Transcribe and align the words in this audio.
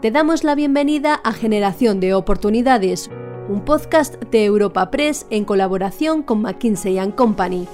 Te 0.00 0.10
damos 0.10 0.44
la 0.44 0.54
bienvenida 0.54 1.20
a 1.24 1.32
Generación 1.32 2.00
de 2.00 2.14
Oportunidades, 2.14 3.10
un 3.50 3.66
podcast 3.66 4.14
de 4.30 4.46
Europa 4.46 4.90
Press 4.90 5.26
en 5.28 5.44
colaboración 5.44 6.22
con 6.22 6.40
McKinsey⁇ 6.40 6.94
Company. 7.14 7.68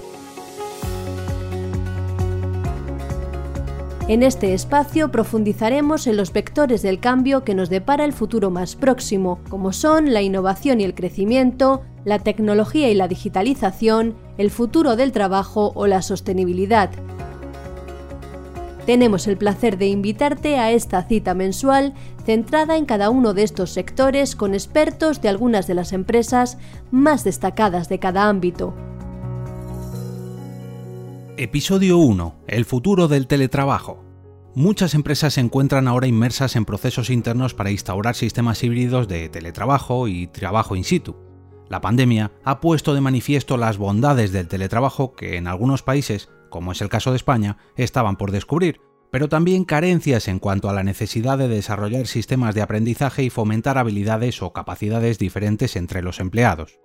En 4.09 4.25
este 4.25 4.55
espacio 4.55 5.13
profundizaremos 5.13 6.09
en 6.09 6.17
los 6.17 6.33
vectores 6.33 6.83
del 6.83 6.99
cambio 6.99 7.45
que 7.45 7.55
nos 7.55 7.71
depara 7.71 8.05
el 8.05 8.13
futuro 8.13 8.51
más 8.51 8.75
próximo, 8.75 9.39
como 9.49 9.73
son 9.73 10.13
la 10.13 10.23
innovación 10.23 10.81
y 10.81 10.85
el 10.85 10.97
crecimiento, 10.97 11.85
la 12.05 12.19
tecnología 12.19 12.91
y 12.91 12.95
la 12.95 13.07
digitalización, 13.07 14.17
el 14.37 14.51
futuro 14.51 14.97
del 14.97 15.13
trabajo 15.13 15.71
o 15.77 15.87
la 15.87 16.03
sostenibilidad. 16.03 16.91
Tenemos 18.87 19.27
el 19.27 19.37
placer 19.37 19.79
de 19.79 19.89
invitarte 19.89 20.59
a 20.59 20.71
esta 20.71 21.03
cita 21.03 21.35
mensual 21.35 21.93
centrada 22.25 22.77
en 22.77 22.87
cada 22.87 23.11
uno 23.11 23.35
de 23.35 23.43
estos 23.43 23.73
sectores 23.73 24.37
con 24.37 24.55
expertos 24.55 25.21
de 25.21 25.29
algunas 25.29 25.67
de 25.67 25.75
las 25.75 25.93
empresas 25.93 26.57
más 26.93 27.25
destacadas 27.25 27.89
de 27.89 27.99
cada 27.99 28.29
ámbito. 28.29 28.75
Episodio 31.37 31.99
1. 31.99 32.37
El 32.47 32.65
futuro 32.65 33.09
del 33.09 33.27
teletrabajo. 33.27 34.05
Muchas 34.55 34.95
empresas 34.95 35.35
se 35.35 35.41
encuentran 35.41 35.89
ahora 35.89 36.07
inmersas 36.07 36.55
en 36.55 36.65
procesos 36.65 37.11
internos 37.11 37.55
para 37.55 37.73
instaurar 37.73 38.15
sistemas 38.15 38.63
híbridos 38.63 39.09
de 39.09 39.29
teletrabajo 39.29 40.07
y 40.07 40.29
trabajo 40.29 40.77
in 40.77 40.85
situ. 40.85 41.17
La 41.69 41.81
pandemia 41.81 42.31
ha 42.45 42.61
puesto 42.61 42.95
de 42.95 43.01
manifiesto 43.01 43.57
las 43.57 43.79
bondades 43.79 44.31
del 44.31 44.47
teletrabajo 44.47 45.17
que 45.17 45.37
en 45.37 45.49
algunos 45.49 45.83
países 45.83 46.29
como 46.57 46.73
es 46.73 46.81
el 46.81 46.89
caso 46.89 47.11
de 47.11 47.19
España, 47.19 47.59
estaban 47.77 48.17
por 48.17 48.31
descubrir, 48.31 48.81
pero 49.11 49.29
también 49.29 49.67
carencias 49.67 50.27
en 50.27 50.39
cuanto 50.39 50.71
a 50.71 50.73
la 50.73 50.85
necesidad 50.85 51.37
de 51.37 51.49
desarrollar 51.49 52.07
sistemas 52.07 52.55
de 52.55 52.63
aprendizaje 52.63 53.23
y 53.23 53.29
fomentar 53.29 53.77
habilidades 53.77 54.41
o 54.41 54.55
capacidades 54.55 55.19
diferentes 55.19 55.77
entre 55.77 56.03
los 56.03 56.19
empleados. 56.19 56.81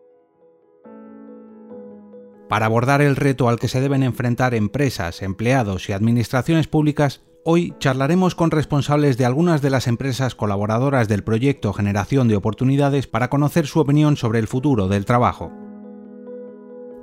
Para 2.50 2.66
abordar 2.66 3.02
el 3.02 3.16
reto 3.16 3.48
al 3.48 3.60
que 3.60 3.70
se 3.70 3.80
deben 3.80 4.04
enfrentar 4.04 4.56
empresas, 4.56 5.22
empleados 5.22 5.88
y 5.88 5.94
administraciones 5.94 6.67
públicas, 6.67 7.22
hoy 7.45 7.73
charlaremos 7.80 8.36
con 8.36 8.52
responsables 8.52 9.17
de 9.17 9.23
algunas 9.23 9.62
de 9.62 9.70
las 9.70 9.88
empresas 9.88 10.36
colaboradoras 10.36 11.08
del 11.08 11.23
proyecto 11.23 11.72
Generación 11.72 12.28
de 12.28 12.36
Oportunidades 12.36 13.08
para 13.08 13.30
conocer 13.30 13.67
su 13.67 13.80
opinión 13.80 14.17
sobre 14.17 14.40
el 14.40 14.50
futuro 14.50 14.90
del 14.90 15.06
trabajo. 15.06 15.54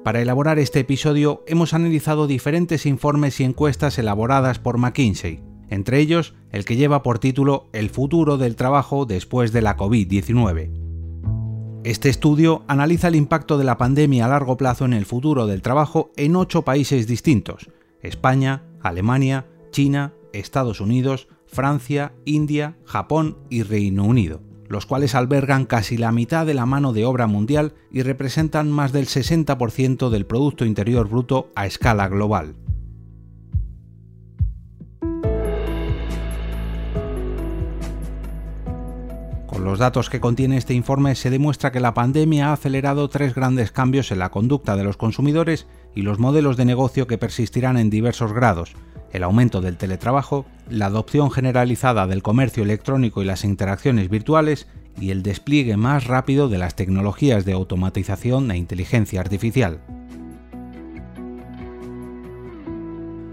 Para 0.08 0.22
elaborar 0.22 0.58
este 0.58 0.80
episodio 0.80 1.44
hemos 1.46 1.74
analizado 1.74 2.26
diferentes 2.26 2.86
informes 2.86 3.40
y 3.40 3.44
encuestas 3.44 3.98
elaboradas 3.98 4.58
por 4.58 4.78
McKinsey, 4.78 5.42
entre 5.68 5.98
ellos 6.00 6.32
el 6.50 6.64
que 6.64 6.76
lleva 6.76 7.02
por 7.02 7.18
título 7.18 7.68
El 7.74 7.90
futuro 7.90 8.38
del 8.38 8.56
trabajo 8.56 9.04
después 9.04 9.52
de 9.52 9.60
la 9.60 9.76
COVID-19. 9.76 10.70
Este 11.84 12.08
estudio 12.08 12.64
analiza 12.68 13.08
el 13.08 13.16
impacto 13.16 13.58
de 13.58 13.64
la 13.64 13.76
pandemia 13.76 14.24
a 14.24 14.28
largo 14.28 14.56
plazo 14.56 14.86
en 14.86 14.94
el 14.94 15.04
futuro 15.04 15.46
del 15.46 15.60
trabajo 15.60 16.10
en 16.16 16.36
ocho 16.36 16.62
países 16.62 17.06
distintos, 17.06 17.68
España, 18.00 18.62
Alemania, 18.80 19.46
China, 19.72 20.14
Estados 20.32 20.80
Unidos, 20.80 21.28
Francia, 21.46 22.14
India, 22.24 22.78
Japón 22.86 23.36
y 23.50 23.62
Reino 23.62 24.04
Unido 24.04 24.47
los 24.68 24.86
cuales 24.86 25.14
albergan 25.14 25.64
casi 25.64 25.96
la 25.96 26.12
mitad 26.12 26.46
de 26.46 26.54
la 26.54 26.66
mano 26.66 26.92
de 26.92 27.04
obra 27.04 27.26
mundial 27.26 27.72
y 27.90 28.02
representan 28.02 28.70
más 28.70 28.92
del 28.92 29.06
60% 29.06 30.10
del 30.10 30.26
Producto 30.26 30.64
Interior 30.64 31.08
Bruto 31.08 31.50
a 31.54 31.66
escala 31.66 32.08
global. 32.08 32.54
Con 39.46 39.64
los 39.64 39.80
datos 39.80 40.08
que 40.08 40.20
contiene 40.20 40.56
este 40.56 40.74
informe 40.74 41.16
se 41.16 41.30
demuestra 41.30 41.72
que 41.72 41.80
la 41.80 41.92
pandemia 41.94 42.50
ha 42.50 42.52
acelerado 42.52 43.08
tres 43.08 43.34
grandes 43.34 43.72
cambios 43.72 44.12
en 44.12 44.20
la 44.20 44.30
conducta 44.30 44.76
de 44.76 44.84
los 44.84 44.96
consumidores 44.96 45.66
y 45.96 46.02
los 46.02 46.20
modelos 46.20 46.56
de 46.56 46.64
negocio 46.64 47.08
que 47.08 47.18
persistirán 47.18 47.76
en 47.76 47.90
diversos 47.90 48.32
grados, 48.32 48.74
el 49.12 49.22
aumento 49.22 49.60
del 49.60 49.76
teletrabajo, 49.76 50.46
la 50.68 50.86
adopción 50.86 51.30
generalizada 51.30 52.06
del 52.06 52.22
comercio 52.22 52.62
electrónico 52.62 53.22
y 53.22 53.24
las 53.24 53.44
interacciones 53.44 54.08
virtuales 54.08 54.68
y 55.00 55.10
el 55.10 55.22
despliegue 55.22 55.76
más 55.76 56.06
rápido 56.06 56.48
de 56.48 56.58
las 56.58 56.74
tecnologías 56.74 57.44
de 57.44 57.52
automatización 57.52 58.50
e 58.50 58.56
inteligencia 58.56 59.20
artificial. 59.20 59.80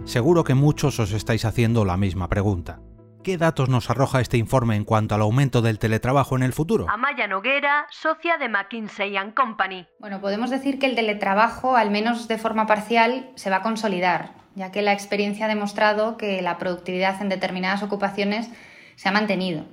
Seguro 0.05 0.43
que 0.43 0.53
muchos 0.53 0.99
os 0.99 1.11
estáis 1.11 1.45
haciendo 1.45 1.83
la 1.83 1.97
misma 1.97 2.29
pregunta. 2.29 2.79
¿Qué 3.23 3.39
datos 3.39 3.69
nos 3.69 3.89
arroja 3.89 4.21
este 4.21 4.37
informe 4.37 4.75
en 4.75 4.85
cuanto 4.85 5.15
al 5.15 5.21
aumento 5.23 5.63
del 5.63 5.79
teletrabajo 5.79 6.35
en 6.35 6.43
el 6.43 6.53
futuro? 6.53 6.85
Amaya 6.87 7.25
Noguera, 7.25 7.87
socia 7.89 8.37
de 8.37 8.49
McKinsey⁇ 8.49 9.13
Company. 9.33 9.87
Bueno, 9.99 10.21
podemos 10.21 10.51
decir 10.51 10.77
que 10.77 10.85
el 10.85 10.93
teletrabajo, 10.93 11.75
al 11.75 11.89
menos 11.89 12.27
de 12.27 12.37
forma 12.37 12.67
parcial, 12.67 13.31
se 13.33 13.49
va 13.49 13.57
a 13.57 13.61
consolidar 13.63 14.44
ya 14.55 14.71
que 14.71 14.81
la 14.81 14.93
experiencia 14.93 15.45
ha 15.45 15.49
demostrado 15.49 16.17
que 16.17 16.41
la 16.41 16.57
productividad 16.57 17.21
en 17.21 17.29
determinadas 17.29 17.83
ocupaciones 17.83 18.49
se 18.95 19.09
ha 19.09 19.11
mantenido. 19.11 19.65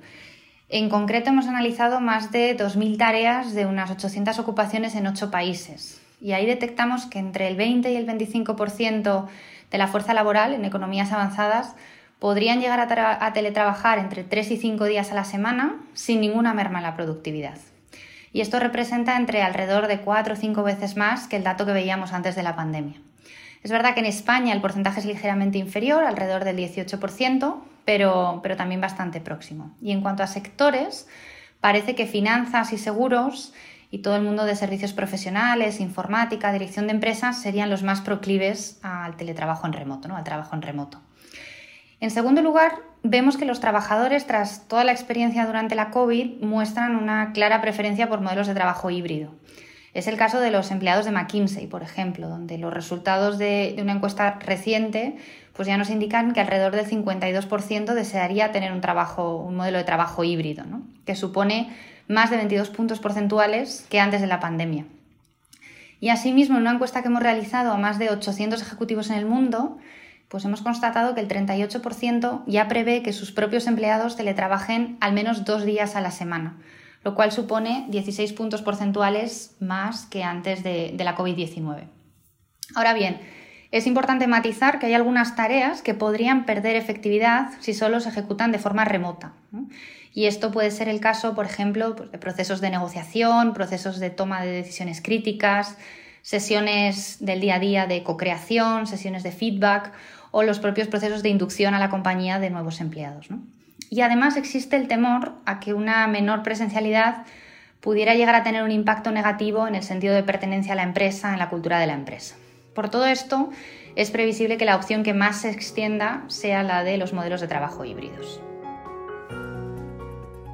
En 0.69 0.89
concreto, 0.89 1.29
hemos 1.29 1.47
analizado 1.47 1.99
más 1.99 2.31
de 2.31 2.57
2.000 2.57 2.97
tareas 2.97 3.53
de 3.53 3.65
unas 3.65 3.91
800 3.91 4.39
ocupaciones 4.39 4.95
en 4.95 5.07
8 5.07 5.29
países. 5.29 6.01
Y 6.19 6.31
ahí 6.31 6.45
detectamos 6.45 7.05
que 7.05 7.19
entre 7.19 7.47
el 7.47 7.55
20 7.55 7.91
y 7.91 7.95
el 7.95 8.07
25% 8.07 9.27
de 9.71 9.77
la 9.77 9.87
fuerza 9.87 10.13
laboral 10.13 10.53
en 10.53 10.65
economías 10.65 11.11
avanzadas 11.11 11.75
podrían 12.19 12.61
llegar 12.61 12.79
a, 12.79 13.33
teletrabajar 13.33 13.99
entre 13.99 14.23
3 14.23 14.51
y 14.51 14.57
5 14.57 14.85
días 14.85 15.11
a 15.11 15.15
la 15.15 15.25
semana 15.25 15.75
sin 15.93 16.21
ninguna 16.21 16.53
merma 16.53 16.79
en 16.79 16.83
la 16.83 16.95
productividad. 16.95 17.57
Y 18.31 18.41
esto 18.41 18.59
representa 18.59 19.17
entre 19.17 19.43
alrededor 19.43 19.87
de 19.87 19.99
4 19.99 20.33
o 20.33 20.37
5 20.37 20.63
veces 20.63 20.95
más 20.95 21.27
que 21.27 21.35
el 21.35 21.43
dato 21.43 21.65
que 21.65 21.73
veíamos 21.73 22.13
antes 22.13 22.35
de 22.35 22.43
la 22.43 22.55
pandemia. 22.55 22.95
Es 23.63 23.71
verdad 23.71 23.93
que 23.93 24.01
en 24.01 24.05
España 24.05 24.53
el 24.53 24.61
porcentaje 24.61 24.99
es 24.99 25.05
ligeramente 25.05 25.57
inferior, 25.57 26.03
alrededor 26.03 26.43
del 26.43 26.57
18%, 26.57 27.61
pero, 27.85 28.39
pero 28.43 28.57
también 28.57 28.81
bastante 28.81 29.21
próximo. 29.21 29.75
Y 29.81 29.91
en 29.91 30.01
cuanto 30.01 30.21
a 30.21 30.27
sectores, 30.27 31.07
parece 31.61 31.95
que 31.95 32.05
finanzas 32.05 32.73
y 32.73 32.77
seguros 32.77 33.53
y 33.89 33.99
todo 33.99 34.15
el 34.17 34.23
mundo 34.23 34.45
de 34.45 34.55
servicios 34.55 34.91
profesionales, 34.91 35.79
informática, 35.79 36.51
dirección 36.51 36.87
de 36.87 36.93
empresas 36.93 37.41
serían 37.41 37.69
los 37.69 37.83
más 37.83 38.01
proclives 38.01 38.79
al 38.81 39.15
teletrabajo 39.15 39.65
en 39.65 39.73
remoto, 39.73 40.07
¿no? 40.07 40.17
al 40.17 40.23
trabajo 40.23 40.55
en 40.55 40.61
remoto. 40.61 40.99
En 42.01 42.11
segundo 42.11 42.41
lugar, 42.41 42.73
vemos 43.01 43.37
que 43.37 43.45
los 43.45 43.61
trabajadores, 43.61 44.27
tras 44.27 44.67
toda 44.67 44.83
la 44.83 44.91
experiencia 44.91 45.45
durante 45.45 45.75
la 45.75 45.89
COVID, 45.89 46.41
muestran 46.41 46.97
una 46.97 47.31
clara 47.31 47.61
preferencia 47.61 48.09
por 48.09 48.19
modelos 48.19 48.47
de 48.47 48.55
trabajo 48.55 48.89
híbrido. 48.89 49.31
Es 49.93 50.07
el 50.07 50.17
caso 50.17 50.39
de 50.39 50.49
los 50.49 50.71
empleados 50.71 51.05
de 51.05 51.11
McKinsey, 51.11 51.67
por 51.67 51.83
ejemplo, 51.83 52.27
donde 52.27 52.57
los 52.57 52.73
resultados 52.73 53.37
de, 53.37 53.75
una 53.79 53.93
encuesta 53.93 54.39
reciente 54.39 55.17
pues 55.53 55.67
ya 55.67 55.77
nos 55.77 55.91
indican 55.91 56.33
que 56.33 56.41
alrededor 56.41 56.75
del 56.75 56.87
52% 56.87 57.93
desearía 57.93 58.51
tener 58.51 58.71
un 58.71 58.81
trabajo, 58.81 59.37
un 59.37 59.55
modelo 59.55 59.77
de 59.77 59.83
trabajo 59.83 60.23
híbrido, 60.23 60.63
que 61.05 61.15
supone 61.15 61.69
más 62.07 62.31
de 62.31 62.37
22 62.37 62.69
puntos 62.69 62.99
porcentuales 62.99 63.85
que 63.89 63.99
antes 63.99 64.19
de 64.19 64.27
la 64.27 64.39
pandemia. 64.39 64.85
Y 65.99 66.09
asimismo, 66.09 66.55
en 66.55 66.63
una 66.63 66.73
encuesta 66.73 67.01
que 67.01 67.07
hemos 67.07 67.21
realizado 67.21 67.71
a 67.71 67.77
más 67.77 67.99
de 67.99 68.09
800 68.09 68.61
ejecutivos 68.63 69.11
en 69.11 69.17
el 69.17 69.27
mundo, 69.27 69.77
pues 70.27 70.43
hemos 70.43 70.63
constatado 70.63 71.13
que 71.13 71.21
el 71.21 71.27
38% 71.27 72.43
ya 72.47 72.67
prevé 72.67 73.03
que 73.03 73.13
sus 73.13 73.31
propios 73.31 73.67
empleados 73.67 74.15
teletrabajen 74.15 74.97
al 74.99 75.13
menos 75.13 75.45
dos 75.45 75.63
días 75.63 75.95
a 75.95 76.01
la 76.01 76.09
semana, 76.09 76.57
lo 77.03 77.15
cual 77.15 77.31
supone 77.31 77.85
16 77.89 78.33
puntos 78.33 78.61
porcentuales 78.61 79.55
más 79.59 80.05
que 80.05 80.23
antes 80.23 80.63
de, 80.63 80.95
la 80.97 81.15
COVID-19. 81.17 81.87
Ahora 82.75 82.93
bien, 82.93 83.19
es 83.71 83.87
importante 83.87 84.27
matizar 84.27 84.79
que 84.79 84.85
hay 84.85 84.93
algunas 84.93 85.35
tareas 85.35 85.81
que 85.81 85.93
podrían 85.93 86.45
perder 86.45 86.75
efectividad 86.75 87.49
si 87.59 87.73
solo 87.73 87.99
se 87.99 88.09
ejecutan 88.09 88.51
de 88.51 88.59
forma 88.59 88.85
remota. 88.85 89.33
Y 90.13 90.25
esto 90.25 90.51
puede 90.51 90.71
ser 90.71 90.87
el 90.87 90.99
caso, 90.99 91.33
por 91.33 91.45
ejemplo, 91.45 91.95
pues, 91.95 92.11
de 92.11 92.17
procesos 92.19 92.61
de 92.61 92.69
negociación, 92.69 93.53
procesos 93.53 93.99
de 93.99 94.09
toma 94.09 94.43
de 94.43 94.51
decisiones 94.51 95.01
críticas, 95.01 95.77
sesiones 96.21 97.17
del 97.19 97.41
día 97.41 97.55
a 97.55 97.59
día 97.59 97.87
de 97.87 98.03
co-creación, 98.03 98.87
sesiones 98.87 99.23
de 99.23 99.31
feedback 99.31 99.91
o 100.31 100.43
los 100.43 100.59
propios 100.59 100.87
procesos 100.87 101.21
de 101.21 101.29
inducción 101.29 101.73
a 101.73 101.79
la 101.79 101.89
compañía 101.89 102.39
de 102.39 102.49
nuevos 102.49 102.79
empleados. 102.79 103.27
Y 103.93 104.01
además 104.01 104.37
existe 104.37 104.75
el 104.75 104.87
temor 104.87 105.33
a 105.45 105.59
que 105.59 105.75
una 105.75 106.07
menor 106.07 106.41
presencialidad 106.41 107.27
pudiera 107.79 108.15
llegar 108.15 108.33
a 108.33 108.41
tener 108.41 108.63
un 108.63 108.71
impacto 108.71 109.11
negativo 109.11 109.67
en 109.67 109.75
el 109.75 109.83
sentido 109.83 110.15
de 110.15 110.23
pertenencia 110.23 110.73
a 110.73 110.75
la 110.75 110.81
empresa, 110.81 111.31
en 111.31 111.37
la 111.37 111.49
cultura 111.49 111.77
de 111.77 111.85
la 111.85 111.93
empresa. 111.93 112.33
Por 112.73 112.89
todo 112.89 113.05
esto, 113.05 113.51
es 113.95 114.09
previsible 114.09 114.57
que 114.57 114.65
la 114.65 114.77
opción 114.77 115.03
que 115.03 115.13
más 115.13 115.41
se 115.41 115.51
extienda 115.51 116.23
sea 116.25 116.63
la 116.63 116.83
de 116.83 116.97
los 116.97 117.13
modelos 117.13 117.39
de 117.39 117.47
trabajo 117.47 117.85
híbridos. 117.85 118.41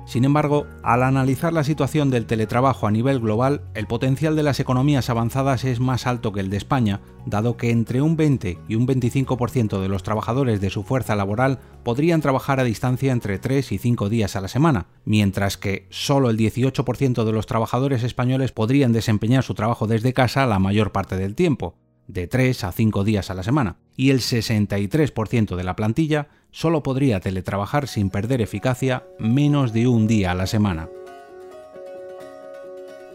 Sin 0.09 0.25
embargo, 0.25 0.65
al 0.81 1.03
analizar 1.03 1.53
la 1.53 1.63
situación 1.63 2.09
del 2.09 2.25
teletrabajo 2.25 2.87
a 2.87 2.91
nivel 2.91 3.19
global, 3.19 3.61
el 3.75 3.85
potencial 3.85 4.35
de 4.35 4.41
las 4.41 4.59
economías 4.59 5.11
avanzadas 5.11 5.63
es 5.65 5.79
más 5.79 6.07
alto 6.07 6.33
que 6.33 6.39
el 6.39 6.49
de 6.49 6.57
España, 6.57 7.01
dado 7.27 7.57
que 7.57 7.69
entre 7.69 8.01
un 8.01 8.17
20 8.17 8.57
y 8.67 8.73
un 8.73 8.87
25% 8.87 9.79
de 9.79 9.87
los 9.87 10.01
trabajadores 10.01 10.61
de 10.61 10.71
su 10.71 10.81
fuerza 10.81 11.15
laboral 11.15 11.59
podrían 11.83 12.21
trabajar 12.21 12.59
a 12.59 12.63
distancia 12.63 13.11
entre 13.11 13.37
3 13.37 13.71
y 13.71 13.77
5 13.77 14.09
días 14.09 14.35
a 14.35 14.41
la 14.41 14.47
semana, 14.47 14.87
mientras 15.05 15.57
que 15.57 15.85
solo 15.91 16.31
el 16.31 16.39
18% 16.39 17.23
de 17.23 17.31
los 17.31 17.45
trabajadores 17.45 18.01
españoles 18.01 18.51
podrían 18.51 18.93
desempeñar 18.93 19.43
su 19.43 19.53
trabajo 19.53 19.85
desde 19.85 20.13
casa 20.13 20.47
la 20.47 20.57
mayor 20.57 20.91
parte 20.91 21.17
del 21.17 21.35
tiempo, 21.35 21.75
de 22.07 22.25
3 22.25 22.63
a 22.63 22.71
5 22.71 23.03
días 23.03 23.29
a 23.29 23.35
la 23.35 23.43
semana, 23.43 23.77
y 23.95 24.09
el 24.09 24.21
63% 24.21 25.55
de 25.55 25.63
la 25.63 25.75
plantilla 25.75 26.29
solo 26.51 26.83
podría 26.83 27.19
teletrabajar 27.19 27.87
sin 27.87 28.09
perder 28.09 28.41
eficacia 28.41 29.03
menos 29.17 29.73
de 29.73 29.87
un 29.87 30.07
día 30.07 30.31
a 30.31 30.35
la 30.35 30.47
semana. 30.47 30.89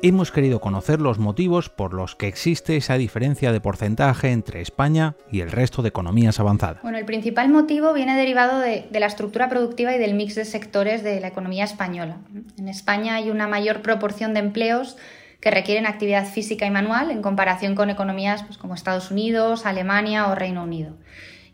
Hemos 0.07 0.31
querido 0.31 0.61
conocer 0.61 1.01
los 1.01 1.19
motivos 1.19 1.71
por 1.71 1.95
los 1.95 2.15
que 2.15 2.29
existe 2.29 2.77
esa 2.77 2.99
diferencia 2.99 3.53
de 3.53 3.61
porcentaje 3.63 4.33
entre 4.33 4.61
España 4.61 5.17
y 5.33 5.41
el 5.41 5.51
resto 5.51 5.81
de 5.81 5.89
economías 5.89 6.39
avanzadas. 6.39 6.83
Bueno, 6.83 6.99
el 6.99 7.07
principal 7.07 7.49
motivo 7.49 7.95
viene 7.95 8.15
derivado 8.15 8.59
de, 8.59 8.87
la 8.93 9.07
estructura 9.07 9.49
productiva 9.49 9.95
y 9.95 9.99
del 9.99 10.13
mix 10.13 10.35
de 10.35 10.45
sectores 10.45 11.03
de 11.03 11.21
la 11.21 11.29
economía 11.29 11.65
española. 11.65 12.19
En 12.59 12.69
España 12.69 13.15
hay 13.15 13.31
una 13.31 13.49
mayor 13.49 13.81
proporción 13.81 14.35
de 14.35 14.41
empleos 14.41 14.99
que 15.41 15.51
requieren 15.51 15.87
actividad 15.87 16.27
física 16.27 16.67
y 16.67 16.71
manual 16.71 17.11
en 17.11 17.23
comparación 17.23 17.75
con 17.75 17.89
economías 17.89 18.43
pues, 18.43 18.59
como 18.59 18.75
Estados 18.75 19.11
Unidos, 19.11 19.65
Alemania 19.65 20.27
o 20.29 20.35
Reino 20.35 20.65
Unido. 20.65 20.97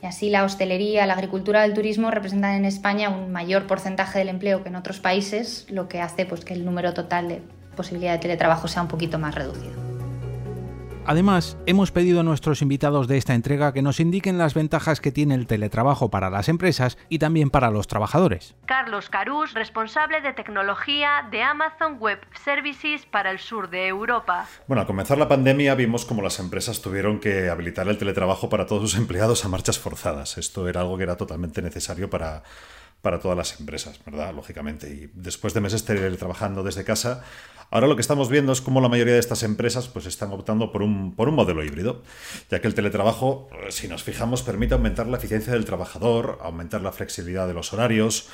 Y 0.02 0.06
así 0.06 0.30
la 0.30 0.44
hostelería, 0.44 1.06
la 1.06 1.14
agricultura, 1.14 1.64
el 1.64 1.74
turismo 1.74 2.10
representan 2.10 2.54
en 2.54 2.64
España 2.64 3.10
un 3.10 3.32
mayor 3.32 3.66
porcentaje 3.66 4.18
del 4.18 4.28
empleo 4.28 4.62
que 4.62 4.70
en 4.70 4.76
otros 4.76 4.98
países, 4.98 5.66
lo 5.68 5.88
que 5.88 6.00
hace 6.00 6.24
pues, 6.24 6.44
que 6.44 6.54
el 6.54 6.64
número 6.64 6.94
total 6.94 7.28
de 7.28 7.42
posibilidad 7.76 8.12
de 8.12 8.18
teletrabajo 8.18 8.68
sea 8.68 8.82
un 8.82 8.88
poquito 8.88 9.18
más 9.18 9.34
reducido. 9.34 9.89
Además, 11.10 11.56
hemos 11.66 11.90
pedido 11.90 12.20
a 12.20 12.22
nuestros 12.22 12.62
invitados 12.62 13.08
de 13.08 13.18
esta 13.18 13.34
entrega 13.34 13.72
que 13.72 13.82
nos 13.82 13.98
indiquen 13.98 14.38
las 14.38 14.54
ventajas 14.54 15.00
que 15.00 15.10
tiene 15.10 15.34
el 15.34 15.48
teletrabajo 15.48 16.08
para 16.08 16.30
las 16.30 16.48
empresas 16.48 16.98
y 17.08 17.18
también 17.18 17.50
para 17.50 17.72
los 17.72 17.88
trabajadores. 17.88 18.54
Carlos 18.64 19.10
Carús, 19.10 19.52
responsable 19.54 20.20
de 20.20 20.32
tecnología 20.34 21.26
de 21.28 21.42
Amazon 21.42 21.96
Web 21.98 22.20
Services 22.44 23.06
para 23.06 23.32
el 23.32 23.40
sur 23.40 23.70
de 23.70 23.88
Europa. 23.88 24.46
Bueno, 24.68 24.82
al 24.82 24.86
comenzar 24.86 25.18
la 25.18 25.26
pandemia 25.26 25.74
vimos 25.74 26.04
como 26.04 26.22
las 26.22 26.38
empresas 26.38 26.80
tuvieron 26.80 27.18
que 27.18 27.48
habilitar 27.48 27.88
el 27.88 27.98
teletrabajo 27.98 28.48
para 28.48 28.66
todos 28.66 28.92
sus 28.92 29.00
empleados 29.00 29.44
a 29.44 29.48
marchas 29.48 29.80
forzadas. 29.80 30.38
Esto 30.38 30.68
era 30.68 30.82
algo 30.82 30.96
que 30.96 31.02
era 31.02 31.16
totalmente 31.16 31.60
necesario 31.60 32.08
para 32.08 32.44
para 33.02 33.18
todas 33.18 33.36
las 33.36 33.58
empresas, 33.60 33.98
¿verdad? 34.04 34.34
Lógicamente. 34.34 34.88
Y 34.88 35.10
después 35.14 35.54
de 35.54 35.60
meses 35.60 35.84
trabajando 35.84 36.62
desde 36.62 36.84
casa, 36.84 37.24
Ahora 37.72 37.86
lo 37.86 37.94
que 37.94 38.02
estamos 38.02 38.28
viendo 38.28 38.52
es 38.52 38.60
cómo 38.60 38.80
la 38.80 38.88
mayoría 38.88 39.14
de 39.14 39.20
estas 39.20 39.44
empresas 39.44 39.86
pues, 39.86 40.04
están 40.06 40.32
optando 40.32 40.72
por 40.72 40.82
un, 40.82 41.14
por 41.14 41.28
un 41.28 41.36
modelo 41.36 41.62
híbrido, 41.62 42.02
ya 42.50 42.60
que 42.60 42.66
el 42.66 42.74
teletrabajo, 42.74 43.48
eh, 43.52 43.70
si 43.70 43.86
nos 43.86 44.02
fijamos, 44.02 44.42
permite 44.42 44.74
aumentar 44.74 45.06
la 45.06 45.18
eficiencia 45.18 45.52
del 45.52 45.64
trabajador, 45.64 46.38
aumentar 46.42 46.82
la 46.82 46.90
flexibilidad 46.90 47.46
de 47.46 47.54
los 47.54 47.72
horarios, 47.72 48.28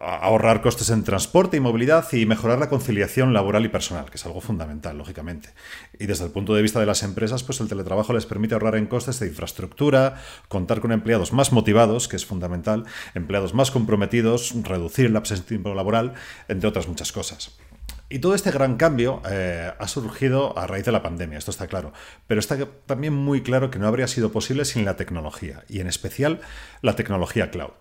ahorrar 0.00 0.60
costes 0.60 0.90
en 0.90 1.04
transporte 1.04 1.56
y 1.56 1.60
movilidad 1.60 2.06
y 2.12 2.26
mejorar 2.26 2.58
la 2.58 2.68
conciliación 2.68 3.32
laboral 3.32 3.64
y 3.64 3.68
personal, 3.68 4.10
que 4.10 4.16
es 4.16 4.26
algo 4.26 4.40
fundamental, 4.40 4.98
lógicamente. 4.98 5.50
Y 5.98 6.06
desde 6.06 6.24
el 6.24 6.30
punto 6.30 6.54
de 6.54 6.62
vista 6.62 6.80
de 6.80 6.86
las 6.86 7.02
empresas, 7.02 7.42
pues 7.42 7.60
el 7.60 7.68
teletrabajo 7.68 8.12
les 8.12 8.26
permite 8.26 8.54
ahorrar 8.54 8.76
en 8.76 8.86
costes 8.86 9.18
de 9.20 9.26
infraestructura, 9.26 10.20
contar 10.48 10.80
con 10.80 10.92
empleados 10.92 11.32
más 11.32 11.52
motivados, 11.52 12.08
que 12.08 12.16
es 12.16 12.26
fundamental, 12.26 12.84
empleados 13.14 13.54
más 13.54 13.70
comprometidos, 13.70 14.54
reducir 14.62 15.06
el 15.06 15.16
absentismo 15.16 15.74
laboral, 15.74 16.14
entre 16.48 16.68
otras 16.68 16.88
muchas 16.88 17.12
cosas. 17.12 17.56
Y 18.08 18.20
todo 18.20 18.36
este 18.36 18.52
gran 18.52 18.76
cambio 18.76 19.20
eh, 19.28 19.72
ha 19.76 19.88
surgido 19.88 20.56
a 20.56 20.68
raíz 20.68 20.84
de 20.84 20.92
la 20.92 21.02
pandemia, 21.02 21.38
esto 21.38 21.50
está 21.50 21.66
claro, 21.66 21.92
pero 22.28 22.38
está 22.38 22.56
también 22.86 23.14
muy 23.14 23.42
claro 23.42 23.70
que 23.70 23.80
no 23.80 23.88
habría 23.88 24.06
sido 24.06 24.30
posible 24.30 24.64
sin 24.64 24.84
la 24.84 24.94
tecnología, 24.94 25.64
y 25.68 25.80
en 25.80 25.88
especial 25.88 26.40
la 26.82 26.94
tecnología 26.94 27.50
cloud. 27.50 27.72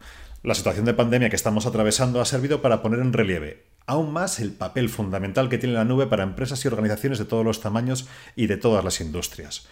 La 0.45 0.53
situación 0.53 0.85
de 0.85 0.93
pandemia 0.93 1.31
que 1.31 1.35
estamos 1.35 1.65
atravesando 1.65 2.21
ha 2.21 2.25
servido 2.25 2.61
para 2.61 2.83
poner 2.83 2.99
en 2.99 3.13
relieve 3.13 3.65
aún 3.87 4.13
más 4.13 4.39
el 4.39 4.51
papel 4.51 4.89
fundamental 4.89 5.49
que 5.49 5.57
tiene 5.57 5.73
la 5.73 5.85
nube 5.85 6.05
para 6.05 6.21
empresas 6.21 6.63
y 6.63 6.67
organizaciones 6.67 7.17
de 7.17 7.25
todos 7.25 7.43
los 7.43 7.61
tamaños 7.61 8.07
y 8.35 8.45
de 8.45 8.57
todas 8.57 8.85
las 8.85 9.01
industrias. 9.01 9.67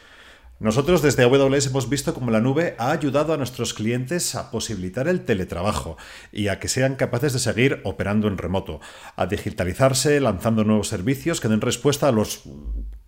Nosotros 0.60 1.04
desde 1.04 1.24
AWS 1.24 1.68
hemos 1.68 1.90
visto 1.90 2.16
cómo 2.16 2.32
la 2.32 2.42
nube 2.42 2.74
ha 2.80 2.90
ayudado 2.90 3.34
a 3.34 3.38
nuestros 3.38 3.76
clientes 3.76 4.34
a 4.34 4.50
posibilitar 4.50 5.08
el 5.08 5.26
teletrabajo 5.26 5.96
y 6.32 6.48
a 6.48 6.60
que 6.60 6.68
sean 6.68 6.96
capaces 6.96 7.34
de 7.34 7.40
seguir 7.40 7.82
operando 7.84 8.28
en 8.28 8.40
remoto, 8.40 8.82
a 9.16 9.28
digitalizarse, 9.28 10.20
lanzando 10.20 10.64
nuevos 10.64 10.88
servicios 10.88 11.40
que 11.40 11.50
den 11.50 11.62
respuesta 11.62 12.08
a 12.08 12.12
los 12.12 12.44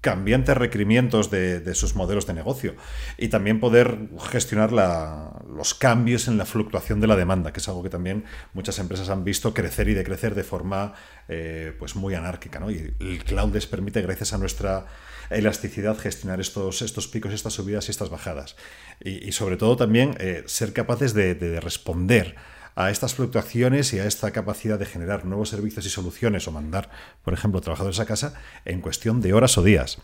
cambiantes 0.05 0.55
requerimientos 0.55 1.31
de, 1.31 1.73
sus 1.73 1.95
modelos 1.95 2.27
de 2.27 2.35
negocio 2.35 2.75
y 3.17 3.29
también 3.29 3.59
poder 3.59 3.97
gestionar 4.29 4.71
los 4.71 5.73
cambios 5.73 6.27
en 6.27 6.37
la 6.37 6.45
fluctuación 6.45 7.01
de 7.01 7.07
la 7.07 7.15
demanda, 7.15 7.51
que 7.51 7.59
es 7.59 7.67
algo 7.67 7.81
que 7.81 7.89
también 7.89 8.23
muchas 8.53 8.77
empresas 8.77 9.09
han 9.09 9.23
visto 9.23 9.55
crecer 9.55 9.89
y 9.89 9.95
decrecer 9.95 10.35
de 10.35 10.43
forma 10.43 10.93
eh, 11.27 11.73
pues 11.79 11.95
muy 11.95 12.13
anárquica. 12.13 12.61
Y 12.69 12.93
el 12.99 13.23
cloud 13.23 13.51
les 13.51 13.65
permite, 13.65 14.03
gracias 14.03 14.33
a 14.33 14.37
nuestra 14.37 14.85
elasticidad 15.31 15.97
gestionar 15.97 16.39
estos, 16.39 16.83
estos 16.83 17.07
picos, 17.07 17.33
estas 17.33 17.53
subidas 17.53 17.87
y 17.87 17.91
estas 17.91 18.11
bajadas. 18.11 18.57
Y, 19.03 19.31
sobre 19.31 19.57
todo 19.57 19.75
también 19.75 20.15
eh, 20.19 20.43
ser 20.45 20.71
capaces 20.71 21.15
de, 21.15 21.59
responder 21.59 22.35
a 22.75 22.91
estas 22.91 23.15
fluctuaciones 23.15 23.93
y 23.93 23.99
a 23.99 24.05
esta 24.05 24.31
capacidad 24.31 24.77
de 24.77 24.85
generar 24.85 25.25
nuevos 25.25 25.49
servicios 25.49 25.85
y 25.85 25.89
soluciones 25.89 26.47
o 26.47 26.51
mandar, 26.51 26.89
por 27.23 27.33
ejemplo, 27.33 27.61
trabajadores 27.61 27.99
a 27.99 28.05
casa 28.05 28.33
en 28.65 28.81
cuestión 28.81 29.21
de 29.21 29.33
horas 29.33 29.57
o 29.57 29.63
días. 29.63 29.99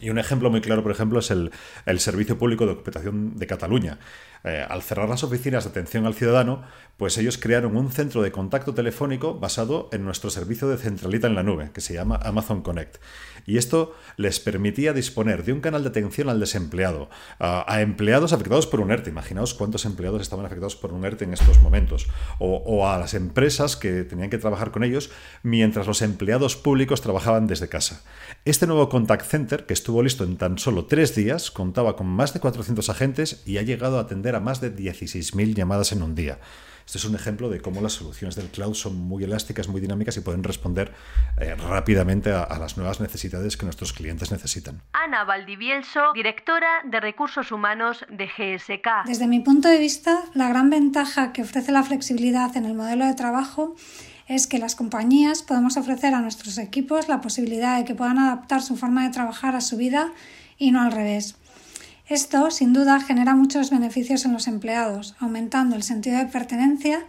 Y 0.00 0.10
un 0.10 0.18
ejemplo 0.18 0.50
muy 0.50 0.60
claro, 0.60 0.82
por 0.82 0.92
ejemplo, 0.92 1.20
es 1.20 1.30
el, 1.30 1.52
el 1.86 2.00
Servicio 2.00 2.36
Público 2.36 2.66
de 2.66 2.72
Ocupación 2.72 3.36
de 3.36 3.46
Cataluña. 3.46 3.98
Eh, 4.44 4.64
al 4.68 4.82
cerrar 4.82 5.08
las 5.08 5.24
oficinas 5.24 5.64
de 5.64 5.70
atención 5.70 6.04
al 6.04 6.14
ciudadano, 6.14 6.62
pues 6.98 7.16
ellos 7.16 7.38
crearon 7.38 7.76
un 7.76 7.90
centro 7.90 8.22
de 8.22 8.30
contacto 8.30 8.74
telefónico 8.74 9.38
basado 9.38 9.88
en 9.90 10.04
nuestro 10.04 10.28
servicio 10.28 10.68
de 10.68 10.76
centralita 10.76 11.26
en 11.26 11.34
la 11.34 11.42
nube, 11.42 11.70
que 11.72 11.80
se 11.80 11.94
llama 11.94 12.20
Amazon 12.22 12.62
Connect. 12.62 12.98
Y 13.46 13.56
esto 13.56 13.94
les 14.16 14.40
permitía 14.40 14.92
disponer 14.92 15.44
de 15.44 15.52
un 15.52 15.60
canal 15.60 15.82
de 15.82 15.88
atención 15.88 16.28
al 16.28 16.40
desempleado, 16.40 17.08
a, 17.38 17.80
empleados 17.80 18.32
afectados 18.32 18.66
por 18.66 18.80
un 18.80 18.90
ERTE. 18.90 19.10
Imaginaos 19.10 19.54
cuántos 19.54 19.86
empleados 19.86 20.22
estaban 20.22 20.46
afectados 20.46 20.76
por 20.76 20.92
un 20.92 21.04
ERTE 21.04 21.24
en 21.24 21.32
estos 21.32 21.60
momentos. 21.60 22.06
O, 22.38 22.56
o 22.66 22.86
a 22.88 22.98
las 22.98 23.14
empresas 23.14 23.76
que 23.76 24.04
tenían 24.04 24.30
que 24.30 24.38
trabajar 24.38 24.70
con 24.70 24.84
ellos 24.84 25.10
mientras 25.42 25.86
los 25.86 26.02
empleados 26.02 26.56
públicos 26.56 27.00
trabajaban 27.00 27.46
desde 27.46 27.68
casa. 27.68 28.02
Este 28.44 28.66
nuevo 28.66 28.88
contact 28.88 29.26
center, 29.26 29.66
que 29.66 29.74
estuvo 29.74 30.02
listo 30.02 30.24
en 30.24 30.36
tan 30.36 30.58
solo 30.58 30.84
tres 30.84 31.14
días, 31.14 31.50
contaba 31.50 31.96
con 31.96 32.06
más 32.06 32.34
de 32.34 32.40
400 32.40 32.88
agentes 32.88 33.42
y 33.46 33.58
ha 33.58 33.62
llegado 33.62 33.98
a 33.98 34.02
atender 34.02 34.33
a 34.34 34.40
más 34.40 34.60
de 34.60 34.74
16.000 34.74 35.54
llamadas 35.54 35.92
en 35.92 36.02
un 36.02 36.14
día. 36.14 36.38
Este 36.86 36.98
es 36.98 37.04
un 37.06 37.14
ejemplo 37.14 37.48
de 37.48 37.60
cómo 37.60 37.80
las 37.80 37.94
soluciones 37.94 38.36
del 38.36 38.48
cloud 38.48 38.74
son 38.74 38.96
muy 38.96 39.24
elásticas, 39.24 39.68
muy 39.68 39.80
dinámicas 39.80 40.16
y 40.18 40.20
pueden 40.20 40.44
responder 40.44 40.92
eh, 41.38 41.54
rápidamente 41.54 42.30
a, 42.30 42.42
a, 42.42 42.58
las 42.58 42.76
nuevas 42.76 43.00
necesidades 43.00 43.56
que 43.56 43.64
nuestros 43.64 43.94
clientes 43.94 44.30
necesitan. 44.30 44.82
Ana 44.92 45.24
Valdivielso, 45.24 46.12
directora 46.12 46.82
de 46.84 47.00
Recursos 47.00 47.52
Humanos 47.52 48.04
de 48.10 48.26
GSK. 48.26 49.06
Desde 49.06 49.26
mi 49.26 49.40
punto 49.40 49.68
de 49.68 49.78
vista, 49.78 50.24
la 50.34 50.48
gran 50.50 50.68
ventaja 50.68 51.32
que 51.32 51.42
ofrece 51.42 51.72
la 51.72 51.82
flexibilidad 51.82 52.54
en 52.56 52.66
el 52.66 52.74
modelo 52.74 53.06
de 53.06 53.14
trabajo 53.14 53.74
es 54.26 54.46
que 54.46 54.58
las 54.58 54.74
compañías 54.74 55.42
podemos 55.42 55.76
ofrecer 55.76 56.14
a 56.14 56.20
nuestros 56.20 56.58
equipos 56.58 57.08
la 57.08 57.20
posibilidad 57.20 57.78
de 57.78 57.84
que 57.84 57.94
puedan 57.94 58.18
adaptar 58.18 58.62
su 58.62 58.76
forma 58.76 59.04
de 59.04 59.10
trabajar 59.10 59.54
a 59.54 59.60
su 59.60 59.76
vida 59.76 60.12
y 60.58 60.70
no 60.70 60.82
al 60.82 60.92
revés. 60.92 61.36
Esto, 62.06 62.50
sin 62.50 62.72
duda, 62.72 63.00
genera 63.00 63.34
muchos 63.34 63.70
beneficios 63.70 64.24
en 64.24 64.34
los 64.34 64.46
empleados, 64.46 65.14
aumentando 65.20 65.74
el 65.74 65.82
sentido 65.82 66.18
de 66.18 66.26
pertenencia 66.26 67.06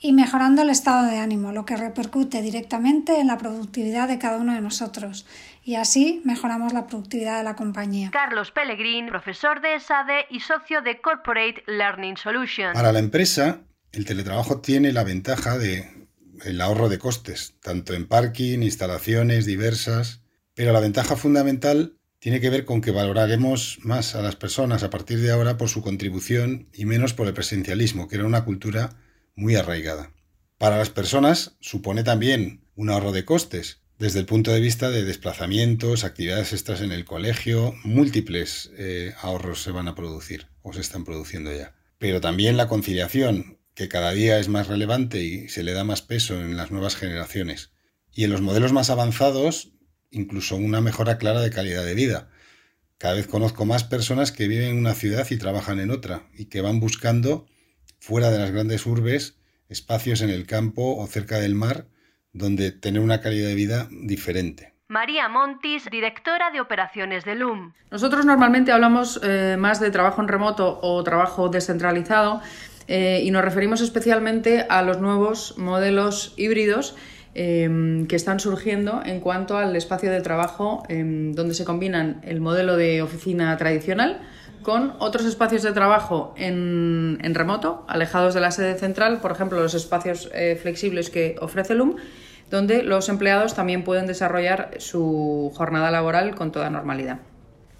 y 0.00 0.12
mejorando 0.12 0.62
el 0.62 0.70
estado 0.70 1.08
de 1.08 1.18
ánimo, 1.18 1.52
lo 1.52 1.64
que 1.64 1.76
repercute 1.76 2.42
directamente 2.42 3.20
en 3.20 3.28
la 3.28 3.38
productividad 3.38 4.08
de 4.08 4.18
cada 4.18 4.38
uno 4.38 4.54
de 4.54 4.60
nosotros. 4.60 5.26
Y 5.64 5.76
así 5.76 6.20
mejoramos 6.24 6.72
la 6.72 6.86
productividad 6.86 7.38
de 7.38 7.44
la 7.44 7.56
compañía. 7.56 8.10
Carlos 8.10 8.50
Pellegrin, 8.50 9.06
profesor 9.06 9.60
de 9.60 9.76
ESADE 9.76 10.26
y 10.30 10.40
socio 10.40 10.82
de 10.82 11.00
Corporate 11.00 11.62
Learning 11.66 12.16
Solutions. 12.16 12.74
Para 12.74 12.92
la 12.92 13.00
empresa, 13.00 13.60
el 13.92 14.04
teletrabajo 14.04 14.60
tiene 14.60 14.92
la 14.92 15.04
ventaja 15.04 15.58
de 15.58 16.08
el 16.44 16.60
ahorro 16.60 16.88
de 16.88 16.98
costes, 16.98 17.54
tanto 17.60 17.94
en 17.94 18.06
parking, 18.06 18.62
instalaciones 18.62 19.46
diversas, 19.46 20.22
pero 20.54 20.72
la 20.72 20.80
ventaja 20.80 21.16
fundamental 21.16 21.97
tiene 22.18 22.40
que 22.40 22.50
ver 22.50 22.64
con 22.64 22.80
que 22.80 22.90
valoraremos 22.90 23.78
más 23.82 24.14
a 24.14 24.22
las 24.22 24.36
personas 24.36 24.82
a 24.82 24.90
partir 24.90 25.20
de 25.20 25.30
ahora 25.30 25.56
por 25.56 25.68
su 25.68 25.82
contribución 25.82 26.68
y 26.72 26.84
menos 26.84 27.14
por 27.14 27.26
el 27.26 27.34
presencialismo, 27.34 28.08
que 28.08 28.16
era 28.16 28.24
una 28.24 28.44
cultura 28.44 28.96
muy 29.36 29.54
arraigada. 29.54 30.12
Para 30.58 30.78
las 30.78 30.90
personas 30.90 31.56
supone 31.60 32.02
también 32.02 32.64
un 32.74 32.90
ahorro 32.90 33.12
de 33.12 33.24
costes, 33.24 33.80
desde 33.98 34.20
el 34.20 34.26
punto 34.26 34.52
de 34.52 34.60
vista 34.60 34.90
de 34.90 35.04
desplazamientos, 35.04 36.04
actividades 36.04 36.52
extras 36.52 36.80
en 36.80 36.92
el 36.92 37.04
colegio, 37.04 37.74
múltiples 37.82 38.70
eh, 38.76 39.12
ahorros 39.20 39.62
se 39.62 39.72
van 39.72 39.88
a 39.88 39.94
producir 39.94 40.46
o 40.62 40.72
se 40.72 40.80
están 40.80 41.04
produciendo 41.04 41.52
ya. 41.52 41.74
Pero 41.98 42.20
también 42.20 42.56
la 42.56 42.68
conciliación, 42.68 43.58
que 43.74 43.88
cada 43.88 44.12
día 44.12 44.38
es 44.38 44.48
más 44.48 44.66
relevante 44.66 45.22
y 45.22 45.48
se 45.48 45.62
le 45.62 45.72
da 45.72 45.84
más 45.84 46.02
peso 46.02 46.40
en 46.40 46.56
las 46.56 46.70
nuevas 46.70 46.96
generaciones. 46.96 47.70
Y 48.12 48.24
en 48.24 48.30
los 48.30 48.40
modelos 48.40 48.72
más 48.72 48.90
avanzados, 48.90 49.72
incluso 50.10 50.56
una 50.56 50.80
mejora 50.80 51.18
clara 51.18 51.40
de 51.40 51.50
calidad 51.50 51.84
de 51.84 51.94
vida. 51.94 52.28
Cada 52.98 53.14
vez 53.14 53.26
conozco 53.26 53.64
más 53.64 53.84
personas 53.84 54.32
que 54.32 54.48
viven 54.48 54.70
en 54.70 54.78
una 54.78 54.94
ciudad 54.94 55.26
y 55.30 55.38
trabajan 55.38 55.78
en 55.78 55.90
otra, 55.90 56.22
y 56.36 56.46
que 56.46 56.60
van 56.60 56.80
buscando, 56.80 57.46
fuera 58.00 58.30
de 58.30 58.38
las 58.38 58.50
grandes 58.50 58.86
urbes, 58.86 59.38
espacios 59.68 60.20
en 60.22 60.30
el 60.30 60.46
campo 60.46 60.96
o 60.96 61.06
cerca 61.06 61.38
del 61.38 61.54
mar, 61.54 61.86
donde 62.32 62.72
tener 62.72 63.00
una 63.00 63.20
calidad 63.20 63.48
de 63.48 63.54
vida 63.54 63.88
diferente. 63.90 64.74
María 64.88 65.28
Montis, 65.28 65.84
directora 65.90 66.50
de 66.50 66.62
operaciones 66.62 67.24
de 67.24 67.34
LUM. 67.34 67.74
Nosotros 67.90 68.24
normalmente 68.24 68.72
hablamos 68.72 69.20
eh, 69.22 69.56
más 69.58 69.80
de 69.80 69.90
trabajo 69.90 70.22
en 70.22 70.28
remoto 70.28 70.80
o 70.82 71.04
trabajo 71.04 71.50
descentralizado 71.50 72.40
eh, 72.86 73.20
y 73.22 73.30
nos 73.30 73.44
referimos 73.44 73.82
especialmente 73.82 74.64
a 74.68 74.80
los 74.80 74.98
nuevos 74.98 75.58
modelos 75.58 76.32
híbridos 76.38 76.96
em, 77.34 78.06
que 78.06 78.16
están 78.16 78.40
surgiendo 78.40 79.02
en 79.04 79.20
cuanto 79.20 79.56
al 79.56 79.74
espacio 79.76 80.10
de 80.10 80.20
trabajo 80.20 80.82
em, 80.88 81.32
donde 81.32 81.54
se 81.54 81.64
combinan 81.64 82.20
el 82.24 82.40
modelo 82.40 82.76
de 82.76 83.02
oficina 83.02 83.56
tradicional 83.56 84.20
con 84.62 84.94
otros 84.98 85.24
espacios 85.24 85.62
de 85.62 85.72
trabajo 85.72 86.34
en, 86.36 87.18
remoto, 87.34 87.84
alejados 87.88 88.34
de 88.34 88.40
la 88.40 88.50
sede 88.50 88.74
central, 88.74 89.20
por 89.20 89.32
ejemplo, 89.32 89.60
los 89.60 89.74
espacios 89.74 90.30
eh, 90.34 90.58
flexibles 90.60 91.10
que 91.10 91.36
ofrece 91.40 91.74
LUM, 91.74 91.96
donde 92.50 92.82
los 92.82 93.08
empleados 93.08 93.54
también 93.54 93.84
pueden 93.84 94.06
desarrollar 94.06 94.72
su 94.78 95.52
jornada 95.54 95.90
laboral 95.90 96.34
con 96.34 96.52
toda 96.52 96.70
normalidad. 96.70 97.20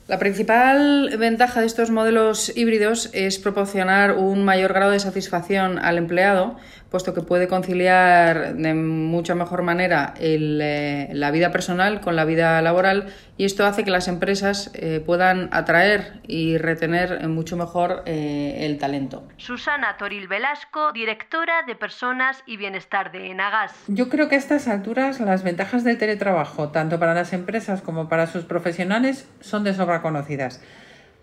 La 0.09 0.19
principal 0.19 1.15
ventaja 1.19 1.61
de 1.61 1.67
estos 1.67 1.91
modelos 1.91 2.57
híbridos 2.57 3.11
es 3.13 3.39
proporcionar 3.39 4.13
un 4.13 4.43
mayor 4.43 4.73
grado 4.73 4.93
de 4.93 5.01
satisfacción 5.01 5.79
al 5.79 5.99
empleado, 5.99 6.57
puesto 6.91 7.13
que 7.13 7.21
puede 7.21 7.49
conciliar 7.49 8.55
de 8.55 8.75
mucha 8.75 9.35
mejor 9.35 9.63
manera 9.63 10.15
eh, 10.19 11.09
la 11.13 11.31
vida 11.31 11.51
personal 11.53 12.01
con 12.01 12.17
la 12.17 12.25
vida 12.25 12.61
laboral 12.63 13.13
y 13.37 13.45
esto 13.45 13.67
hace 13.67 13.85
que 13.85 13.91
las 13.91 14.09
empresas 14.09 14.71
eh, 14.75 15.03
puedan 15.05 15.49
atraer 15.53 16.21
y 16.27 16.57
retener 16.57 17.29
mucho 17.29 17.57
mejor 17.57 18.03
eh, 18.07 18.59
el 18.61 18.79
talento. 18.79 19.29
Susana 19.37 19.97
Toril 19.99 20.29
Velasco, 20.29 20.93
directora 20.93 21.63
de 21.67 21.75
Personas 21.75 22.43
y 22.47 22.57
Bienestar 22.57 23.13
de 23.13 23.31
Enagas. 23.31 23.75
Yo 23.87 24.09
creo 24.09 24.29
que 24.29 24.37
a 24.37 24.39
estas 24.39 24.67
alturas 24.67 25.21
las 25.21 25.43
ventajas 25.43 25.85
del 25.85 25.99
teletrabajo, 25.99 26.71
tanto 26.71 26.99
para 26.99 27.15
las 27.15 27.33
empresas 27.33 27.83
como 27.83 28.09
para 28.09 28.27
sus 28.27 28.45
profesionales, 28.45 29.29
son 29.41 29.65
de 29.65 29.75
sobra 29.75 30.01
conocidas. 30.01 30.63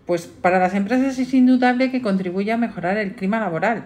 Pues 0.06 0.28
para 0.28 0.60
las 0.60 0.74
empresas 0.74 1.18
es 1.18 1.34
indudable 1.34 1.90
que 1.90 2.00
contribuye 2.00 2.52
a 2.52 2.56
mejorar 2.56 2.96
el 2.96 3.16
clima 3.16 3.40
laboral. 3.40 3.84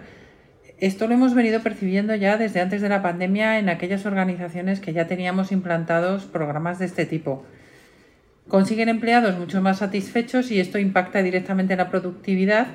Esto 0.81 1.05
lo 1.05 1.13
hemos 1.13 1.35
venido 1.35 1.59
percibiendo 1.61 2.15
ya 2.15 2.37
desde 2.37 2.59
antes 2.59 2.81
de 2.81 2.89
la 2.89 3.03
pandemia 3.03 3.59
en 3.59 3.69
aquellas 3.69 4.07
organizaciones 4.07 4.79
que 4.79 4.93
ya 4.93 5.05
teníamos 5.05 5.51
implantados 5.51 6.25
programas 6.25 6.79
de 6.79 6.85
este 6.85 7.05
tipo. 7.05 7.45
Consiguen 8.47 8.89
empleados 8.89 9.37
mucho 9.37 9.61
más 9.61 9.77
satisfechos 9.77 10.49
y 10.49 10.59
esto 10.59 10.79
impacta 10.79 11.21
directamente 11.21 11.73
en 11.73 11.77
la 11.77 11.91
productividad 11.91 12.65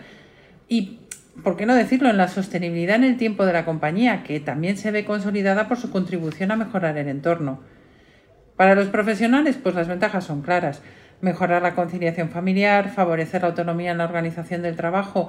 y, 0.68 1.00
¿por 1.42 1.56
qué 1.56 1.66
no 1.66 1.74
decirlo?, 1.74 2.08
en 2.08 2.16
la 2.16 2.28
sostenibilidad 2.28 2.94
en 2.94 3.02
el 3.02 3.16
tiempo 3.16 3.44
de 3.44 3.52
la 3.52 3.64
compañía, 3.64 4.22
que 4.22 4.38
también 4.38 4.76
se 4.76 4.92
ve 4.92 5.04
consolidada 5.04 5.66
por 5.66 5.76
su 5.76 5.90
contribución 5.90 6.52
a 6.52 6.56
mejorar 6.56 6.96
el 6.98 7.08
entorno. 7.08 7.58
Para 8.54 8.76
los 8.76 8.86
profesionales, 8.86 9.58
pues 9.60 9.74
las 9.74 9.88
ventajas 9.88 10.22
son 10.22 10.42
claras 10.42 10.80
mejorar 11.20 11.62
la 11.62 11.74
conciliación 11.74 12.28
familiar, 12.28 12.90
favorecer 12.90 13.42
la 13.42 13.48
autonomía 13.48 13.90
en 13.90 13.98
la 13.98 14.04
organización 14.04 14.62
del 14.62 14.76
trabajo, 14.76 15.28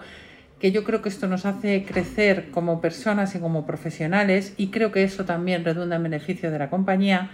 que 0.60 0.72
yo 0.72 0.84
creo 0.84 1.02
que 1.02 1.10
esto 1.10 1.28
nos 1.28 1.46
hace 1.46 1.84
crecer 1.84 2.50
como 2.52 2.82
personas 2.82 3.36
y 3.36 3.40
como 3.40 3.66
profesionales 3.66 4.54
y 4.58 4.68
creo 4.68 4.92
que 4.92 5.04
eso 5.04 5.26
también 5.26 5.64
redunda 5.64 5.98
en 5.98 6.04
beneficio 6.04 6.50
de 6.50 6.60
la 6.60 6.70
compañía, 6.70 7.30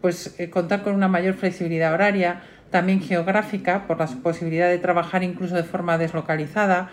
pues 0.00 0.34
eh, 0.38 0.48
contar 0.48 0.82
con 0.82 0.94
una 0.94 1.08
mayor 1.08 1.34
flexibilidad 1.34 1.92
horaria, 1.92 2.42
también 2.70 3.02
geográfica, 3.02 3.86
por 3.86 3.98
la 3.98 4.06
posibilidad 4.06 4.68
de 4.68 4.78
trabajar 4.78 5.22
incluso 5.22 5.54
de 5.54 5.62
forma 5.62 5.98
deslocalizada, 5.98 6.90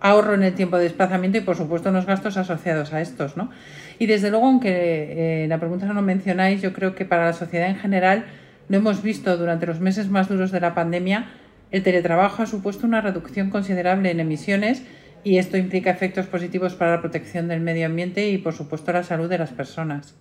ahorro 0.00 0.34
en 0.34 0.44
el 0.44 0.54
tiempo 0.54 0.76
de 0.76 0.84
desplazamiento 0.84 1.38
y 1.38 1.40
por 1.40 1.56
supuesto 1.56 1.90
los 1.90 2.06
gastos 2.06 2.36
asociados 2.36 2.92
a 2.92 3.00
estos. 3.00 3.36
¿no? 3.36 3.50
Y 3.98 4.06
desde 4.06 4.30
luego, 4.30 4.46
aunque 4.46 5.44
eh, 5.44 5.48
la 5.48 5.58
pregunta 5.58 5.86
no 5.86 5.94
lo 5.94 6.02
mencionáis, 6.02 6.62
yo 6.62 6.72
creo 6.72 6.94
que 6.94 7.04
para 7.04 7.26
la 7.26 7.32
sociedad 7.32 7.68
en 7.68 7.76
general 7.76 8.26
lo 8.68 8.76
hemos 8.76 9.02
visto 9.02 9.36
durante 9.36 9.66
los 9.66 9.80
meses 9.80 10.08
más 10.08 10.28
duros 10.28 10.52
de 10.52 10.60
la 10.60 10.74
pandemia, 10.74 11.26
el 11.72 11.82
teletrabajo 11.82 12.42
ha 12.42 12.46
supuesto 12.46 12.86
una 12.86 13.00
reducción 13.00 13.50
considerable 13.50 14.10
en 14.10 14.20
emisiones 14.20 14.84
y 15.26 15.38
esto 15.38 15.56
implica 15.56 15.90
efectos 15.90 16.26
positivos 16.26 16.76
para 16.76 16.92
la 16.92 17.00
protección 17.00 17.48
del 17.48 17.60
medio 17.60 17.86
ambiente 17.86 18.28
y, 18.28 18.38
por 18.38 18.54
supuesto, 18.54 18.92
la 18.92 19.02
salud 19.02 19.28
de 19.28 19.38
las 19.38 19.50
personas. 19.50 20.16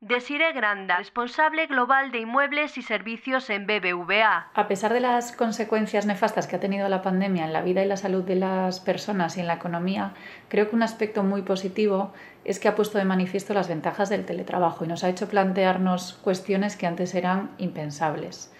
Desire 0.00 0.52
Granda, 0.52 0.96
responsable 0.96 1.68
global 1.68 2.10
de 2.10 2.18
inmuebles 2.18 2.76
y 2.76 2.82
servicios 2.82 3.50
en 3.50 3.68
BBVA. 3.68 4.50
A 4.52 4.66
pesar 4.66 4.92
de 4.92 4.98
las 4.98 5.30
consecuencias 5.30 6.06
nefastas 6.06 6.48
que 6.48 6.56
ha 6.56 6.60
tenido 6.60 6.88
la 6.88 7.02
pandemia 7.02 7.44
en 7.44 7.52
la 7.52 7.62
vida 7.62 7.84
y 7.84 7.86
la 7.86 7.96
salud 7.96 8.24
de 8.24 8.34
las 8.34 8.80
personas 8.80 9.36
y 9.36 9.40
en 9.42 9.46
la 9.46 9.54
economía, 9.54 10.14
creo 10.48 10.68
que 10.68 10.74
un 10.74 10.82
aspecto 10.82 11.22
muy 11.22 11.42
positivo 11.42 12.12
es 12.44 12.58
que 12.58 12.66
ha 12.66 12.74
puesto 12.74 12.98
de 12.98 13.04
manifiesto 13.04 13.54
las 13.54 13.68
ventajas 13.68 14.08
del 14.08 14.26
teletrabajo 14.26 14.84
y 14.84 14.88
nos 14.88 15.04
ha 15.04 15.08
hecho 15.08 15.28
plantearnos 15.28 16.14
cuestiones 16.14 16.74
que 16.74 16.88
antes 16.88 17.14
eran 17.14 17.52
impensables. 17.58 18.51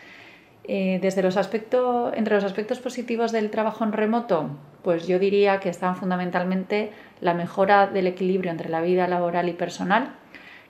Eh, 0.64 1.00
entre 1.02 2.34
los 2.34 2.44
aspectos 2.44 2.78
positivos 2.80 3.32
del 3.32 3.50
trabajo 3.50 3.84
en 3.84 3.92
remoto, 3.92 4.50
pues 4.82 5.06
yo 5.06 5.18
diría 5.18 5.60
que 5.60 5.68
están 5.68 5.96
fundamentalmente 5.96 6.92
la 7.20 7.34
mejora 7.34 7.86
del 7.86 8.06
equilibrio 8.06 8.50
entre 8.50 8.68
la 8.68 8.80
vida 8.80 9.08
laboral 9.08 9.48
y 9.48 9.52
personal, 9.52 10.14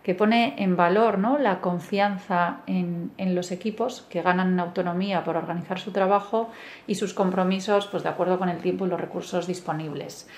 que 0.03 0.15
pone 0.15 0.55
en 0.59 0.77
valor 0.77 1.19
¿no? 1.19 1.39
la 1.39 1.61
confianza 1.61 2.59
en, 2.67 3.13
los 3.35 3.53
equipos 3.53 4.03
que 4.11 4.23
ganan 4.23 4.59
autonomía 4.59 5.25
por 5.25 5.37
organizar 5.37 5.79
su 5.79 5.93
trabajo 5.93 6.51
y 6.87 6.97
sus 6.97 7.15
compromisos 7.15 7.87
pues, 7.87 8.03
de 8.03 8.09
acuerdo 8.09 8.39
con 8.39 8.49
el 8.49 8.59
tiempo 8.59 8.87
y 8.87 8.89
los 8.89 9.01
recursos 9.01 9.47
disponibles. 9.47 10.29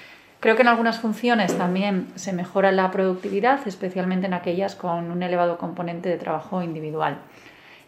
Creo 0.41 0.57
que 0.57 0.63
en 0.63 0.69
algunas 0.69 1.01
funciones 1.01 1.57
también 1.57 2.09
se 2.17 2.35
mejora 2.35 2.71
la 2.73 2.91
productividad, 2.91 3.67
especialmente 3.67 4.27
en 4.27 4.35
aquellas 4.35 4.75
con 4.75 5.11
un 5.11 5.23
elevado 5.23 5.57
componente 5.57 6.11
de 6.11 6.19
trabajo 6.19 6.63
individual. 6.63 7.19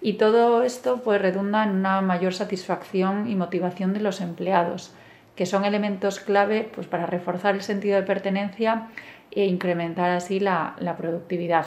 Y 0.06 0.12
todo 0.12 0.62
esto 0.62 1.02
pues, 1.02 1.20
redunda 1.20 1.64
en 1.64 1.70
una 1.70 2.00
mayor 2.00 2.32
satisfacción 2.32 3.28
y 3.28 3.34
motivación 3.34 3.92
de 3.92 3.98
los 3.98 4.20
empleados, 4.20 4.94
que 5.34 5.46
son 5.46 5.64
elementos 5.64 6.20
clave 6.20 6.70
pues, 6.72 6.86
para 6.86 7.06
reforzar 7.06 7.56
el 7.56 7.62
sentido 7.62 7.96
de 7.96 8.04
pertenencia 8.04 8.86
e 9.32 9.46
incrementar 9.46 10.12
así 10.12 10.38
la, 10.38 10.76
productividad. 10.96 11.66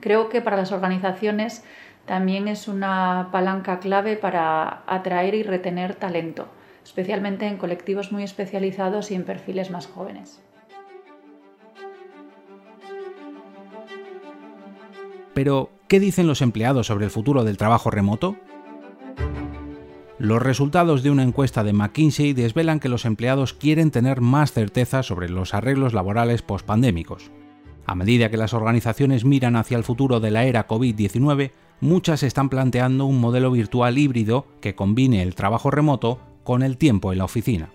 Creo 0.00 0.28
que 0.28 0.42
para 0.42 0.56
las 0.56 0.72
organizaciones 0.72 1.62
también 2.04 2.48
es 2.48 2.66
una 2.66 3.28
palanca 3.30 3.78
clave 3.78 4.16
para 4.16 4.82
atraer 4.88 5.36
y 5.36 5.44
retener 5.44 5.94
talento, 5.94 6.48
especialmente 6.82 7.46
en 7.46 7.58
colectivos 7.58 8.10
muy 8.10 8.24
especializados 8.24 9.12
y 9.12 9.14
en 9.14 9.22
perfiles 9.22 9.70
más 9.70 9.86
jóvenes. 9.86 10.42
Pero, 15.36 15.68
¿qué 15.86 16.00
dicen 16.00 16.26
los 16.26 16.40
empleados 16.40 16.86
sobre 16.86 17.04
el 17.04 17.10
futuro 17.10 17.44
del 17.44 17.58
trabajo 17.58 17.90
remoto? 17.90 18.36
Los 20.18 20.40
resultados 20.40 21.02
de 21.02 21.10
una 21.10 21.24
encuesta 21.24 21.62
de 21.62 21.74
McKinsey 21.74 22.32
desvelan 22.32 22.80
que 22.80 22.88
los 22.88 23.04
empleados 23.04 23.52
quieren 23.52 23.90
tener 23.90 24.22
más 24.22 24.52
certeza 24.52 25.02
sobre 25.02 25.28
los 25.28 25.52
arreglos 25.52 25.92
laborales 25.92 26.40
pospandémicos. 26.40 27.30
A 27.84 27.94
medida 27.94 28.30
que 28.30 28.38
las 28.38 28.54
organizaciones 28.54 29.26
miran 29.26 29.56
hacia 29.56 29.76
el 29.76 29.84
futuro 29.84 30.20
de 30.20 30.30
la 30.30 30.46
era 30.46 30.66
COVID-19, 30.66 31.52
muchas 31.82 32.22
están 32.22 32.48
planteando 32.48 33.04
un 33.04 33.20
modelo 33.20 33.50
virtual 33.50 33.98
híbrido 33.98 34.46
que 34.62 34.74
combine 34.74 35.20
el 35.20 35.34
trabajo 35.34 35.70
remoto 35.70 36.18
con 36.44 36.62
el 36.62 36.78
tiempo 36.78 37.12
en 37.12 37.18
la 37.18 37.26
oficina. 37.26 37.68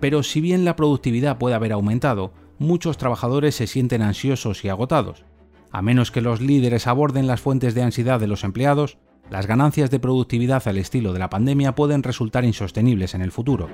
Pero 0.00 0.22
si 0.22 0.40
bien 0.40 0.64
la 0.64 0.76
productividad 0.76 1.36
puede 1.36 1.56
haber 1.56 1.72
aumentado, 1.72 2.32
muchos 2.62 2.96
trabajadores 2.96 3.54
se 3.54 3.66
sienten 3.66 4.02
ansiosos 4.02 4.64
y 4.64 4.68
agotados. 4.68 5.24
A 5.70 5.82
menos 5.82 6.10
que 6.10 6.20
los 6.20 6.40
líderes 6.40 6.86
aborden 6.86 7.26
las 7.26 7.40
fuentes 7.40 7.74
de 7.74 7.82
ansiedad 7.82 8.20
de 8.20 8.26
los 8.26 8.44
empleados, 8.44 8.98
las 9.30 9.46
ganancias 9.46 9.90
de 9.90 9.98
productividad 9.98 10.66
al 10.66 10.78
estilo 10.78 11.12
de 11.12 11.18
la 11.18 11.30
pandemia 11.30 11.74
pueden 11.74 12.02
resultar 12.02 12.44
insostenibles 12.44 13.14
en 13.14 13.22
el 13.22 13.32
futuro. 13.32 13.68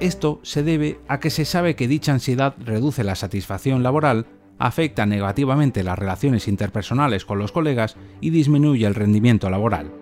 Esto 0.00 0.40
se 0.42 0.62
debe 0.62 1.00
a 1.08 1.20
que 1.20 1.30
se 1.30 1.44
sabe 1.44 1.76
que 1.76 1.88
dicha 1.88 2.12
ansiedad 2.12 2.54
reduce 2.58 3.04
la 3.04 3.14
satisfacción 3.14 3.82
laboral, 3.82 4.26
afecta 4.58 5.06
negativamente 5.06 5.82
las 5.82 5.98
relaciones 5.98 6.48
interpersonales 6.48 7.24
con 7.24 7.38
los 7.38 7.52
colegas 7.52 7.96
y 8.20 8.30
disminuye 8.30 8.86
el 8.86 8.94
rendimiento 8.94 9.48
laboral. 9.48 9.92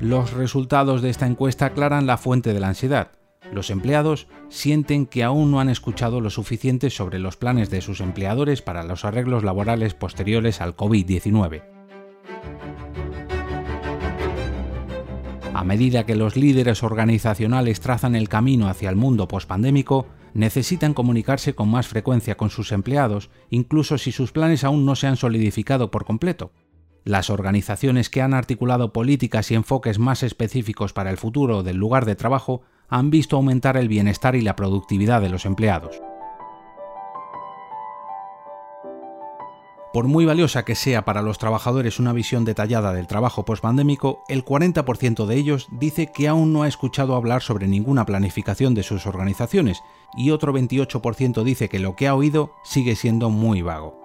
Los 0.00 0.32
resultados 0.32 1.00
de 1.00 1.10
esta 1.10 1.26
encuesta 1.26 1.66
aclaran 1.66 2.06
la 2.06 2.16
fuente 2.18 2.52
de 2.52 2.60
la 2.60 2.68
ansiedad. 2.68 3.12
Los 3.52 3.68
empleados 3.68 4.28
sienten 4.48 5.04
que 5.04 5.22
aún 5.22 5.50
no 5.50 5.60
han 5.60 5.68
escuchado 5.68 6.22
lo 6.22 6.30
suficiente 6.30 6.88
sobre 6.88 7.18
los 7.18 7.36
planes 7.36 7.68
de 7.68 7.82
sus 7.82 8.00
empleadores 8.00 8.62
para 8.62 8.82
los 8.82 9.04
arreglos 9.04 9.44
laborales 9.44 9.92
posteriores 9.92 10.62
al 10.62 10.74
COVID-19. 10.74 11.62
A 15.52 15.64
medida 15.64 16.06
que 16.06 16.16
los 16.16 16.34
líderes 16.34 16.82
organizacionales 16.82 17.80
trazan 17.80 18.16
el 18.16 18.30
camino 18.30 18.68
hacia 18.68 18.88
el 18.88 18.96
mundo 18.96 19.28
pospandémico, 19.28 20.06
necesitan 20.32 20.94
comunicarse 20.94 21.54
con 21.54 21.68
más 21.68 21.86
frecuencia 21.86 22.38
con 22.38 22.48
sus 22.48 22.72
empleados, 22.72 23.28
incluso 23.50 23.98
si 23.98 24.12
sus 24.12 24.32
planes 24.32 24.64
aún 24.64 24.86
no 24.86 24.96
se 24.96 25.08
han 25.08 25.16
solidificado 25.16 25.90
por 25.90 26.06
completo. 26.06 26.52
Las 27.04 27.28
organizaciones 27.28 28.08
que 28.08 28.22
han 28.22 28.32
articulado 28.32 28.94
políticas 28.94 29.50
y 29.50 29.56
enfoques 29.56 29.98
más 29.98 30.22
específicos 30.22 30.94
para 30.94 31.10
el 31.10 31.18
futuro 31.18 31.62
del 31.62 31.76
lugar 31.76 32.06
de 32.06 32.16
trabajo 32.16 32.62
han 32.92 33.08
visto 33.08 33.36
aumentar 33.36 33.78
el 33.78 33.88
bienestar 33.88 34.36
y 34.36 34.42
la 34.42 34.54
productividad 34.54 35.22
de 35.22 35.30
los 35.30 35.46
empleados. 35.46 36.02
Por 39.94 40.08
muy 40.08 40.26
valiosa 40.26 40.66
que 40.66 40.74
sea 40.74 41.02
para 41.02 41.22
los 41.22 41.38
trabajadores 41.38 41.98
una 41.98 42.12
visión 42.12 42.44
detallada 42.44 42.92
del 42.92 43.06
trabajo 43.06 43.46
postpandémico, 43.46 44.22
el 44.28 44.44
40% 44.44 45.24
de 45.24 45.36
ellos 45.36 45.68
dice 45.70 46.12
que 46.12 46.28
aún 46.28 46.52
no 46.52 46.64
ha 46.64 46.68
escuchado 46.68 47.14
hablar 47.14 47.40
sobre 47.40 47.66
ninguna 47.66 48.04
planificación 48.04 48.74
de 48.74 48.82
sus 48.82 49.06
organizaciones 49.06 49.82
y 50.14 50.30
otro 50.30 50.52
28% 50.52 51.44
dice 51.44 51.70
que 51.70 51.78
lo 51.78 51.96
que 51.96 52.08
ha 52.08 52.14
oído 52.14 52.52
sigue 52.62 52.94
siendo 52.94 53.30
muy 53.30 53.62
vago. 53.62 53.98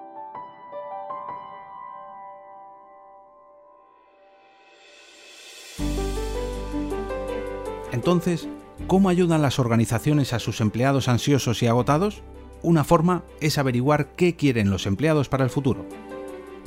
Entonces, 7.91 8.47
¿cómo 8.87 9.09
ayudan 9.09 9.41
las 9.41 9.59
organizaciones 9.59 10.31
a 10.31 10.39
sus 10.39 10.61
empleados 10.61 11.09
ansiosos 11.09 11.61
y 11.61 11.67
agotados? 11.67 12.23
Una 12.63 12.85
forma 12.85 13.23
es 13.41 13.57
averiguar 13.57 14.15
qué 14.15 14.35
quieren 14.35 14.69
los 14.69 14.85
empleados 14.85 15.27
para 15.27 15.43
el 15.43 15.49
futuro. 15.49 15.85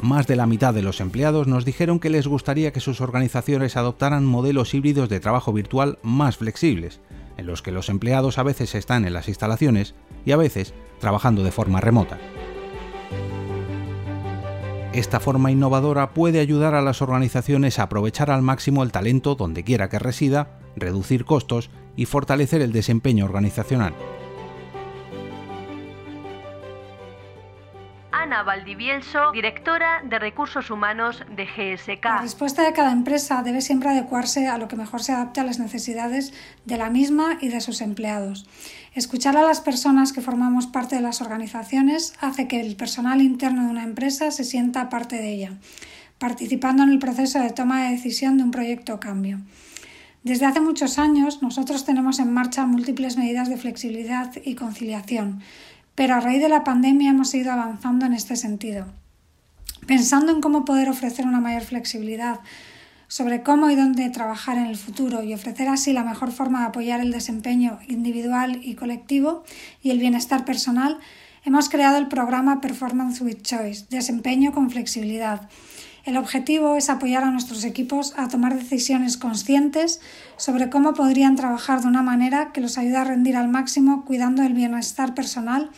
Más 0.02 0.26
de 0.26 0.36
la 0.36 0.46
mitad 0.46 0.72
de 0.74 0.82
los 0.82 1.00
empleados 1.00 1.46
nos 1.46 1.64
dijeron 1.64 1.98
que 1.98 2.10
les 2.10 2.26
gustaría 2.26 2.72
que 2.72 2.80
sus 2.80 3.00
organizaciones 3.00 3.76
adoptaran 3.76 4.24
modelos 4.24 4.74
híbridos 4.74 5.08
de 5.08 5.20
trabajo 5.20 5.52
virtual 5.52 5.98
más 6.02 6.36
flexibles, 6.36 7.00
en 7.38 7.46
los 7.46 7.62
que 7.62 7.72
los 7.72 7.88
empleados 7.88 8.38
a 8.38 8.42
veces 8.42 8.74
están 8.74 9.06
en 9.06 9.14
las 9.14 9.28
instalaciones 9.28 9.94
y 10.24 10.32
a 10.32 10.36
veces 10.36 10.74
trabajando 11.00 11.42
de 11.42 11.52
forma 11.52 11.80
remota. 11.80 12.18
Esta 14.92 15.20
forma 15.20 15.52
innovadora 15.52 16.10
puede 16.10 16.40
ayudar 16.40 16.74
a 16.74 16.82
las 16.82 17.00
organizaciones 17.00 17.78
a 17.78 17.84
aprovechar 17.84 18.30
al 18.30 18.42
máximo 18.42 18.82
el 18.82 18.92
talento 18.92 19.36
donde 19.36 19.64
quiera 19.64 19.88
que 19.88 19.98
resida, 19.98 20.58
reducir 20.76 21.24
costos 21.24 21.70
y 21.96 22.06
fortalecer 22.06 22.62
el 22.62 22.72
desempeño 22.72 23.24
organizacional. 23.24 23.94
Ana 28.20 28.42
Valdivielso, 28.42 29.32
directora 29.32 30.02
de 30.04 30.18
Recursos 30.18 30.70
Humanos 30.70 31.22
de 31.34 31.46
GSK. 31.46 32.04
La 32.04 32.22
respuesta 32.22 32.62
de 32.62 32.72
cada 32.72 32.92
empresa 32.92 33.42
debe 33.42 33.60
siempre 33.60 33.88
adecuarse 33.88 34.46
a 34.46 34.58
lo 34.58 34.68
que 34.68 34.76
mejor 34.76 35.02
se 35.02 35.12
adapte 35.12 35.40
a 35.40 35.44
las 35.44 35.58
necesidades 35.58 36.34
de 36.64 36.76
la 36.76 36.90
misma 36.90 37.38
y 37.40 37.48
de 37.48 37.60
sus 37.60 37.80
empleados. 37.80 38.46
Escuchar 38.94 39.36
a 39.36 39.42
las 39.42 39.60
personas 39.60 40.12
que 40.12 40.20
formamos 40.20 40.66
parte 40.66 40.96
de 40.96 41.02
las 41.02 41.22
organizaciones 41.22 42.12
hace 42.20 42.46
que 42.46 42.60
el 42.60 42.76
personal 42.76 43.22
interno 43.22 43.64
de 43.64 43.70
una 43.70 43.84
empresa 43.84 44.30
se 44.30 44.44
sienta 44.44 44.90
parte 44.90 45.16
de 45.16 45.32
ella, 45.32 45.52
participando 46.18 46.82
en 46.82 46.90
el 46.90 46.98
proceso 46.98 47.38
de 47.38 47.50
toma 47.50 47.84
de 47.84 47.92
decisión 47.92 48.36
de 48.36 48.44
un 48.44 48.50
proyecto 48.50 48.94
o 48.94 49.00
cambio. 49.00 49.40
Desde 50.22 50.46
hace 50.46 50.60
muchos 50.60 50.98
años 50.98 51.42
nosotros 51.42 51.84
tenemos 51.84 52.18
en 52.18 52.32
marcha 52.32 52.66
múltiples 52.66 53.16
medidas 53.16 53.48
de 53.48 53.56
flexibilidad 53.56 54.32
y 54.44 54.54
conciliación 54.54 55.42
pero 56.00 56.14
a 56.14 56.20
raíz 56.20 56.40
de 56.40 56.48
la 56.48 56.64
pandemia 56.64 57.10
hemos 57.10 57.34
ido 57.34 57.52
avanzando 57.52 58.06
en 58.06 58.14
este 58.14 58.34
sentido. 58.34 58.86
Pensando 59.86 60.32
en 60.32 60.40
cómo 60.40 60.64
poder 60.64 60.88
ofrecer 60.88 61.26
una 61.26 61.40
mayor 61.40 61.60
flexibilidad 61.60 62.40
sobre 63.06 63.42
cómo 63.42 63.68
y 63.68 63.76
dónde 63.76 64.08
trabajar 64.08 64.56
en 64.56 64.64
el 64.64 64.78
futuro 64.78 65.22
y 65.22 65.34
ofrecer 65.34 65.68
así 65.68 65.92
la 65.92 66.02
mejor 66.02 66.32
forma 66.32 66.60
de 66.60 66.66
apoyar 66.68 67.00
el 67.00 67.12
desempeño 67.12 67.80
individual 67.86 68.60
y 68.62 68.76
colectivo 68.76 69.44
y 69.82 69.90
el 69.90 69.98
bienestar 69.98 70.46
personal, 70.46 70.98
hemos 71.44 71.68
creado 71.68 71.98
el 71.98 72.08
programa 72.08 72.62
Performance 72.62 73.20
with 73.20 73.42
Choice, 73.42 73.84
desempeño 73.90 74.52
con 74.52 74.70
flexibilidad. 74.70 75.50
El 76.04 76.16
objetivo 76.16 76.76
es 76.76 76.90
apoyar 76.90 77.24
a 77.24 77.30
nuestros 77.30 77.64
equipos 77.64 78.14
a 78.16 78.28
tomar 78.28 78.54
decisiones 78.54 79.16
conscientes 79.16 80.00
sobre 80.36 80.70
cómo 80.70 80.94
podrían 80.94 81.36
trabajar 81.36 81.80
de 81.80 81.88
una 81.88 82.02
manera 82.02 82.52
que 82.52 82.60
los 82.60 82.78
ayude 82.78 82.96
a 82.96 83.04
rendir 83.04 83.36
al 83.36 83.48
máximo 83.48 84.04
cuidando 84.04 84.42
del 84.42 84.54
bienestar 84.54 85.14
personal 85.14 85.70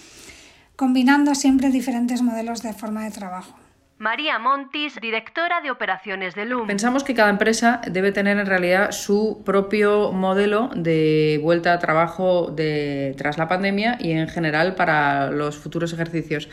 combinando 0.76 1.34
siempre 1.34 1.70
diferentes 1.70 2.22
modelos 2.22 2.62
de 2.62 2.72
forma 2.72 3.04
de 3.04 3.10
trabajo. 3.10 3.56
María 3.98 4.40
Montis, 4.40 5.00
directora 5.00 5.60
de 5.60 5.70
operaciones 5.70 6.34
de 6.34 6.44
LUM. 6.44 6.66
Pensamos 6.66 7.04
que 7.04 7.14
cada 7.14 7.30
empresa 7.30 7.80
debe 7.88 8.10
tener 8.10 8.36
en 8.36 8.46
realidad 8.46 8.90
su 8.90 9.42
propio 9.46 10.10
modelo 10.10 10.70
de 10.74 11.38
vuelta 11.40 11.72
a 11.72 11.78
trabajo 11.78 12.50
de, 12.50 13.14
tras 13.16 13.38
la 13.38 13.46
pandemia 13.46 13.98
y 14.00 14.10
en 14.10 14.26
general 14.26 14.74
para 14.74 15.30
los 15.30 15.56
futuros 15.56 15.92
ejercicios. 15.92 16.48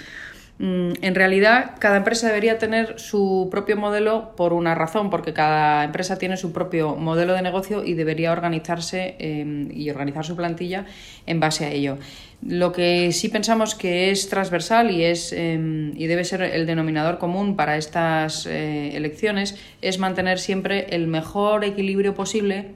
Mm, 0.61 0.91
en 1.01 1.15
realidad, 1.15 1.75
cada 1.79 1.95
empresa 1.95 2.27
debería 2.27 2.57
tener 2.57 2.99
su 2.99 3.47
propio 3.49 3.77
modelo 3.77 4.33
por 4.35 4.51
una 4.51 4.75
razón, 4.75 5.09
porque 5.09 5.31
cada 5.31 5.85
empresa 5.85 6.17
tiene 6.17 6.35
su 6.35 6.51
propio 6.51 6.97
modelo 6.97 7.33
de 7.33 7.41
negocio 7.41 7.85
y 7.85 7.93
debería 7.93 8.33
organizarse 8.33 9.15
em, 9.19 9.71
y 9.71 9.89
organizar 9.89 10.25
su 10.25 10.35
plantilla 10.35 10.85
en 11.25 11.39
base 11.39 11.65
a 11.65 11.71
ello. 11.71 11.97
Lo 12.45 12.73
que 12.73 13.13
sí 13.13 13.29
pensamos 13.29 13.73
que 13.73 14.11
es 14.11 14.27
transversal 14.27 14.91
y, 14.91 15.05
es, 15.05 15.31
em, 15.31 15.93
y 15.95 16.07
debe 16.07 16.25
ser 16.25 16.41
el 16.41 16.65
denominador 16.65 17.19
común 17.19 17.55
para 17.55 17.77
estas 17.77 18.45
eh, 18.45 18.97
elecciones 18.97 19.57
es 19.81 19.97
mantener 19.97 20.39
siempre 20.39 20.87
el 20.89 21.07
mejor 21.07 21.63
equilibrio 21.63 22.15
posible 22.15 22.75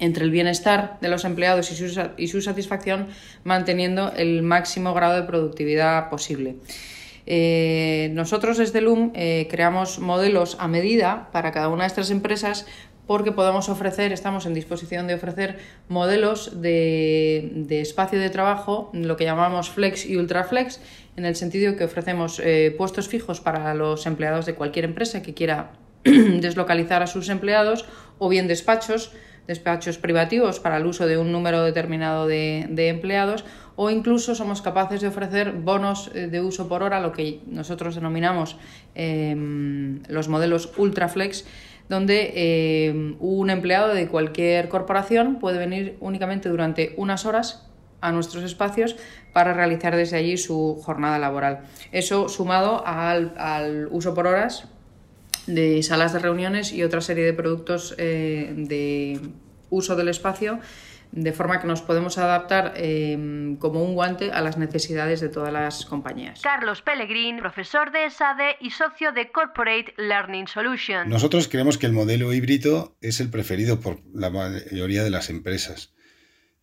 entre 0.00 0.24
el 0.24 0.30
bienestar 0.30 0.98
de 1.00 1.08
los 1.08 1.24
empleados 1.24 1.70
y 1.70 2.26
su, 2.26 2.42
satisfacción, 2.42 3.08
manteniendo 3.44 4.12
el 4.16 4.42
máximo 4.42 4.92
grado 4.94 5.14
de 5.14 5.22
productividad 5.22 6.10
posible. 6.10 6.56
Eh, 7.26 8.10
nosotros 8.14 8.58
desde 8.58 8.80
LUM 8.80 9.12
eh, 9.14 9.46
creamos 9.48 10.00
modelos 10.00 10.56
a 10.58 10.66
medida 10.66 11.28
para 11.32 11.52
cada 11.52 11.68
una 11.68 11.84
de 11.84 11.88
estas 11.88 12.10
empresas 12.10 12.66
porque 13.10 13.32
podemos 13.32 13.68
ofrecer, 13.68 14.12
estamos 14.12 14.46
en 14.46 14.54
disposición 14.54 15.08
de 15.08 15.14
ofrecer 15.14 15.58
modelos 15.88 16.62
de, 16.62 17.66
espacio 17.68 18.20
de 18.20 18.30
trabajo, 18.30 18.88
lo 18.92 19.16
que 19.16 19.24
llamamos 19.24 19.68
flex 19.68 20.06
y 20.06 20.16
ultraflex, 20.16 20.80
en 21.16 21.24
el 21.24 21.34
sentido 21.34 21.74
que 21.74 21.82
ofrecemos 21.82 22.40
eh, 22.42 22.72
puestos 22.78 23.08
fijos 23.08 23.40
para 23.40 23.74
los 23.74 24.06
empleados 24.06 24.46
de 24.46 24.54
cualquier 24.54 24.84
empresa 24.84 25.22
que 25.22 25.34
quiera 25.34 25.72
deslocalizar 26.04 27.02
a 27.02 27.08
sus 27.08 27.28
empleados 27.30 27.84
o 28.20 28.28
bien 28.28 28.46
despachos 28.46 29.10
despachos 29.46 29.98
privativos 29.98 30.60
para 30.60 30.76
el 30.76 30.86
uso 30.86 31.06
de 31.06 31.18
un 31.18 31.32
número 31.32 31.62
determinado 31.62 32.26
de, 32.26 32.66
empleados 32.88 33.44
o 33.76 33.90
incluso 33.90 34.34
somos 34.34 34.62
capaces 34.62 35.00
de 35.00 35.08
ofrecer 35.08 35.52
bonos 35.52 36.10
eh, 36.14 36.26
de 36.26 36.40
uso 36.40 36.68
por 36.68 36.82
hora, 36.82 37.00
lo 37.00 37.12
que 37.12 37.40
nosotros 37.46 37.94
denominamos 37.94 38.56
em, 38.94 40.02
los 40.08 40.28
modelos 40.28 40.70
Ultraflex, 40.76 41.46
donde 41.88 42.86
em, 42.86 43.16
un 43.20 43.50
empleado 43.50 43.94
de 43.94 44.06
cualquier 44.08 44.68
corporación 44.68 45.38
puede 45.38 45.58
venir 45.58 45.96
únicamente 46.00 46.48
durante 46.48 46.94
unas 46.96 47.24
horas 47.26 47.66
a 48.00 48.12
nuestros 48.12 48.44
espacios 48.44 48.96
para 49.32 49.52
realizar 49.54 49.94
desde 49.96 50.16
allí 50.16 50.36
su 50.36 50.80
jornada 50.82 51.18
laboral. 51.18 51.60
Eso 51.92 52.28
sumado 52.28 52.86
al, 52.86 53.34
al 53.36 53.88
uso 53.90 54.14
por 54.14 54.26
horas 54.26 54.68
de 55.54 55.82
salas 55.82 56.12
de 56.12 56.18
reuniones 56.18 56.72
y 56.72 56.82
otra 56.82 57.00
serie 57.00 57.24
de 57.24 57.32
productos 57.32 57.94
eh, 57.98 58.52
de 58.56 59.20
uso 59.70 59.96
del 59.96 60.08
espacio 60.08 60.60
de 61.12 61.32
forma 61.32 61.60
que 61.60 61.66
nos 61.66 61.82
podemos 61.82 62.18
adaptar 62.18 62.74
eh, 62.76 63.56
como 63.58 63.82
un 63.82 63.94
guante 63.94 64.30
a 64.30 64.40
las 64.42 64.56
necesidades 64.58 65.20
de 65.20 65.28
todas 65.28 65.52
las 65.52 65.84
compañías. 65.84 66.40
Carlos 66.42 66.82
Pellegrín, 66.82 67.38
profesor 67.38 67.90
de 67.90 68.06
ESADE 68.06 68.56
y 68.60 68.70
socio 68.70 69.12
de 69.12 69.30
Corporate 69.32 69.94
Learning 69.96 70.46
Solutions. 70.46 71.08
Nosotros 71.08 71.48
creemos 71.48 71.78
que 71.78 71.86
el 71.86 71.92
modelo 71.92 72.32
híbrido 72.32 72.96
es 73.00 73.20
el 73.20 73.28
preferido 73.28 73.80
por 73.80 73.98
la 74.14 74.30
mayoría 74.30 75.02
de 75.02 75.10
las 75.10 75.30
empresas. 75.30 75.92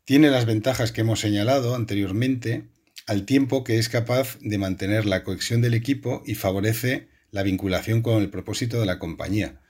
Tiene 0.05 0.31
las 0.31 0.45
ventajas 0.45 0.93
que 0.93 1.01
hemos 1.01 1.19
señalado 1.19 1.75
anteriormente, 1.75 2.69
al 3.05 3.25
tiempo 3.25 3.65
que 3.65 3.77
es 3.77 3.89
capaz 3.89 4.37
de 4.39 4.57
mantener 4.57 5.05
la 5.05 5.23
cohesión 5.23 5.61
del 5.61 5.73
equipo 5.73 6.23
y 6.25 6.35
favorece 6.35 7.09
la 7.31 7.43
vinculación 7.43 8.01
con 8.01 8.21
el 8.21 8.29
propósito 8.29 8.79
de 8.79 8.85
la 8.85 8.99
compañía. 8.99 9.61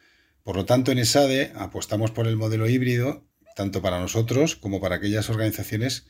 Por 0.43 0.55
lo 0.55 0.65
tanto, 0.65 0.91
en 0.91 0.99
ESADE 0.99 1.51
apostamos 1.55 2.11
por 2.11 2.27
el 2.27 2.37
modelo 2.37 2.69
híbrido, 2.69 3.23
tanto 3.55 3.81
para 3.81 3.99
nosotros 3.99 4.55
como 4.55 4.79
para 4.79 4.95
aquellas 4.95 5.29
organizaciones 5.29 6.07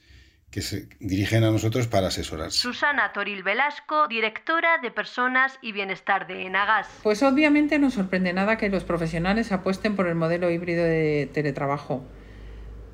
que 0.51 0.61
se 0.61 0.87
dirigen 0.99 1.43
a 1.43 1.51
nosotros 1.51 1.87
para 1.87 2.07
asesorarse. 2.07 2.57
Susana 2.57 3.11
Toril 3.13 3.43
Velasco, 3.43 4.07
directora 4.07 4.77
de 4.81 4.91
Personas 4.91 5.57
y 5.61 5.73
Bienestar 5.73 6.27
de 6.27 6.45
Enagas. 6.45 6.87
Pues 7.03 7.21
obviamente 7.23 7.79
no 7.79 7.91
sorprende 7.91 8.31
nada 8.31 8.57
que 8.57 8.69
los 8.69 8.83
profesionales 8.83 9.51
apuesten 9.51 9.95
por 9.95 10.07
el 10.07 10.15
modelo 10.15 10.49
híbrido 10.49 10.83
de 10.83 11.29
teletrabajo. 11.33 12.05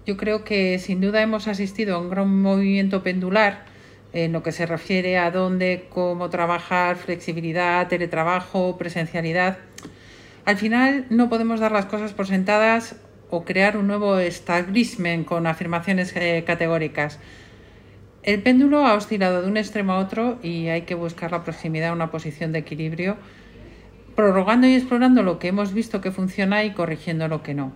Yo 0.05 0.17
creo 0.17 0.43
que 0.43 0.79
sin 0.79 0.99
duda 0.99 1.21
hemos 1.21 1.47
asistido 1.47 1.95
a 1.95 1.99
un 1.99 2.09
gran 2.09 2.41
movimiento 2.41 3.03
pendular 3.03 3.65
en 4.13 4.31
lo 4.31 4.43
que 4.43 4.51
se 4.51 4.65
refiere 4.67 5.17
a 5.17 5.31
dónde, 5.31 5.87
cómo 5.89 6.29
trabajar, 6.29 6.95
flexibilidad, 6.95 7.87
teletrabajo, 7.87 8.77
presencialidad. 8.77 9.57
Al 10.45 10.57
final 10.57 11.07
no 11.09 11.29
podemos 11.29 11.59
dar 11.59 11.71
las 11.71 11.87
cosas 11.87 12.13
por 12.13 12.27
sentadas 12.27 12.95
o 13.31 13.43
crear 13.43 13.75
un 13.77 13.87
nuevo 13.87 14.19
establishment 14.19 15.25
con 15.25 15.47
afirmaciones 15.47 16.15
eh, 16.15 16.43
categóricas. 16.45 17.19
El 18.21 18.43
péndulo 18.43 18.85
ha 18.85 18.93
oscilado 18.93 19.41
de 19.41 19.47
un 19.47 19.57
extremo 19.57 19.93
a 19.93 19.97
otro 19.97 20.37
y 20.43 20.67
hay 20.67 20.83
que 20.83 20.95
buscar 20.95 21.31
la 21.31 21.43
proximidad 21.43 21.89
a 21.89 21.93
una 21.93 22.11
posición 22.11 22.51
de 22.51 22.59
equilibrio, 22.59 23.17
prorrogando 24.15 24.67
y 24.67 24.75
explorando 24.75 25.23
lo 25.23 25.39
que 25.39 25.47
hemos 25.47 25.73
visto 25.73 25.99
que 25.99 26.11
funciona 26.11 26.63
y 26.63 26.71
corrigiendo 26.73 27.27
lo 27.27 27.41
que 27.41 27.55
no. 27.55 27.73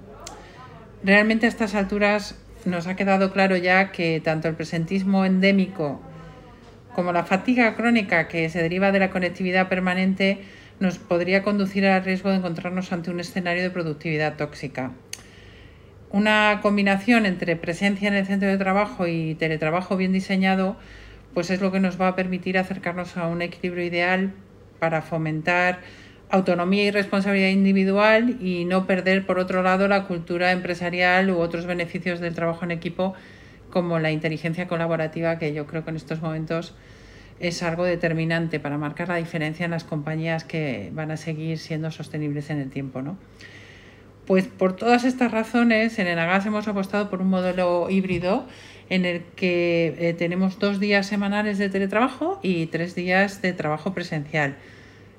Realmente 1.04 1.48
a 1.48 1.50
estas 1.50 1.74
alturas 1.74 2.36
nos 2.66 2.86
ha 2.86 2.96
quedado 2.96 3.32
claro 3.32 3.58
ya 3.58 3.92
que 3.92 4.22
tanto 4.24 4.48
el 4.48 4.56
presentismo 4.56 5.26
endémico 5.26 6.00
como 6.98 7.14
la 7.14 7.26
fatiga 7.26 7.76
crónica 7.76 8.28
que 8.28 8.50
se 8.50 8.60
deriva 8.60 8.92
de 8.92 8.98
la 8.98 9.12
conectividad 9.12 9.70
permanente 9.70 10.40
nos 10.80 10.98
podría 10.98 11.44
conducir 11.44 11.86
al 11.86 12.04
riesgo 12.04 12.32
de 12.32 12.38
encontrarnos 12.38 12.92
ante 12.92 13.12
un 13.12 13.20
escenario 13.20 13.62
de 13.62 13.70
productividad 13.70 14.36
tóxica. 14.36 14.94
Una 16.10 16.58
combinación 16.64 17.28
entre 17.28 17.56
presencia 17.56 18.08
en 18.08 18.16
el 18.16 18.26
centro 18.26 18.50
de 18.50 18.58
trabajo 18.58 19.06
y 19.06 19.36
teletrabajo 19.36 19.96
bien 19.96 20.12
diseñado, 20.12 20.76
pues 21.36 21.52
es 21.52 21.62
lo 21.62 21.72
que 21.72 21.80
nos 21.80 22.02
va 22.02 22.08
a 22.08 22.16
permitir 22.16 22.58
acercarnos 22.58 23.16
a 23.16 23.28
un 23.28 23.44
equilibrio 23.44 23.86
ideal 23.86 24.34
para 24.80 25.04
fomentar 25.04 25.82
autonomía 26.32 26.86
y 26.86 26.90
responsabilidad 26.90 27.50
individual 27.50 28.38
y 28.42 28.66
no 28.66 28.88
perder, 28.88 29.24
por 29.28 29.38
otro 29.38 29.62
lado, 29.62 29.88
la 29.88 30.08
cultura 30.08 30.52
empresarial 30.52 31.30
u 31.30 31.38
otros 31.38 31.68
beneficios 31.68 32.20
del 32.20 32.34
trabajo 32.34 32.66
en 32.66 32.72
equipo 32.72 33.14
como 33.78 34.00
la 34.00 34.10
inteligencia 34.10 34.68
colaborativa, 34.68 35.38
que 35.38 35.54
yo 35.54 35.68
creo 35.68 35.84
que 35.84 35.92
en 35.92 35.98
estos 35.98 36.20
momentos 36.20 36.74
es 37.40 37.62
algo 37.62 37.84
determinante 37.84 38.60
para 38.60 38.80
marcar 38.80 39.10
la 39.10 39.18
diferencia 39.18 39.66
en 39.66 39.72
las 39.72 39.84
compañías 39.84 40.44
que 40.44 40.90
van 40.94 41.12
a 41.12 41.18
seguir 41.18 41.60
siendo 41.60 41.92
sostenibles 41.92 42.50
en 42.50 42.58
el 42.58 42.72
tiempo. 42.72 43.04
¿no? 43.04 43.20
Pues 44.26 44.48
por 44.48 44.76
todas 44.76 45.04
estas 45.04 45.32
razones, 45.32 46.00
en 46.00 46.08
Enagas 46.08 46.48
hemos 46.48 46.68
apostado 46.68 47.12
por 47.12 47.22
un 47.22 47.30
modelo 47.30 47.88
híbrido 47.92 48.48
en 48.90 49.06
el 49.06 49.22
que 49.36 49.96
eh, 50.00 50.14
tenemos 50.14 50.58
dos 50.58 50.80
días 50.80 51.06
semanales 51.06 51.60
de 51.60 51.70
teletrabajo 51.70 52.40
y 52.42 52.66
tres 52.66 52.96
días 52.96 53.44
de 53.44 53.54
trabajo 53.54 53.94
presencial. 53.94 54.56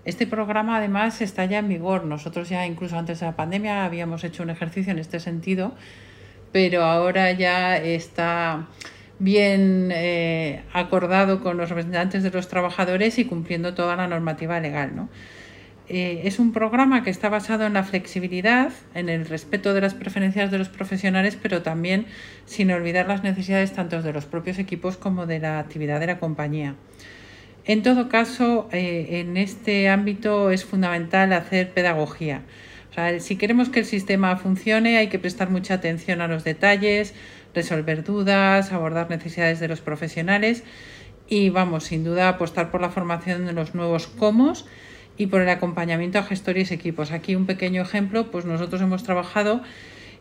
Este 0.04 0.26
programa 0.26 0.78
además 0.78 1.20
está 1.20 1.44
ya 1.44 1.58
en 1.58 1.68
vigor. 1.68 2.04
Nosotros 2.06 2.48
ya 2.48 2.66
incluso 2.66 2.98
antes 2.98 3.20
de 3.20 3.26
la 3.26 3.36
pandemia 3.36 3.84
habíamos 3.84 4.24
hecho 4.24 4.42
un 4.42 4.50
ejercicio 4.50 4.90
en 4.90 4.98
este 4.98 5.20
sentido, 5.20 5.74
pero 6.52 6.84
ahora 6.84 7.32
ya 7.32 7.76
está 7.76 8.66
bien 9.18 9.90
eh, 9.92 10.62
acordado 10.72 11.40
con 11.40 11.56
los 11.56 11.68
representantes 11.68 12.22
de 12.22 12.30
los 12.30 12.48
trabajadores 12.48 13.18
y 13.18 13.24
cumpliendo 13.24 13.74
toda 13.74 13.96
la 13.96 14.06
normativa 14.06 14.60
legal. 14.60 14.94
¿no? 14.94 15.08
Eh, 15.88 16.22
es 16.24 16.38
un 16.38 16.52
programa 16.52 17.02
que 17.02 17.10
está 17.10 17.30
basado 17.30 17.64
en 17.64 17.72
la 17.72 17.82
flexibilidad, 17.82 18.72
en 18.94 19.08
el 19.08 19.26
respeto 19.26 19.72
de 19.72 19.80
las 19.80 19.94
preferencias 19.94 20.50
de 20.50 20.58
los 20.58 20.68
profesionales, 20.68 21.38
pero 21.40 21.62
también 21.62 22.06
sin 22.44 22.70
olvidar 22.70 23.08
las 23.08 23.22
necesidades 23.22 23.72
tanto 23.72 24.02
de 24.02 24.12
los 24.12 24.26
propios 24.26 24.58
equipos 24.58 24.98
como 24.98 25.26
de 25.26 25.38
la 25.38 25.58
actividad 25.58 25.98
de 25.98 26.06
la 26.06 26.18
compañía. 26.18 26.74
En 27.64 27.82
todo 27.82 28.08
caso, 28.08 28.68
eh, 28.70 29.20
en 29.20 29.36
este 29.36 29.88
ámbito 29.88 30.50
es 30.50 30.64
fundamental 30.64 31.32
hacer 31.32 31.70
pedagogía. 31.70 32.42
Si 33.20 33.36
queremos 33.36 33.68
que 33.68 33.80
el 33.80 33.86
sistema 33.86 34.36
funcione, 34.36 34.98
hay 34.98 35.08
que 35.08 35.18
prestar 35.18 35.50
mucha 35.50 35.74
atención 35.74 36.20
a 36.20 36.28
los 36.28 36.44
detalles, 36.44 37.14
resolver 37.54 38.04
dudas, 38.04 38.72
abordar 38.72 39.10
necesidades 39.10 39.60
de 39.60 39.68
los 39.68 39.80
profesionales 39.80 40.64
y, 41.28 41.50
vamos, 41.50 41.84
sin 41.84 42.04
duda, 42.04 42.28
apostar 42.28 42.70
por 42.70 42.80
la 42.80 42.90
formación 42.90 43.46
de 43.46 43.52
los 43.52 43.74
nuevos 43.74 44.06
comos 44.06 44.66
y 45.16 45.26
por 45.26 45.42
el 45.42 45.48
acompañamiento 45.48 46.18
a 46.18 46.22
gestores 46.22 46.70
y 46.70 46.74
equipos. 46.74 47.10
Aquí 47.10 47.34
un 47.34 47.46
pequeño 47.46 47.82
ejemplo, 47.82 48.30
pues 48.30 48.44
nosotros 48.44 48.80
hemos 48.80 49.02
trabajado 49.02 49.62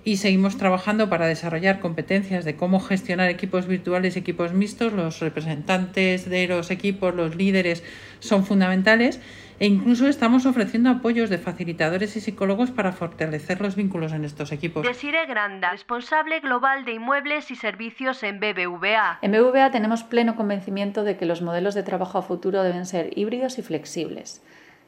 y 0.08 0.16
seguimos 0.16 0.56
trabajando 0.56 1.10
para 1.10 1.28
desarrollar 1.28 1.82
competencias 1.82 2.46
de 2.46 2.56
cómo 2.56 2.80
gestionar 2.80 3.30
equipos 3.30 3.68
virtuales 3.68 4.16
y 4.16 4.20
equipos 4.20 4.54
mixtos. 4.54 4.94
Los 4.94 5.20
representantes 5.20 6.30
de 6.30 6.48
los 6.48 6.72
equipos, 6.72 7.14
los 7.14 7.36
líderes, 7.36 7.84
son 8.20 8.46
fundamentales 8.46 9.20
e 9.60 9.66
incluso 9.66 10.08
estamos 10.08 10.46
ofreciendo 10.46 10.90
apoyos 10.90 11.30
de 11.30 11.38
facilitadores 11.38 12.16
y 12.16 12.22
psicólogos 12.22 12.72
para 12.72 12.94
fortalecer 12.94 13.60
los 13.60 13.76
vínculos 13.76 14.14
en 14.14 14.24
estos 14.24 14.54
equipos. 14.54 14.88
Desire 14.88 15.26
Granda, 15.26 15.72
responsable 15.72 16.40
global 16.40 16.86
de 16.86 16.94
inmuebles 16.94 17.52
y 17.52 17.58
servicios 17.58 18.24
en 18.24 18.40
BBVA. 18.40 19.20
En 19.22 19.34
BBVA 19.34 19.72
tenemos 19.72 20.04
pleno 20.04 20.38
convencimiento 20.38 21.04
de 21.04 21.18
que 21.18 21.26
los 21.26 21.42
modelos 21.42 21.76
de 21.76 21.84
trabajo 21.84 22.18
a 22.18 22.22
futuro 22.22 22.64
deben 22.64 22.86
ser 22.86 23.10
híbridos 23.18 23.60
y 23.60 23.62
flexibles. 23.62 24.42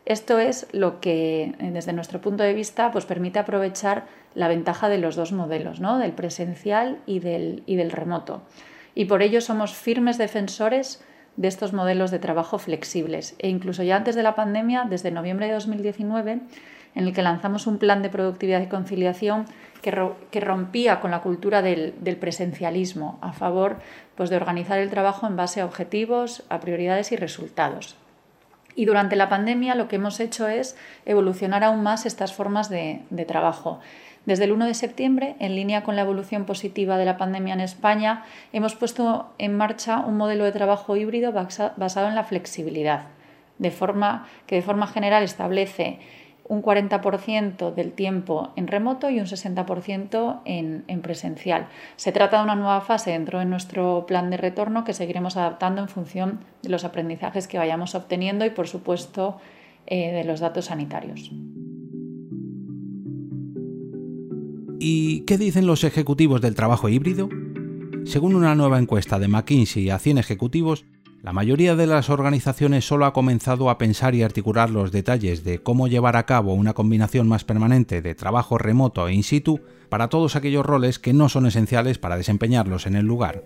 Esto 0.09 0.39
es 0.39 0.65
lo 0.71 1.01
que, 1.01 1.53
eh, 1.59 1.69
desde 1.71 1.93
nuestro 1.93 2.19
punto 2.19 2.41
de 2.41 2.55
vista, 2.55 2.91
pues 2.91 3.05
permite 3.05 3.37
aprovechar 3.37 4.07
la 4.33 4.47
ventaja 4.47 4.89
de 4.89 4.97
los 4.97 5.15
dos 5.15 5.31
modelos, 5.31 5.79
¿no? 5.79 5.99
del 5.99 6.13
presencial 6.13 6.97
y 7.05 7.19
del, 7.19 7.61
y 7.67 7.75
del 7.75 7.91
remoto. 7.91 8.41
Y 8.95 9.05
por 9.05 9.21
ello 9.21 9.39
somos 9.39 9.75
firmes 9.75 10.17
defensores 10.17 11.05
de 11.37 11.47
estos 11.47 11.73
modelos 11.73 12.09
de 12.09 12.17
trabajo 12.17 12.57
flexibles. 12.57 13.35
E 13.37 13.49
incluso 13.49 13.83
ya 13.83 13.97
antes 13.97 14.15
de 14.15 14.23
la 14.23 14.33
pandemia, 14.33 14.87
desde 14.89 15.11
noviembre 15.11 15.45
de 15.45 15.53
2019, 15.53 16.39
en 16.95 17.07
el 17.07 17.13
que 17.13 17.21
lanzamos 17.21 17.67
un 17.67 17.77
plan 17.77 18.01
de 18.01 18.09
productividad 18.09 18.61
y 18.61 18.67
conciliación 18.67 19.45
que, 19.83 19.91
rompía 20.41 21.01
con 21.01 21.11
la 21.11 21.21
cultura 21.21 21.61
del, 21.61 21.93
del, 22.01 22.17
presencialismo 22.17 23.19
a 23.21 23.31
favor 23.31 23.77
pues, 24.15 24.31
de 24.31 24.37
organizar 24.37 24.79
el 24.79 24.89
trabajo 24.89 25.27
en 25.27 25.35
base 25.35 25.61
a 25.61 25.65
objetivos, 25.65 26.41
a 26.49 26.59
prioridades 26.59 27.11
y 27.11 27.15
resultados. 27.15 27.95
Y 28.79 28.85
durante 28.85 29.17
la 29.17 29.27
pandemia 29.27 29.75
lo 29.75 29.89
que 29.89 29.97
hemos 29.97 30.21
hecho 30.21 30.47
es 30.47 30.77
evolucionar 31.05 31.65
aún 31.65 31.83
más 31.83 32.05
estas 32.05 32.31
formas 32.31 32.69
de, 32.69 33.01
trabajo. 33.27 33.81
Desde 34.25 34.45
el 34.45 34.53
1 34.53 34.67
de 34.67 34.73
septiembre, 34.73 35.35
en 35.39 35.53
línea 35.53 35.83
con 35.83 35.97
la 35.97 36.03
evolución 36.03 36.45
positiva 36.45 36.97
de 36.97 37.03
la 37.03 37.17
pandemia 37.17 37.55
en 37.55 37.59
España, 37.59 38.23
hemos 38.53 38.75
puesto 38.75 39.33
en 39.37 39.57
marcha 39.57 39.99
un 39.99 40.15
modelo 40.15 40.45
de 40.45 40.53
trabajo 40.53 40.95
híbrido 40.95 41.33
basado 41.33 42.07
en 42.07 42.15
la 42.15 42.23
flexibilidad, 42.23 43.07
de 43.57 43.69
forma 43.69 44.29
que 44.47 44.55
de 44.55 44.61
forma 44.61 44.87
general 44.87 45.23
establece 45.23 45.99
un 46.49 46.63
40% 46.63 47.73
del 47.73 47.93
tiempo 47.93 48.51
en 48.55 48.67
remoto 48.67 49.09
y 49.09 49.19
un 49.19 49.27
60% 49.27 50.41
en, 50.45 50.83
en, 50.87 51.01
presencial. 51.01 51.67
Se 51.95 52.11
trata 52.11 52.39
de 52.39 52.43
una 52.43 52.55
nueva 52.55 52.81
fase 52.81 53.11
dentro 53.11 53.37
de 53.37 53.45
nuestro 53.45 54.05
plan 54.07 54.31
de 54.31 54.37
retorno 54.37 54.83
que 54.83 54.93
seguiremos 54.93 55.37
adaptando 55.37 55.81
en 55.81 55.87
función 55.87 56.39
de 56.63 56.69
los 56.69 56.83
aprendizajes 56.83 57.47
que 57.47 57.59
vayamos 57.59 57.93
obteniendo 57.93 58.45
y, 58.45 58.49
por 58.49 58.67
supuesto, 58.67 59.37
eh, 59.85 60.11
de 60.11 60.23
los 60.23 60.39
datos 60.39 60.65
sanitarios. 60.65 61.31
¿Y 64.79 65.21
qué 65.21 65.37
dicen 65.37 65.67
los 65.67 65.83
ejecutivos 65.83 66.41
del 66.41 66.55
trabajo 66.55 66.89
híbrido? 66.89 67.29
Según 68.05 68.33
una 68.33 68.55
nueva 68.55 68.79
encuesta 68.79 69.19
de 69.19 69.27
McKinsey 69.27 69.91
a 69.91 69.99
100 69.99 70.17
ejecutivos, 70.17 70.85
la 71.21 71.33
mayoría 71.33 71.75
de 71.75 71.85
las 71.85 72.09
organizaciones 72.09 72.87
solo 72.87 73.05
ha 73.05 73.11
comenzado 73.11 73.69
a 73.69 73.77
pensar 73.77 74.15
y 74.15 74.23
articular 74.23 74.69
los 74.69 74.91
detalles 74.91 75.43
de 75.43 75.61
cómo 75.61 75.89
llevar 75.89 76.15
a 76.15 76.25
cabo 76.25 76.53
una 76.53 76.73
combinación 76.73 77.27
más 77.27 77.43
permanente 77.43 78.01
de 78.01 78.15
trabajo 78.15 78.57
remoto 78.57 79.07
e 79.07 79.13
in 79.13 79.23
situ 79.23 79.59
para 79.89 80.07
todos 80.07 80.35
aquellos 80.35 80.65
roles 80.65 80.97
que 80.97 81.13
no 81.13 81.27
son 81.27 81.45
esenciales 81.45 81.97
para 81.97 82.15
desempeñarlos 82.15 82.87
en 82.87 82.95
el 82.95 83.05
lugar. 83.05 83.43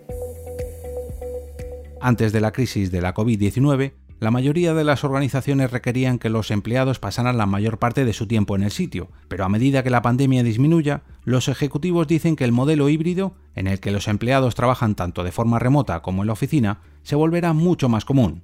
Antes 1.99 2.31
de 2.31 2.41
la 2.41 2.51
crisis 2.51 2.91
de 2.91 3.01
la 3.01 3.15
COVID-19, 3.15 3.93
la 4.19 4.31
mayoría 4.31 4.73
de 4.73 4.83
las 4.83 5.03
organizaciones 5.03 5.71
requerían 5.71 6.19
que 6.19 6.29
los 6.29 6.51
empleados 6.51 6.99
pasaran 6.99 7.37
la 7.37 7.45
mayor 7.45 7.79
parte 7.79 8.05
de 8.05 8.13
su 8.13 8.27
tiempo 8.27 8.55
en 8.55 8.63
el 8.63 8.71
sitio, 8.71 9.09
pero 9.27 9.45
a 9.45 9.49
medida 9.49 9.83
que 9.83 9.89
la 9.89 10.01
pandemia 10.01 10.43
disminuya, 10.43 11.01
los 11.25 11.47
ejecutivos 11.47 12.07
dicen 12.07 12.35
que 12.35 12.45
el 12.45 12.51
modelo 12.51 12.87
híbrido, 12.87 13.35
en 13.55 13.67
el 13.67 13.79
que 13.79 13.91
los 13.91 14.07
empleados 14.07 14.55
trabajan 14.55 14.95
tanto 14.95 15.23
de 15.23 15.31
forma 15.31 15.59
remota 15.59 16.01
como 16.01 16.23
en 16.23 16.27
la 16.27 16.33
oficina, 16.33 16.79
se 17.03 17.15
volverá 17.15 17.53
mucho 17.53 17.89
más 17.89 18.05
común. 18.05 18.41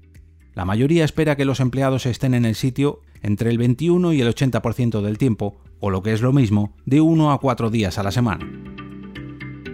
La 0.54 0.66
mayoría 0.66 1.06
espera 1.06 1.36
que 1.36 1.46
los 1.46 1.60
empleados 1.60 2.06
estén 2.06 2.34
en 2.34 2.46
el 2.46 2.56
sitio 2.56 3.02
entre 3.22 3.50
el 3.50 3.58
21 3.58 4.14
y 4.14 4.22
el 4.22 4.34
80% 4.34 5.02
del 5.02 5.18
tiempo, 5.18 5.58
o 5.80 5.90
lo 5.90 6.04
que 6.04 6.14
es 6.14 6.22
lo 6.22 6.34
mismo, 6.34 6.76
de 6.86 7.02
1 7.02 7.32
a 7.32 7.40
4 7.40 7.70
días 7.70 7.98
a 7.98 8.04
la 8.04 8.12
semana. 8.12 8.46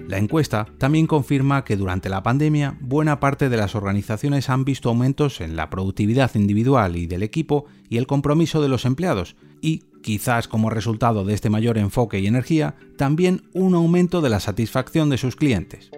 La 0.08 0.19
encuesta 0.19 0.67
también 0.78 1.08
confirma 1.08 1.63
que 1.63 1.78
durante 1.78 2.10
la 2.10 2.21
pandemia 2.21 2.78
buena 2.80 3.19
parte 3.19 3.50
de 3.50 3.58
las 3.58 3.74
organizaciones 3.74 4.50
han 4.50 4.63
visto 4.63 4.89
aumentos 4.89 5.41
en 5.41 5.56
la 5.56 5.71
productividad 5.71 6.36
individual 6.36 6.95
y 6.95 7.08
del 7.08 7.24
equipo 7.24 7.65
y 7.89 7.98
el 7.98 8.06
compromiso 8.06 8.62
de 8.62 8.69
los 8.69 8.86
empleados 8.86 9.36
y, 9.62 9.86
quizás 10.04 10.48
como 10.48 10.69
resultado 10.69 11.26
de 11.26 11.34
este 11.34 11.50
mayor 11.50 11.80
enfoque 11.80 12.19
y 12.19 12.28
energía, 12.28 12.76
también 12.98 13.50
un 13.54 13.74
aumento 13.74 14.21
de 14.21 14.30
la 14.30 14.39
satisfacción 14.39 15.10
de 15.10 15.17
sus 15.17 15.36
clientes. 15.36 15.89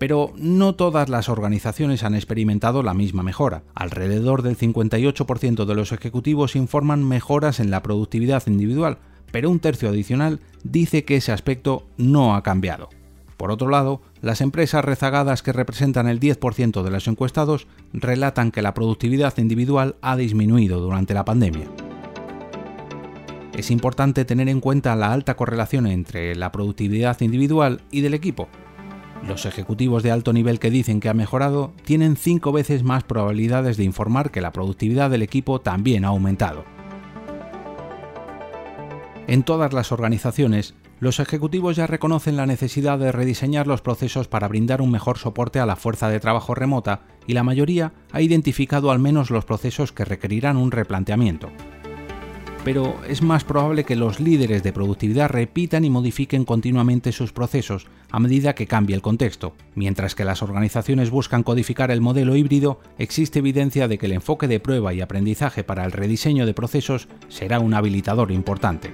Pero 0.00 0.32
no 0.34 0.74
todas 0.74 1.10
las 1.10 1.28
organizaciones 1.28 2.04
han 2.04 2.14
experimentado 2.14 2.82
la 2.82 2.94
misma 2.94 3.22
mejora. 3.22 3.64
Alrededor 3.74 4.40
del 4.40 4.56
58% 4.56 5.66
de 5.66 5.74
los 5.74 5.92
ejecutivos 5.92 6.56
informan 6.56 7.06
mejoras 7.06 7.60
en 7.60 7.70
la 7.70 7.82
productividad 7.82 8.42
individual, 8.46 8.96
pero 9.30 9.50
un 9.50 9.60
tercio 9.60 9.90
adicional 9.90 10.40
dice 10.64 11.04
que 11.04 11.16
ese 11.16 11.32
aspecto 11.32 11.86
no 11.98 12.34
ha 12.34 12.42
cambiado. 12.42 12.88
Por 13.36 13.50
otro 13.50 13.68
lado, 13.68 14.00
las 14.22 14.40
empresas 14.40 14.82
rezagadas 14.82 15.42
que 15.42 15.52
representan 15.52 16.08
el 16.08 16.18
10% 16.18 16.82
de 16.82 16.90
los 16.90 17.06
encuestados 17.06 17.66
relatan 17.92 18.52
que 18.52 18.62
la 18.62 18.72
productividad 18.72 19.36
individual 19.36 19.96
ha 20.00 20.16
disminuido 20.16 20.80
durante 20.80 21.12
la 21.12 21.26
pandemia. 21.26 21.68
es 23.52 23.70
importante 23.70 24.24
tener 24.24 24.48
en 24.48 24.60
cuenta 24.60 24.96
la 24.96 25.12
alta 25.12 25.36
correlación 25.36 25.86
entre 25.86 26.34
la 26.34 26.50
productividad 26.50 27.20
individual 27.20 27.82
y 27.90 28.00
del 28.00 28.14
equipo. 28.14 28.48
Los 29.26 29.44
ejecutivos 29.44 30.02
de 30.02 30.10
alto 30.10 30.32
nivel 30.32 30.58
que 30.58 30.70
dicen 30.70 31.00
que 31.00 31.08
ha 31.08 31.14
mejorado 31.14 31.72
tienen 31.84 32.16
cinco 32.16 32.52
veces 32.52 32.82
más 32.82 33.04
probabilidades 33.04 33.76
de 33.76 33.84
informar 33.84 34.30
que 34.30 34.40
la 34.40 34.52
productividad 34.52 35.10
del 35.10 35.22
equipo 35.22 35.60
también 35.60 36.04
ha 36.04 36.08
aumentado. 36.08 36.64
En 39.26 39.42
todas 39.42 39.72
las 39.72 39.92
organizaciones, 39.92 40.74
los 40.98 41.20
ejecutivos 41.20 41.76
ya 41.76 41.86
reconocen 41.86 42.36
la 42.36 42.46
necesidad 42.46 42.98
de 42.98 43.12
rediseñar 43.12 43.66
los 43.66 43.80
procesos 43.80 44.26
para 44.26 44.48
brindar 44.48 44.82
un 44.82 44.90
mejor 44.90 45.18
soporte 45.18 45.60
a 45.60 45.66
la 45.66 45.76
fuerza 45.76 46.08
de 46.08 46.20
trabajo 46.20 46.54
remota 46.54 47.02
y 47.26 47.34
la 47.34 47.44
mayoría 47.44 47.92
ha 48.12 48.20
identificado 48.22 48.90
al 48.90 48.98
menos 48.98 49.30
los 49.30 49.44
procesos 49.44 49.92
que 49.92 50.04
requerirán 50.04 50.56
un 50.56 50.72
replanteamiento 50.72 51.50
pero 52.64 52.96
es 53.08 53.22
más 53.22 53.44
probable 53.44 53.84
que 53.84 53.96
los 53.96 54.20
líderes 54.20 54.62
de 54.62 54.72
productividad 54.72 55.30
repitan 55.30 55.84
y 55.84 55.90
modifiquen 55.90 56.44
continuamente 56.44 57.12
sus 57.12 57.32
procesos 57.32 57.86
a 58.10 58.20
medida 58.20 58.54
que 58.54 58.66
cambie 58.66 58.94
el 58.96 59.02
contexto. 59.02 59.54
Mientras 59.74 60.14
que 60.14 60.24
las 60.24 60.42
organizaciones 60.42 61.10
buscan 61.10 61.42
codificar 61.42 61.90
el 61.90 62.00
modelo 62.00 62.36
híbrido, 62.36 62.80
existe 62.98 63.40
evidencia 63.40 63.88
de 63.88 63.98
que 63.98 64.06
el 64.06 64.12
enfoque 64.12 64.48
de 64.48 64.60
prueba 64.60 64.94
y 64.94 65.00
aprendizaje 65.00 65.64
para 65.64 65.84
el 65.84 65.92
rediseño 65.92 66.46
de 66.46 66.54
procesos 66.54 67.08
será 67.28 67.60
un 67.60 67.74
habilitador 67.74 68.30
importante. 68.32 68.90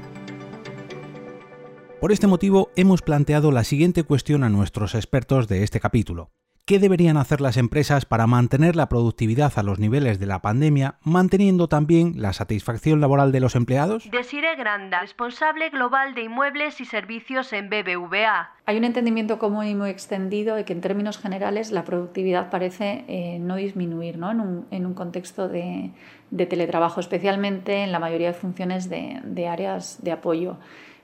Por 2.00 2.12
este 2.12 2.26
motivo, 2.26 2.70
hemos 2.76 3.02
planteado 3.02 3.50
la 3.50 3.64
siguiente 3.64 4.02
cuestión 4.02 4.44
a 4.44 4.48
nuestros 4.48 4.94
expertos 4.94 5.48
de 5.48 5.62
este 5.62 5.80
capítulo. 5.80 6.30
¿Qué 6.68 6.80
deberían 6.80 7.16
hacer 7.16 7.40
las 7.40 7.58
empresas 7.58 8.06
para 8.06 8.26
mantener 8.26 8.74
la 8.74 8.88
productividad 8.88 9.52
a 9.54 9.62
los 9.62 9.78
niveles 9.78 10.18
de 10.18 10.26
la 10.26 10.42
pandemia, 10.42 10.96
manteniendo 11.04 11.68
también 11.68 12.14
la 12.16 12.32
satisfacción 12.32 13.00
laboral 13.00 13.30
de 13.30 13.38
los 13.38 13.54
empleados? 13.54 14.10
Desire 14.10 14.56
Granda, 14.56 14.98
responsable 14.98 15.70
global 15.70 16.16
de 16.16 16.22
inmuebles 16.22 16.80
y 16.80 16.84
servicios 16.84 17.52
en 17.52 17.70
BBVA. 17.70 18.50
Hay 18.64 18.76
un 18.76 18.82
entendimiento 18.82 19.38
común 19.38 19.64
y 19.68 19.76
muy 19.76 19.90
extendido 19.90 20.56
de 20.56 20.64
que 20.64 20.72
en 20.72 20.80
términos 20.80 21.18
generales 21.18 21.70
la 21.70 21.84
productividad 21.84 22.50
parece 22.50 23.04
eh, 23.06 23.38
no 23.38 23.54
disminuir 23.54 24.18
¿no? 24.18 24.32
En, 24.72 24.86
un, 24.86 24.94
contexto 24.94 25.48
de, 25.48 25.92
teletrabajo, 26.32 26.98
especialmente 26.98 27.84
en 27.84 27.92
la 27.92 28.00
mayoría 28.00 28.32
de 28.32 28.34
funciones 28.34 28.90
de 28.90 29.46
áreas 29.46 30.02
de 30.02 30.10
apoyo 30.10 30.58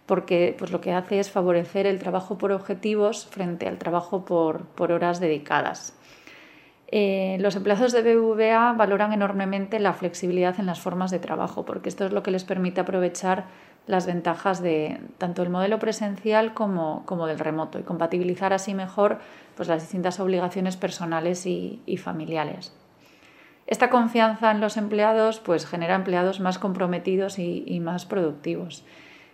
porque 0.07 0.55
pues, 0.59 0.73
lo 0.73 0.81
que 0.81 0.93
hace 0.93 1.21
es 1.21 1.31
favorecer 1.31 1.87
el 1.87 1.99
trabajo 1.99 2.39
por 2.39 2.53
objetivos 2.53 3.27
frente 3.27 3.69
al 3.69 3.79
trabajo 3.79 4.25
por, 4.25 4.67
horas 4.93 5.21
dedicadas. 5.21 5.97
Eh, 6.95 7.39
los 7.41 7.57
empleados 7.57 7.93
de 7.93 8.03
BVA 8.03 8.75
valoran 8.75 9.15
enormemente 9.15 9.81
la 9.81 9.95
flexibilidad 9.95 10.61
en 10.61 10.67
las 10.67 10.81
formas 10.81 11.11
de 11.11 11.19
trabajo, 11.19 11.65
porque 11.65 11.89
esto 11.89 12.05
es 12.05 12.13
lo 12.13 12.23
que 12.23 12.31
les 12.31 12.45
permite 12.45 12.83
aprovechar 12.83 13.47
las 13.87 14.07
ventajas 14.07 14.61
de 14.61 15.01
tanto 15.19 15.43
el 15.43 15.49
modelo 15.49 15.79
presencial 15.79 16.53
como, 16.53 17.27
del 17.27 17.39
remoto 17.39 17.79
y 17.79 17.83
compatibilizar 17.83 18.53
así 18.53 18.75
mejor 18.75 19.19
pues, 19.57 19.69
las 19.69 19.83
distintas 19.83 20.21
obligaciones 20.21 20.77
personales 20.77 21.47
y, 21.47 21.97
familiares. 21.97 22.75
Esta 23.67 23.89
confianza 23.89 24.51
en 24.51 24.61
los 24.61 24.77
empleados 24.77 25.41
pues, 25.41 25.65
genera 25.67 25.95
empleados 25.95 26.41
más 26.41 26.59
comprometidos 26.59 27.39
y 27.39 27.81
más 27.81 28.05
productivos. 28.05 28.85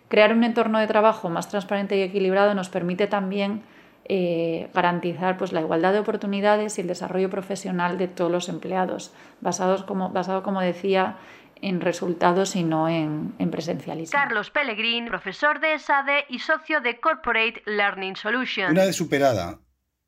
Crear 0.08 0.32
un 0.32 0.44
entorno 0.44 0.78
de 0.78 0.86
trabajo 0.86 1.28
más 1.28 1.48
transparente 1.48 1.96
y 1.96 2.02
equilibrado 2.02 2.54
nos 2.54 2.68
permite 2.68 3.06
también 3.06 3.62
eh, 4.10 4.70
garantizar 4.72 5.36
pues, 5.36 5.52
la 5.52 5.60
igualdad 5.60 5.92
de 5.92 5.98
oportunidades 5.98 6.78
y 6.78 6.80
el 6.80 6.86
desarrollo 6.86 7.28
profesional 7.28 7.98
de 7.98 8.08
todos 8.08 8.30
los 8.30 8.48
empleados, 8.48 9.12
basados 9.40 9.82
como, 9.82 10.08
basado, 10.10 10.42
como 10.42 10.62
decía, 10.62 11.18
en 11.60 11.82
resultados 11.82 12.56
y 12.56 12.62
no 12.62 12.88
en, 12.88 13.34
en 13.38 13.50
presencialismo. 13.50 14.18
Carlos 14.18 14.50
Pellegrín, 14.50 15.06
profesor 15.06 15.60
de 15.60 15.74
ESADE 15.74 16.24
y 16.30 16.38
socio 16.38 16.80
de 16.80 17.00
Corporate 17.00 17.62
Learning 17.66 18.16
Solutions. 18.16 18.70
Una 18.70 18.86
vez 18.86 18.96
superada 18.96 19.60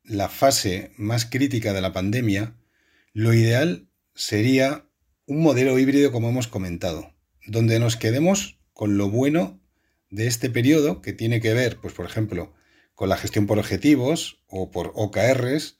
la 0.03 0.29
fase 0.29 0.93
más 0.97 1.25
crítica 1.25 1.73
de 1.73 1.81
la 1.81 1.93
pandemia, 1.93 2.55
lo 3.13 3.33
ideal 3.33 3.87
sería 4.15 4.85
un 5.27 5.43
modelo 5.43 5.77
híbrido 5.77 6.11
como 6.11 6.29
hemos 6.29 6.47
comentado, 6.47 7.13
donde 7.45 7.79
nos 7.79 7.97
quedemos 7.97 8.57
con 8.73 8.97
lo 8.97 9.09
bueno 9.09 9.60
de 10.11 10.27
este 10.27 10.49
periodo 10.49 11.01
que 11.01 11.13
tiene 11.13 11.41
que 11.41 11.53
ver, 11.53 11.77
pues 11.81 11.93
por 11.93 12.05
ejemplo, 12.05 12.53
con 12.93 13.09
la 13.09 13.17
gestión 13.17 13.47
por 13.47 13.57
objetivos 13.57 14.43
o 14.47 14.69
por 14.69 14.91
OKRs, 14.93 15.79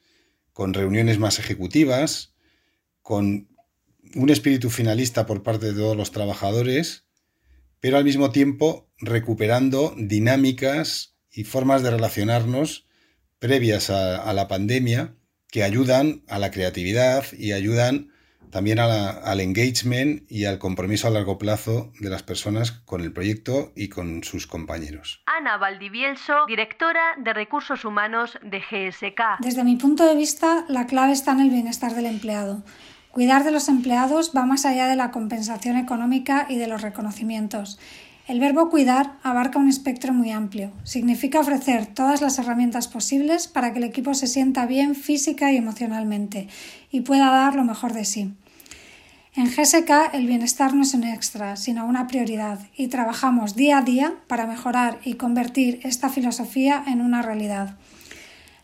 con 0.53 0.73
reuniones 0.73 1.19
más 1.19 1.37
ejecutivas, 1.37 2.33
con 3.01 3.49
un 4.15 4.29
espíritu 4.29 4.69
finalista 4.69 5.25
por 5.25 5.43
parte 5.43 5.67
de 5.67 5.73
todos 5.73 5.95
los 5.95 6.11
trabajadores, 6.11 7.05
pero 7.79 7.97
al 7.97 8.03
mismo 8.03 8.31
tiempo 8.31 8.89
recuperando 8.97 9.93
dinámicas 9.97 11.15
y 11.31 11.43
formas 11.43 11.83
de 11.83 11.91
relacionarnos 11.91 12.87
previas 13.39 13.89
a, 13.89 14.17
a 14.17 14.33
la 14.33 14.47
pandemia 14.47 15.15
que 15.49 15.63
ayudan 15.63 16.23
a 16.27 16.39
la 16.39 16.51
creatividad 16.51 17.25
y 17.33 17.51
ayudan 17.51 18.11
también 18.51 18.79
al 18.79 19.39
engagement 19.39 20.29
y 20.29 20.45
al 20.45 20.59
compromiso 20.59 21.07
a 21.07 21.11
largo 21.11 21.37
plazo 21.37 21.91
de 21.99 22.09
las 22.09 22.23
personas 22.23 22.71
con 22.71 23.01
el 23.01 23.13
proyecto 23.13 23.71
y 23.75 23.89
con 23.89 24.23
sus 24.23 24.47
compañeros. 24.47 25.21
Ana 25.25 25.57
Valdivielso, 25.57 26.45
directora 26.47 27.01
de 27.17 27.33
Recursos 27.33 27.85
Humanos 27.85 28.37
de 28.43 28.59
GSK. 28.59 29.39
Desde 29.39 29.63
mi 29.63 29.77
punto 29.77 30.05
de 30.05 30.15
vista, 30.15 30.65
la 30.67 30.85
clave 30.85 31.13
está 31.13 31.31
en 31.31 31.39
el 31.39 31.49
bienestar 31.49 31.95
del 31.95 32.05
empleado. 32.05 32.63
Cuidar 33.11 33.43
de 33.43 33.51
los 33.51 33.67
empleados 33.67 34.31
va 34.35 34.45
más 34.45 34.65
allá 34.65 34.87
de 34.87 34.95
la 34.95 35.11
compensación 35.11 35.77
económica 35.77 36.45
y 36.47 36.57
de 36.57 36.67
los 36.67 36.81
reconocimientos. 36.81 37.77
El 38.31 38.39
verbo 38.39 38.69
cuidar 38.69 39.17
abarca 39.23 39.59
un 39.59 39.67
espectro 39.67 40.13
muy 40.13 40.31
amplio. 40.31 40.71
Significa 40.85 41.41
ofrecer 41.41 41.87
todas 41.87 42.21
las 42.21 42.39
herramientas 42.39 42.87
posibles 42.87 43.49
para 43.49 43.73
que 43.73 43.79
el 43.79 43.83
equipo 43.83 44.13
se 44.13 44.25
sienta 44.25 44.65
bien 44.65 44.95
física 44.95 45.51
y 45.51 45.57
emocionalmente 45.57 46.47
y 46.91 47.01
pueda 47.01 47.29
dar 47.29 47.55
lo 47.55 47.65
mejor 47.65 47.91
de 47.91 48.05
sí. 48.05 48.33
En 49.35 49.47
GSK 49.47 50.13
el 50.13 50.27
bienestar 50.27 50.73
no 50.73 50.83
es 50.83 50.93
un 50.93 51.03
extra, 51.03 51.57
sino 51.57 51.85
una 51.85 52.07
prioridad 52.07 52.59
y 52.77 52.87
trabajamos 52.87 53.57
día 53.57 53.79
a 53.79 53.81
día 53.81 54.13
para 54.27 54.47
mejorar 54.47 54.99
y 55.03 55.15
convertir 55.15 55.81
esta 55.83 56.07
filosofía 56.07 56.85
en 56.87 57.01
una 57.01 57.21
realidad. 57.21 57.75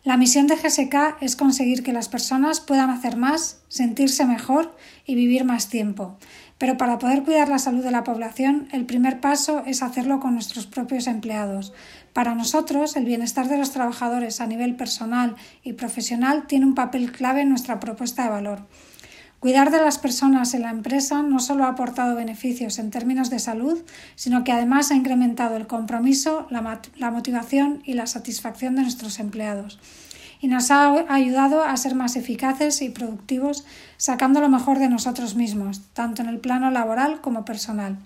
La 0.02 0.16
misión 0.16 0.46
de 0.46 0.56
GSK 0.56 1.20
es 1.20 1.36
conseguir 1.36 1.82
que 1.82 1.92
las 1.92 2.08
personas 2.08 2.60
puedan 2.60 2.88
hacer 2.88 3.18
más, 3.18 3.60
sentirse 3.68 4.24
mejor 4.24 4.74
y 5.04 5.14
vivir 5.14 5.44
más 5.44 5.68
tiempo. 5.68 6.16
Pero 6.58 6.76
para 6.76 6.98
poder 6.98 7.22
cuidar 7.22 7.48
la 7.48 7.60
salud 7.60 7.84
de 7.84 7.92
la 7.92 8.02
población, 8.02 8.68
el 8.72 8.84
primer 8.84 9.20
paso 9.20 9.62
es 9.64 9.82
hacerlo 9.82 10.18
con 10.18 10.34
nuestros 10.34 10.66
propios 10.66 11.06
empleados. 11.06 11.72
Para 12.12 12.34
nosotros, 12.34 12.96
el 12.96 13.04
bienestar 13.04 13.48
de 13.48 13.58
los 13.58 13.70
trabajadores 13.70 14.40
a 14.40 14.46
nivel 14.46 14.74
personal 14.74 15.36
y 15.62 15.74
profesional 15.74 16.48
tiene 16.48 16.66
un 16.66 16.74
papel 16.74 17.12
clave 17.12 17.42
en 17.42 17.50
nuestra 17.50 17.78
propuesta 17.78 18.24
de 18.24 18.30
valor. 18.30 18.66
Cuidar 19.38 19.70
de 19.70 19.80
las 19.80 19.98
personas 19.98 20.52
en 20.54 20.62
la 20.62 20.70
empresa 20.70 21.22
no 21.22 21.38
solo 21.38 21.64
ha 21.64 21.68
aportado 21.68 22.16
beneficios 22.16 22.80
en 22.80 22.90
términos 22.90 23.30
de 23.30 23.38
salud, 23.38 23.78
sino 24.16 24.42
que 24.42 24.50
además 24.50 24.90
ha 24.90 24.96
incrementado 24.96 25.56
el 25.56 25.68
compromiso, 25.68 26.48
la, 26.50 27.10
motivación 27.12 27.80
y 27.84 27.92
la 27.92 28.08
satisfacción 28.08 28.74
de 28.74 28.82
nuestros 28.82 29.20
empleados 29.20 29.78
y 30.40 30.48
nos 30.48 30.70
ha 30.70 31.04
ayudado 31.12 31.62
a 31.62 31.76
ser 31.76 31.94
más 31.94 32.16
eficaces 32.16 32.80
y 32.82 32.90
productivos, 32.90 33.64
sacando 33.96 34.40
lo 34.40 34.48
mejor 34.48 34.78
de 34.78 34.88
nosotros 34.88 35.34
mismos, 35.34 35.82
tanto 35.92 36.22
en 36.22 36.28
el 36.28 36.38
plano 36.38 36.70
laboral 36.70 37.20
como 37.20 37.44
personal. 37.44 37.98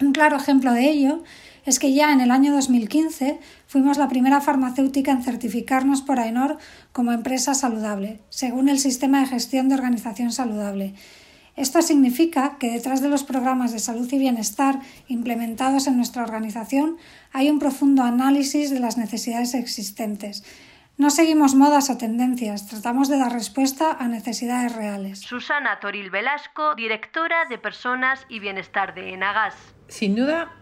Un 0.00 0.12
claro 0.12 0.36
ejemplo 0.36 0.72
de 0.72 0.88
ello 0.88 1.22
es 1.66 1.78
que 1.78 1.92
ya 1.92 2.12
en 2.12 2.20
el 2.20 2.30
año 2.30 2.52
2015 2.54 3.38
fuimos 3.66 3.98
la 3.98 4.08
primera 4.08 4.40
farmacéutica 4.40 5.12
en 5.12 5.22
certificarnos 5.22 6.02
por 6.02 6.18
AENOR 6.18 6.58
como 6.92 7.12
empresa 7.12 7.54
saludable, 7.54 8.20
según 8.30 8.68
el 8.68 8.78
Sistema 8.78 9.20
de 9.20 9.26
Gestión 9.26 9.68
de 9.68 9.74
Organización 9.74 10.32
Saludable. 10.32 10.94
Esto 11.56 11.82
significa 11.82 12.56
que 12.58 12.70
detrás 12.70 13.02
de 13.02 13.08
los 13.08 13.24
programas 13.24 13.72
de 13.72 13.80
salud 13.80 14.10
y 14.10 14.18
bienestar 14.18 14.80
implementados 15.08 15.86
en 15.86 15.96
nuestra 15.96 16.22
organización 16.22 16.96
hay 17.32 17.50
un 17.50 17.58
profundo 17.58 18.02
análisis 18.02 18.70
de 18.70 18.80
las 18.80 18.96
necesidades 18.96 19.52
existentes. 19.52 20.42
No 20.98 21.10
seguimos 21.10 21.54
modas 21.54 21.88
o 21.88 21.96
tendencias, 21.96 22.68
tratamos 22.68 23.08
de 23.08 23.18
dar 23.18 23.32
respuesta 23.32 23.92
a 23.92 24.06
necesidades 24.08 24.74
reales. 24.76 25.20
Susana 25.20 25.80
Toril 25.80 26.10
Velasco, 26.10 26.74
directora 26.74 27.46
de 27.48 27.56
Personas 27.56 28.26
y 28.28 28.38
Bienestar 28.38 28.94
de 28.94 29.14
Enagas. 29.14 29.54
Sin 29.88 30.14
duda, 30.14 30.52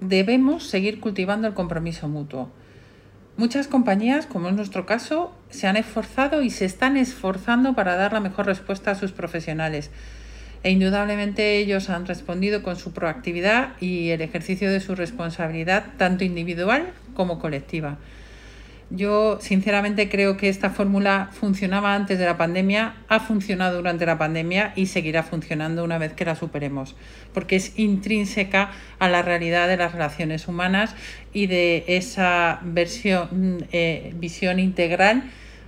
debemos 0.00 0.64
seguir 0.64 1.00
cultivando 1.00 1.46
el 1.46 1.54
compromiso 1.54 2.08
mutuo. 2.08 2.50
Muchas 3.36 3.68
compañías, 3.68 4.26
como 4.26 4.48
es 4.48 4.54
nuestro 4.54 4.84
caso, 4.84 5.32
se 5.48 5.68
han 5.68 5.76
esforzado 5.76 6.42
y 6.42 6.50
se 6.50 6.64
están 6.64 6.96
esforzando 6.96 7.74
para 7.76 7.94
dar 7.94 8.12
la 8.12 8.18
mejor 8.18 8.46
respuesta 8.46 8.90
a 8.90 8.94
sus 8.96 9.12
profesionales. 9.12 9.92
E 10.64 10.72
indudablemente 10.72 11.58
ellos 11.58 11.88
han 11.88 12.06
respondido 12.06 12.64
con 12.64 12.74
su 12.74 12.92
proactividad 12.92 13.80
y 13.80 14.10
el 14.10 14.22
ejercicio 14.22 14.72
de 14.72 14.80
su 14.80 14.96
responsabilidad 14.96 15.84
tanto 15.98 16.24
individual 16.24 16.92
como 17.14 17.38
colectiva. 17.38 17.98
Yo 18.90 19.38
sinceramente 19.42 20.08
creo 20.08 20.38
que 20.38 20.48
esta 20.48 20.70
fórmula 20.70 21.28
funcionaba 21.32 21.94
antes 21.94 22.18
de 22.18 22.24
la 22.24 22.38
pandemia, 22.38 22.94
ha 23.08 23.20
funcionado 23.20 23.76
durante 23.76 24.06
la 24.06 24.16
pandemia 24.16 24.72
y 24.76 24.86
seguirá 24.86 25.22
funcionando 25.22 25.84
una 25.84 25.98
vez 25.98 26.14
que 26.14 26.24
la 26.24 26.34
superemos, 26.34 26.96
porque 27.34 27.56
es 27.56 27.78
intrínseca 27.78 28.70
a 28.98 29.08
la 29.10 29.20
realidad 29.20 29.68
de 29.68 29.76
las 29.76 29.92
relaciones 29.92 30.48
humanas 30.48 30.94
y 31.34 31.48
de 31.48 31.84
esa 31.86 32.60
versión, 32.62 33.66
eh, 33.72 34.14
visión 34.16 34.58
integral 34.58 35.24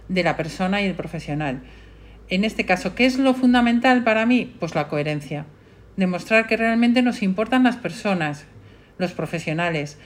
de 0.08 0.22
la 0.22 0.38
persona 0.38 0.80
y 0.80 0.86
el 0.86 0.94
profesional. 0.94 1.60
En 2.30 2.44
este 2.44 2.64
caso, 2.64 2.94
¿qué 2.94 3.04
es 3.04 3.18
lo 3.18 3.34
fundamental 3.34 4.02
para 4.02 4.24
mí? 4.24 4.54
Pues 4.58 4.74
la 4.74 4.88
coherencia. 4.88 5.44
Demostrar 5.98 6.46
que 6.46 6.56
realmente 6.56 7.02
nos 7.02 7.22
importan 7.22 7.64
las 7.64 7.76
personas, 7.76 8.46
los 8.96 9.12
profesionales, 9.12 9.98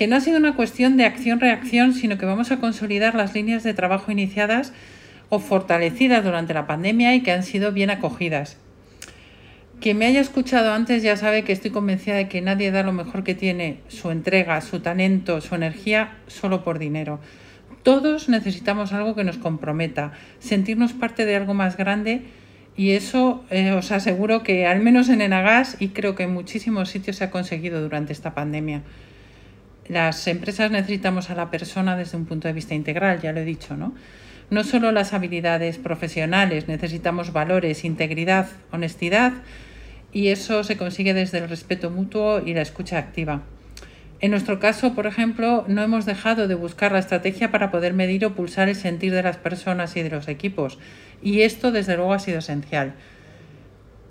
que 0.00 0.06
no 0.06 0.16
ha 0.16 0.20
sido 0.22 0.38
una 0.38 0.56
cuestión 0.56 0.96
de 0.96 1.04
acción-reacción, 1.04 1.92
sino 1.92 2.16
que 2.16 2.24
vamos 2.24 2.50
a 2.50 2.56
consolidar 2.56 3.14
las 3.14 3.34
líneas 3.34 3.62
de 3.62 3.74
trabajo 3.74 4.10
iniciadas 4.10 4.72
o 5.28 5.40
fortalecidas 5.40 6.24
durante 6.24 6.54
la 6.54 6.66
pandemia 6.66 7.14
y 7.14 7.22
que 7.22 7.32
han 7.32 7.42
sido 7.42 7.70
bien 7.70 7.90
acogidas. 7.90 8.56
Quien 9.78 9.98
me 9.98 10.06
haya 10.06 10.22
escuchado 10.22 10.72
antes 10.72 11.02
ya 11.02 11.18
sabe 11.18 11.44
que 11.44 11.52
estoy 11.52 11.70
convencida 11.70 12.14
de 12.14 12.28
que 12.28 12.40
nadie 12.40 12.70
da 12.70 12.82
lo 12.82 12.92
mejor 12.94 13.24
que 13.24 13.34
tiene, 13.34 13.80
su 13.88 14.10
entrega, 14.10 14.62
su 14.62 14.80
talento, 14.80 15.42
su 15.42 15.54
energía, 15.54 16.16
solo 16.28 16.64
por 16.64 16.78
dinero. 16.78 17.20
Todos 17.82 18.30
necesitamos 18.30 18.94
algo 18.94 19.14
que 19.14 19.24
nos 19.24 19.36
comprometa, 19.36 20.12
sentirnos 20.38 20.94
parte 20.94 21.26
de 21.26 21.36
algo 21.36 21.52
más 21.52 21.76
grande 21.76 22.22
y 22.74 22.92
eso 22.92 23.44
eh, 23.50 23.72
os 23.72 23.92
aseguro 23.92 24.42
que 24.42 24.66
al 24.66 24.80
menos 24.80 25.10
en 25.10 25.20
Enagas 25.20 25.76
y 25.78 25.88
creo 25.88 26.14
que 26.14 26.22
en 26.22 26.32
muchísimos 26.32 26.88
sitios 26.88 27.16
se 27.16 27.24
ha 27.24 27.30
conseguido 27.30 27.82
durante 27.82 28.14
esta 28.14 28.32
pandemia. 28.32 28.80
Las 29.90 30.24
empresas 30.28 30.70
necesitamos 30.70 31.30
a 31.30 31.34
la 31.34 31.50
persona 31.50 31.96
desde 31.96 32.16
un 32.16 32.24
punto 32.24 32.46
de 32.46 32.54
vista 32.54 32.76
integral, 32.76 33.20
ya 33.20 33.32
lo 33.32 33.40
he 33.40 33.44
dicho, 33.44 33.76
¿no? 33.76 33.92
No 34.48 34.62
solo 34.62 34.92
las 34.92 35.12
habilidades 35.12 35.78
profesionales, 35.78 36.68
necesitamos 36.68 37.32
valores, 37.32 37.84
integridad, 37.84 38.46
honestidad 38.70 39.32
y 40.12 40.28
eso 40.28 40.62
se 40.62 40.76
consigue 40.76 41.12
desde 41.12 41.38
el 41.38 41.48
respeto 41.48 41.90
mutuo 41.90 42.38
y 42.38 42.54
la 42.54 42.62
escucha 42.62 42.98
activa. 42.98 43.42
En 44.20 44.30
nuestro 44.30 44.60
caso, 44.60 44.94
por 44.94 45.08
ejemplo, 45.08 45.64
no 45.66 45.82
hemos 45.82 46.06
dejado 46.06 46.46
de 46.46 46.54
buscar 46.54 46.92
la 46.92 47.00
estrategia 47.00 47.50
para 47.50 47.72
poder 47.72 47.92
medir 47.92 48.24
o 48.24 48.36
pulsar 48.36 48.68
el 48.68 48.76
sentir 48.76 49.12
de 49.12 49.24
las 49.24 49.38
personas 49.38 49.96
y 49.96 50.02
de 50.02 50.10
los 50.10 50.28
equipos, 50.28 50.78
y 51.20 51.40
esto 51.40 51.72
desde 51.72 51.96
luego 51.96 52.14
ha 52.14 52.20
sido 52.20 52.38
esencial. 52.38 52.94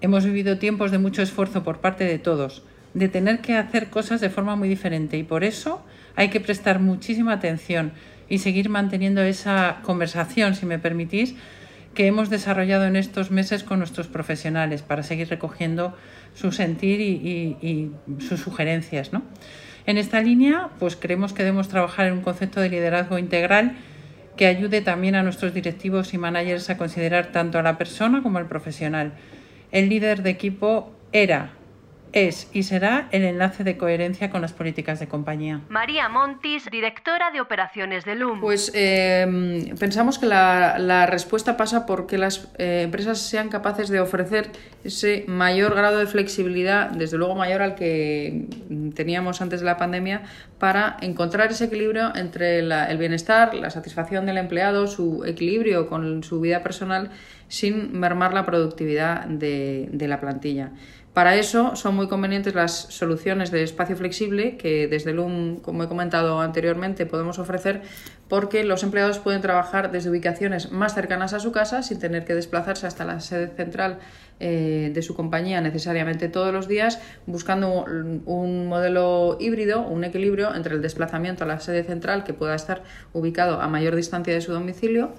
Hemos 0.02 0.26
vivido 0.26 0.58
tiempos 0.58 0.92
de 0.92 0.98
mucho 0.98 1.22
esfuerzo 1.22 1.64
por 1.64 1.80
parte 1.80 2.04
de 2.04 2.20
todos, 2.20 2.64
de 2.94 3.10
tener 3.10 3.40
que 3.40 3.56
hacer 3.56 3.90
cosas 3.90 4.22
de 4.22 4.30
forma 4.30 4.56
muy 4.56 4.70
diferente, 4.70 5.18
y 5.18 5.24
por 5.24 5.44
eso 5.44 5.84
hay 6.16 6.30
que 6.30 6.40
prestar 6.40 6.80
muchísima 6.80 7.34
atención 7.34 7.92
y 8.28 8.40
seguir 8.40 8.70
manteniendo 8.70 9.22
esa 9.22 9.80
conversación, 9.84 10.56
si 10.56 10.66
me 10.66 10.80
permitís, 10.80 11.36
que 11.94 12.08
hemos 12.08 12.30
desarrollado 12.30 12.86
en 12.86 12.96
estos 12.96 13.32
meses 13.32 13.64
con 13.64 13.80
nuestros 13.80 14.08
profesionales 14.08 14.84
para 14.84 15.04
seguir 15.04 15.30
recogiendo 15.30 15.96
su 16.36 16.52
sentir 16.52 17.02
y, 17.02 17.58
y 17.62 17.92
sus 18.22 18.40
sugerencias. 18.40 19.12
¿no? 19.12 19.24
En 19.86 19.98
esta 19.98 20.22
línea, 20.22 20.70
pues 20.78 20.96
creemos 20.96 21.34
que 21.34 21.44
debemos 21.44 21.68
trabajar 21.68 22.06
en 22.08 22.14
un 22.14 22.22
concepto 22.22 22.62
de 22.62 22.70
liderazgo 22.70 23.18
integral 23.18 23.76
que 24.38 24.46
ayude 24.46 24.82
también 24.82 25.16
a 25.16 25.24
nuestros 25.24 25.54
directivos 25.54 26.14
y 26.14 26.18
managers 26.18 26.70
a 26.70 26.78
considerar 26.78 27.32
tanto 27.32 27.60
a 27.60 27.64
la 27.64 27.78
persona 27.78 28.24
como 28.24 28.38
al 28.38 28.48
profesional. 28.48 29.14
El 29.72 29.90
líder 29.90 30.24
de 30.24 30.30
equipo 30.30 30.94
era, 31.12 31.52
es 32.14 32.50
y 32.54 32.64
será 32.64 33.08
el 33.12 33.24
enlace 33.24 33.64
de 33.64 33.78
coherencia 33.78 34.30
con 34.30 34.42
las 34.42 34.54
políticas 34.54 35.00
de 35.00 35.08
compañía. 35.08 35.62
María 35.70 36.10
Montis, 36.10 36.70
directora 36.72 37.32
de 37.32 37.42
operaciones 37.42 38.06
de 38.06 38.16
LUM. 38.16 38.42
Pues 38.42 38.72
eh, 38.74 39.74
pensamos 39.80 40.20
que 40.20 40.26
la, 40.26 41.06
respuesta 41.06 41.58
pasa 41.58 41.86
por 41.86 42.08
que 42.08 42.18
las 42.18 42.52
eh, 42.58 42.82
empresas 42.84 43.20
sean 43.20 43.50
capaces 43.50 43.90
de 43.90 44.00
ofrecer 44.00 44.52
ese 44.84 45.26
mayor 45.28 45.76
grado 45.76 45.98
de 46.00 46.08
flexibilidad, 46.08 46.90
desde 46.90 47.18
luego 47.18 47.36
mayor 47.36 47.62
al 47.62 47.76
que 47.76 48.46
teníamos 48.96 49.42
antes 49.42 49.60
de 49.60 49.66
la 49.66 49.78
pandemia, 49.78 50.24
para 50.58 50.98
encontrar 51.02 51.52
ese 51.52 51.66
equilibrio 51.66 52.16
entre 52.16 52.60
el 52.60 52.98
bienestar, 52.98 53.54
la 53.54 53.70
satisfacción 53.70 54.26
del 54.26 54.38
empleado, 54.38 54.88
su 54.88 55.24
equilibrio 55.26 55.88
con 55.88 56.24
su 56.24 56.40
vida 56.42 56.64
personal, 56.64 57.12
sin 57.48 57.98
mermar 58.00 58.34
la 58.34 58.46
productividad 58.46 59.26
de 59.26 60.08
la 60.08 60.20
plantilla. 60.20 60.72
Para 61.20 61.36
eso 61.36 61.76
son 61.76 61.98
muy 61.98 62.08
convenientes 62.08 62.56
las 62.56 62.72
soluciones 62.72 63.52
de 63.52 63.62
espacio 63.62 63.98
flexible 63.98 64.56
que 64.56 64.88
desde 64.88 65.12
LUM, 65.12 65.58
como 65.58 65.84
he 65.84 65.90
comentado 65.90 66.40
anteriormente, 66.40 67.06
podemos 67.06 67.40
ofrecer 67.40 67.82
porque 68.30 68.64
los 68.64 68.84
empleados 68.84 69.20
pueden 69.20 69.42
trabajar 69.42 69.92
desde 69.92 70.10
ubicaciones 70.12 70.72
más 70.72 70.96
cercanas 70.96 71.34
a 71.34 71.42
su 71.42 71.52
casa 71.52 71.84
sin 71.84 72.00
tener 72.00 72.24
que 72.24 72.36
desplazarse 72.36 72.88
hasta 72.88 73.04
la 73.04 73.20
sede 73.20 73.50
central 73.50 74.00
eh, 74.40 74.92
de 74.94 75.02
su 75.02 75.14
compañía 75.14 75.60
necesariamente 75.60 76.30
todos 76.30 76.54
los 76.54 76.70
días, 76.70 77.02
buscando 77.26 77.84
un 78.26 78.68
modelo 78.68 79.36
híbrido, 79.42 79.82
un 79.82 80.06
equilibrio 80.06 80.56
entre 80.56 80.76
el 80.76 80.82
desplazamiento 80.82 81.44
a 81.44 81.48
la 81.48 81.60
sede 81.60 81.84
central 81.84 82.24
que 82.24 82.34
pueda 82.34 82.56
estar 82.56 82.84
ubicado 83.12 83.60
a 83.60 83.68
mayor 83.68 83.94
distancia 83.98 84.34
de 84.34 84.40
su 84.40 84.54
domicilio 84.54 85.12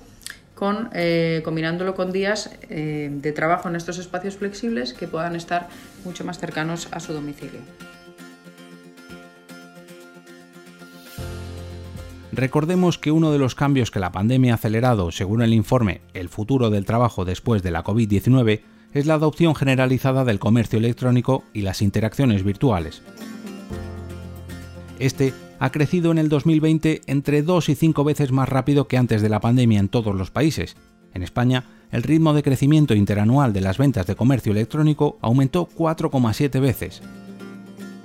eh, 0.92 1.40
combinándolo 1.44 1.94
con 1.94 2.12
días 2.12 2.50
eh, 2.68 3.08
de 3.10 3.32
trabajo 3.32 3.68
en 3.68 3.76
estos 3.76 3.98
espacios 3.98 4.36
flexibles 4.36 4.92
que 4.92 5.08
puedan 5.08 5.34
estar 5.34 5.68
mucho 6.04 6.24
más 6.24 6.38
cercanos 6.38 6.88
a 6.92 7.00
su 7.00 7.12
domicilio. 7.12 7.60
Recordemos 12.32 12.98
que 12.98 13.10
uno 13.10 13.32
de 13.32 13.38
los 13.38 13.54
cambios 13.54 13.90
que 13.90 14.00
la 14.00 14.12
pandemia 14.12 14.52
ha 14.52 14.54
acelerado, 14.54 15.10
según 15.10 15.42
el 15.42 15.52
informe 15.52 16.00
El 16.14 16.28
futuro 16.28 16.70
del 16.70 16.84
trabajo 16.84 17.24
después 17.24 17.62
de 17.62 17.70
la 17.70 17.82
COVID-19, 17.82 18.60
es 18.92 19.06
la 19.06 19.14
adopción 19.14 19.54
generalizada 19.54 20.24
del 20.24 20.38
comercio 20.38 20.78
electrónico 20.78 21.44
y 21.52 21.62
las 21.62 21.82
interacciones 21.82 22.44
virtuales. 22.44 23.02
Este 24.98 25.32
ha 25.60 25.70
crecido 25.70 26.10
en 26.10 26.18
el 26.18 26.28
2020 26.28 27.02
entre 27.06 27.42
dos 27.42 27.68
y 27.68 27.74
cinco 27.74 28.02
veces 28.02 28.32
más 28.32 28.48
rápido 28.48 28.88
que 28.88 28.96
antes 28.96 29.22
de 29.22 29.28
la 29.28 29.40
pandemia 29.40 29.78
en 29.78 29.90
todos 29.90 30.14
los 30.14 30.30
países. 30.30 30.74
En 31.12 31.22
España, 31.22 31.64
el 31.92 32.02
ritmo 32.02 32.32
de 32.32 32.42
crecimiento 32.42 32.94
interanual 32.94 33.52
de 33.52 33.60
las 33.60 33.76
ventas 33.76 34.06
de 34.06 34.16
comercio 34.16 34.52
electrónico 34.52 35.18
aumentó 35.20 35.68
4,7 35.68 36.60
veces. 36.60 37.02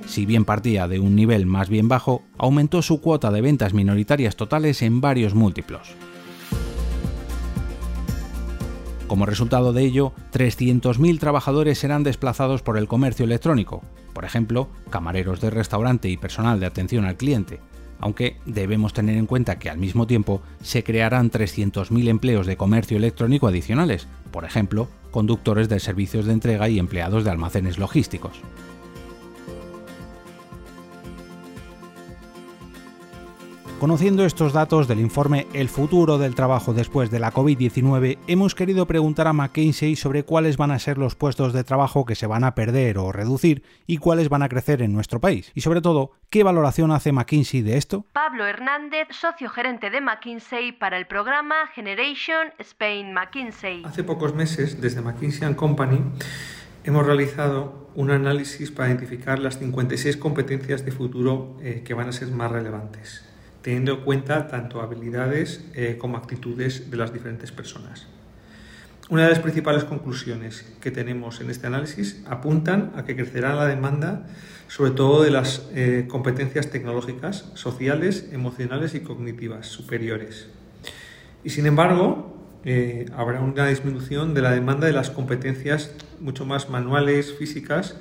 Si 0.06 0.26
bien 0.26 0.44
partía 0.44 0.88
de 0.90 1.00
un 1.00 1.16
nivel 1.16 1.46
más 1.46 1.70
bien 1.70 1.88
bajo, 1.88 2.24
aumentó 2.38 2.82
su 2.82 3.00
cuota 3.00 3.32
de 3.32 3.42
ventas 3.42 3.74
minoritarias 3.74 4.36
totales 4.36 4.82
en 4.82 5.00
varios 5.00 5.34
múltiplos. 5.34 5.96
Como 9.08 9.28
resultado 9.28 9.72
de 9.72 9.84
ello, 9.84 10.14
300.000 10.34 11.20
trabajadores 11.20 11.78
serán 11.78 12.04
desplazados 12.04 12.64
por 12.64 12.78
el 12.78 12.88
comercio 12.88 13.26
electrónico, 13.26 13.84
por 14.14 14.26
ejemplo, 14.26 14.68
camareros 14.90 15.42
de 15.42 15.52
restaurante 15.52 16.10
y 16.10 16.18
personal 16.18 16.60
de 16.60 16.66
atención 16.66 17.06
al 17.06 17.16
cliente, 17.16 17.60
aunque 18.00 18.38
debemos 18.46 18.94
tener 18.94 19.18
en 19.18 19.28
cuenta 19.28 19.60
que 19.60 19.70
al 19.70 19.78
mismo 19.78 20.08
tiempo 20.08 20.42
se 20.62 20.84
crearán 20.84 21.30
300.000 21.30 22.08
empleos 22.08 22.48
de 22.48 22.58
comercio 22.58 22.98
electrónico 22.98 23.48
adicionales, 23.48 24.08
por 24.32 24.44
ejemplo, 24.44 24.88
conductores 25.12 25.70
de 25.70 25.80
servicios 25.80 26.26
de 26.26 26.34
entrega 26.34 26.68
y 26.68 26.80
empleados 26.80 27.24
de 27.24 27.30
almacenes 27.30 27.78
logísticos. 27.78 28.42
Conociendo 33.86 34.26
estos 34.26 34.52
datos 34.52 34.88
del 34.88 35.00
informe 35.00 35.46
El 35.54 35.70
futuro 35.70 36.18
del 36.18 36.34
trabajo 36.34 36.74
después 36.74 37.12
de 37.12 37.20
la 37.20 37.32
COVID-19, 37.32 38.18
hemos 38.26 38.56
querido 38.56 38.88
preguntar 38.88 39.28
a 39.28 39.34
McKinsey 39.34 39.96
sobre 39.96 40.24
cuáles 40.24 40.58
van 40.58 40.72
a 40.72 40.80
ser 40.80 40.98
los 40.98 41.14
puestos 41.14 41.54
de 41.54 41.64
trabajo 41.64 42.04
que 42.04 42.16
se 42.16 42.26
van 42.26 42.44
a 42.44 42.56
perder 42.56 42.98
o 42.98 43.12
reducir 43.12 43.62
y 43.86 43.98
cuáles 43.98 44.28
van 44.28 44.42
a 44.42 44.50
crecer 44.50 44.82
en 44.82 44.92
nuestro 44.92 45.22
país. 45.22 45.52
Y 45.54 45.62
sobre 45.62 45.82
todo, 45.82 46.14
¿qué 46.32 46.42
valoración 46.42 46.90
hace 46.90 47.12
McKinsey 47.12 47.62
de 47.62 47.78
esto? 47.78 48.08
Pablo 48.12 48.48
Hernández, 48.48 49.10
socio 49.12 49.52
gerente 49.52 49.92
de 49.92 50.02
McKinsey 50.02 50.72
para 50.72 50.98
el 50.98 51.06
programa 51.06 51.68
Generation 51.76 52.54
Spain 52.58 53.14
McKinsey. 53.14 53.84
Hace 53.86 54.04
pocos 54.04 54.34
meses, 54.34 54.82
desde 54.82 55.02
McKinsey 55.02 55.54
Company, 55.54 56.02
hemos 56.86 57.06
realizado 57.06 57.92
un 57.94 58.10
análisis 58.10 58.72
para 58.72 58.90
identificar 58.90 59.38
las 59.38 59.60
56 59.60 60.18
competencias 60.18 60.84
de 60.84 60.92
futuro 60.92 61.56
eh, 61.62 61.84
que 61.86 61.94
van 61.94 62.10
a 62.10 62.14
ser 62.14 62.30
más 62.30 62.52
relevantes 62.52 63.35
teniendo 63.66 63.94
en 63.94 64.02
cuenta 64.02 64.48
tanto 64.48 64.80
habilidades 64.80 65.66
eh, 65.74 65.98
como 65.98 66.18
actitudes 66.18 66.92
de 66.92 66.98
las 66.98 67.12
diferentes 67.12 67.52
personas. 67.52 68.06
Una 69.10 69.24
de 69.24 69.30
las 69.30 69.40
principales 69.40 69.84
conclusiones 69.84 70.72
que 70.82 70.92
tenemos 70.92 71.42
en 71.42 71.50
este 71.50 71.66
análisis 71.66 72.22
apuntan 72.28 72.92
a 72.96 73.06
que 73.06 73.16
crecerá 73.16 73.56
la 73.56 73.66
demanda 73.66 74.28
sobre 74.68 74.92
todo 74.92 75.24
de 75.24 75.32
las 75.32 75.68
eh, 75.74 76.06
competencias 76.08 76.70
tecnológicas, 76.70 77.50
sociales, 77.56 78.30
emocionales 78.32 78.94
y 78.94 79.00
cognitivas 79.00 79.66
superiores. 79.66 80.46
Y 81.44 81.50
sin 81.50 81.66
embargo, 81.66 82.38
eh, 82.66 83.08
habrá 83.18 83.42
una 83.42 83.66
disminución 83.66 84.36
de 84.36 84.44
la 84.44 84.52
demanda 84.52 84.86
de 84.86 84.94
las 84.94 85.10
competencias 85.10 85.90
mucho 86.20 86.46
más 86.46 86.70
manuales, 86.70 87.34
físicas 87.34 87.96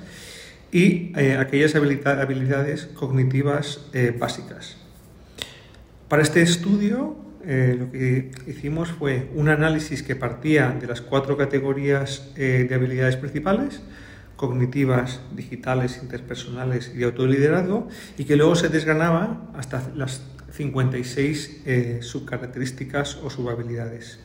y 0.71 1.19
aquellas 1.19 1.73
habilidades 1.73 2.85
cognitivas 2.85 3.87
básicas. 4.19 4.84
Para 6.07 6.21
este 6.21 6.43
estudio 6.43 7.15
eh, 7.43 7.75
lo 7.79 7.91
que 7.91 8.31
hicimos 8.45 8.91
fue 8.91 9.29
un 9.33 9.49
análisis 9.49 10.03
que 10.03 10.15
partía 10.15 10.69
de 10.69 10.85
las 10.85 11.01
cuatro 11.01 11.35
categorías 11.35 12.31
eh, 12.35 12.67
de 12.69 12.75
habilidades 12.75 13.17
principales, 13.17 13.81
cognitivas, 14.35 15.21
digitales, 15.35 15.99
interpersonales 16.01 16.91
y 16.93 16.99
de 16.99 17.05
autoliderazgo, 17.05 17.87
y 18.19 18.25
que 18.25 18.35
luego 18.35 18.55
se 18.55 18.69
desgranaba 18.69 19.49
hasta 19.55 19.81
las 19.95 20.21
56 20.51 21.61
eh, 21.65 21.99
subcaracterísticas 22.01 23.17
o 23.23 23.31
subhabilidades. 23.31 24.19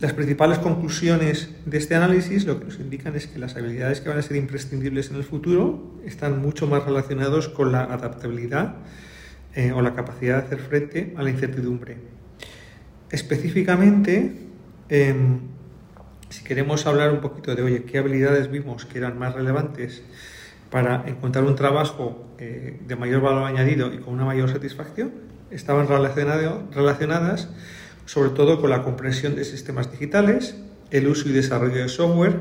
Las 0.00 0.14
principales 0.14 0.58
conclusiones 0.58 1.50
de 1.66 1.76
este 1.76 1.96
análisis 1.96 2.46
lo 2.46 2.58
que 2.58 2.64
nos 2.64 2.78
indican 2.78 3.14
es 3.14 3.26
que 3.26 3.38
las 3.38 3.56
habilidades 3.56 4.00
que 4.00 4.08
van 4.08 4.18
a 4.18 4.22
ser 4.22 4.38
imprescindibles 4.38 5.10
en 5.10 5.16
el 5.16 5.24
futuro 5.24 6.00
están 6.06 6.40
mucho 6.40 6.66
más 6.66 6.84
relacionados 6.84 7.48
con 7.48 7.72
la 7.72 7.84
adaptabilidad 7.84 8.76
eh, 9.54 9.72
o 9.72 9.82
la 9.82 9.94
capacidad 9.94 10.38
de 10.38 10.46
hacer 10.46 10.58
frente 10.60 11.14
a 11.16 11.22
la 11.22 11.30
incertidumbre. 11.30 11.96
Específicamente, 13.10 14.32
em, 14.88 15.40
si 16.28 16.44
queremos 16.44 16.86
hablar 16.86 17.12
un 17.12 17.20
poquito 17.20 17.54
de, 17.54 17.62
oye, 17.62 17.82
qué 17.84 17.98
habilidades 17.98 18.50
vimos 18.50 18.86
que 18.86 18.98
eran 18.98 19.18
más 19.18 19.34
relevantes 19.34 20.02
para 20.70 21.04
encontrar 21.08 21.44
un 21.44 21.56
trabajo 21.56 22.24
eh, 22.38 22.78
de 22.86 22.96
mayor 22.96 23.20
valor 23.20 23.44
añadido 23.44 23.92
y 23.92 23.98
con 23.98 24.14
una 24.14 24.24
mayor 24.24 24.48
satisfacción, 24.48 25.12
estaban 25.50 25.88
relacionadas 25.88 27.48
sobre 28.10 28.30
todo 28.30 28.60
con 28.60 28.70
la 28.70 28.82
comprensión 28.82 29.36
de 29.36 29.44
sistemas 29.44 29.90
digitales, 29.92 30.56
el 30.90 31.06
uso 31.06 31.28
y 31.28 31.32
desarrollo 31.32 31.76
de 31.76 31.88
software 31.88 32.40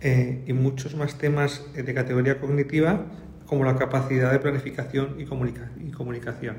eh, 0.00 0.42
y 0.46 0.52
muchos 0.52 0.94
más 0.94 1.18
temas 1.18 1.62
de 1.74 1.94
categoría 1.94 2.38
cognitiva 2.38 3.06
como 3.46 3.64
la 3.64 3.76
capacidad 3.76 4.32
de 4.32 4.38
planificación 4.38 5.16
y, 5.18 5.24
comunicación 5.24 6.56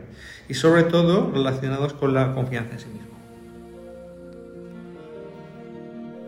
y 0.48 0.54
sobre 0.54 0.84
todo 0.84 1.32
relacionados 1.32 1.94
con 1.94 2.14
la 2.14 2.34
confianza 2.34 2.74
en 2.74 2.80
sí 2.80 2.88
mismo. 2.88 3.16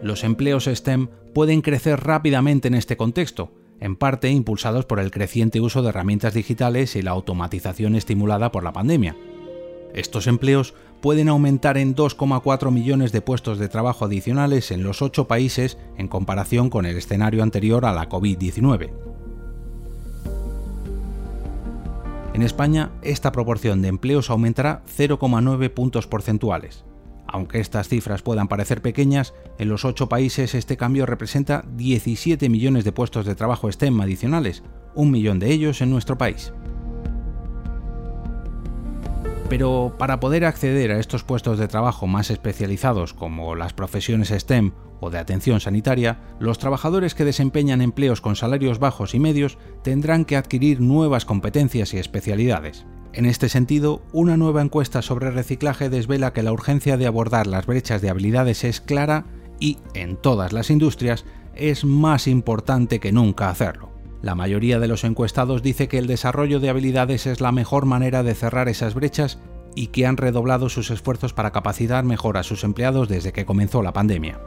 Los 0.02 0.24
empleos 0.24 0.66
STEM 0.66 1.08
pueden 1.34 1.62
crecer 1.62 2.00
rápidamente 2.00 2.68
en 2.68 2.76
este 2.76 2.98
contexto, 2.98 3.52
en 3.80 3.96
parte 3.96 4.30
impulsados 4.30 4.86
por 4.86 5.00
el 5.00 5.12
creciente 5.12 5.62
uso 5.62 5.82
de 5.82 5.90
herramientas 5.90 6.34
digitales 6.34 6.96
y 6.96 7.02
la 7.02 7.12
automatización 7.12 7.96
estimulada 7.96 8.52
por 8.52 8.64
la 8.64 8.74
pandemia. 8.74 9.16
Estos 9.94 10.28
empleos 10.28 10.76
pueden 11.02 11.30
aumentar 11.30 11.78
en 11.78 11.96
2,4 11.96 12.72
millones 12.72 13.12
de 13.12 13.22
puestos 13.22 13.60
de 13.60 13.70
trabajo 13.70 14.06
adicionales 14.06 14.72
en 14.72 14.84
los 14.84 15.02
ocho 15.02 15.28
países 15.28 15.78
en 15.98 16.08
comparación 16.08 16.70
con 16.70 16.86
el 16.86 16.98
escenario 16.98 17.44
anterior 17.44 17.86
a 17.86 17.94
la 17.94 18.10
COVID-19. 18.10 19.17
En 22.38 22.44
España, 22.44 22.92
esta 23.02 23.32
proporción 23.32 23.82
de 23.82 23.88
empleos 23.88 24.30
aumentará 24.30 24.84
0,9 24.96 25.74
puntos 25.74 26.06
porcentuales. 26.06 26.86
Aunque 27.26 27.60
estas 27.60 27.88
cifras 27.88 28.22
puedan 28.22 28.48
parecer 28.48 28.84
pequeñas, 28.84 29.34
en 29.58 29.70
los 29.70 29.86
ocho 29.86 30.08
países 30.08 30.54
este 30.54 30.78
cambio 30.78 31.08
representa 31.08 31.66
17 31.68 32.48
millones 32.48 32.84
de 32.84 32.92
puestos 32.92 33.26
de 33.26 33.34
trabajo 33.34 33.72
STEM 33.72 34.00
adicionales, 34.02 34.62
un 34.94 35.10
millón 35.10 35.40
de 35.40 35.52
ellos 35.52 35.82
en 35.82 35.90
nuestro 35.90 36.20
país. 36.20 36.54
Pero 39.50 39.96
para 39.98 40.20
poder 40.20 40.44
acceder 40.44 40.92
a 40.92 41.00
estos 41.00 41.24
puestos 41.24 41.58
de 41.58 41.70
trabajo 41.70 42.06
más 42.06 42.32
especializados 42.32 43.14
como 43.14 43.56
las 43.56 43.74
profesiones 43.74 44.30
STEM 44.30 44.74
o 45.00 45.10
de 45.10 45.20
atención 45.20 45.62
sanitaria, 45.62 46.20
los 46.40 46.58
trabajadores 46.58 47.16
que 47.16 47.24
desempeñan 47.24 47.82
empleos 47.82 48.20
con 48.20 48.36
salarios 48.36 48.80
bajos 48.80 49.16
y 49.16 49.20
medios 49.20 49.58
tendrán 49.84 50.26
que 50.26 50.36
adquirir 50.36 50.82
nuevas 50.82 51.24
competencias 51.24 51.94
y 51.94 51.98
especialidades. 51.98 52.86
En 53.14 53.26
este 53.26 53.48
sentido, 53.48 54.02
una 54.12 54.36
nueva 54.36 54.62
encuesta 54.62 55.02
sobre 55.02 55.32
reciclaje 55.32 55.90
desvela 55.90 56.34
que 56.34 56.44
la 56.44 56.52
urgencia 56.52 56.98
de 56.98 57.08
abordar 57.08 57.48
las 57.48 57.66
brechas 57.66 58.02
de 58.02 58.10
habilidades 58.10 58.66
es 58.66 58.82
clara 58.82 59.26
y, 59.60 59.78
en 59.94 60.18
todas 60.18 60.52
las 60.52 60.70
industrias, 60.70 61.26
es 61.56 61.86
más 61.86 62.28
importante 62.28 63.00
que 63.00 63.12
nunca 63.12 63.50
hacerlo. 63.50 63.97
La 64.22 64.34
mayoría 64.34 64.80
de 64.80 64.88
los 64.88 65.04
encuestados 65.04 65.62
dice 65.62 65.88
que 65.88 66.00
el 66.00 66.08
desarrollo 66.08 66.60
de 66.60 66.70
habilidades 66.70 67.28
es 67.28 67.40
la 67.40 67.52
mejor 67.52 67.86
manera 67.86 68.24
de 68.24 68.34
cerrar 68.34 68.68
esas 68.68 68.96
brechas 68.96 69.40
y 69.76 69.88
que 69.88 70.08
han 70.08 70.18
redoblado 70.18 70.70
sus 70.70 70.90
esfuerzos 70.90 71.34
para 71.34 71.52
capacitar 71.52 72.04
mejor 72.04 72.38
a 72.38 72.44
sus 72.44 72.64
empleados 72.64 73.08
desde 73.08 73.32
que 73.32 73.46
comenzó 73.46 73.84
la 73.84 73.94
pandemia. 73.94 74.40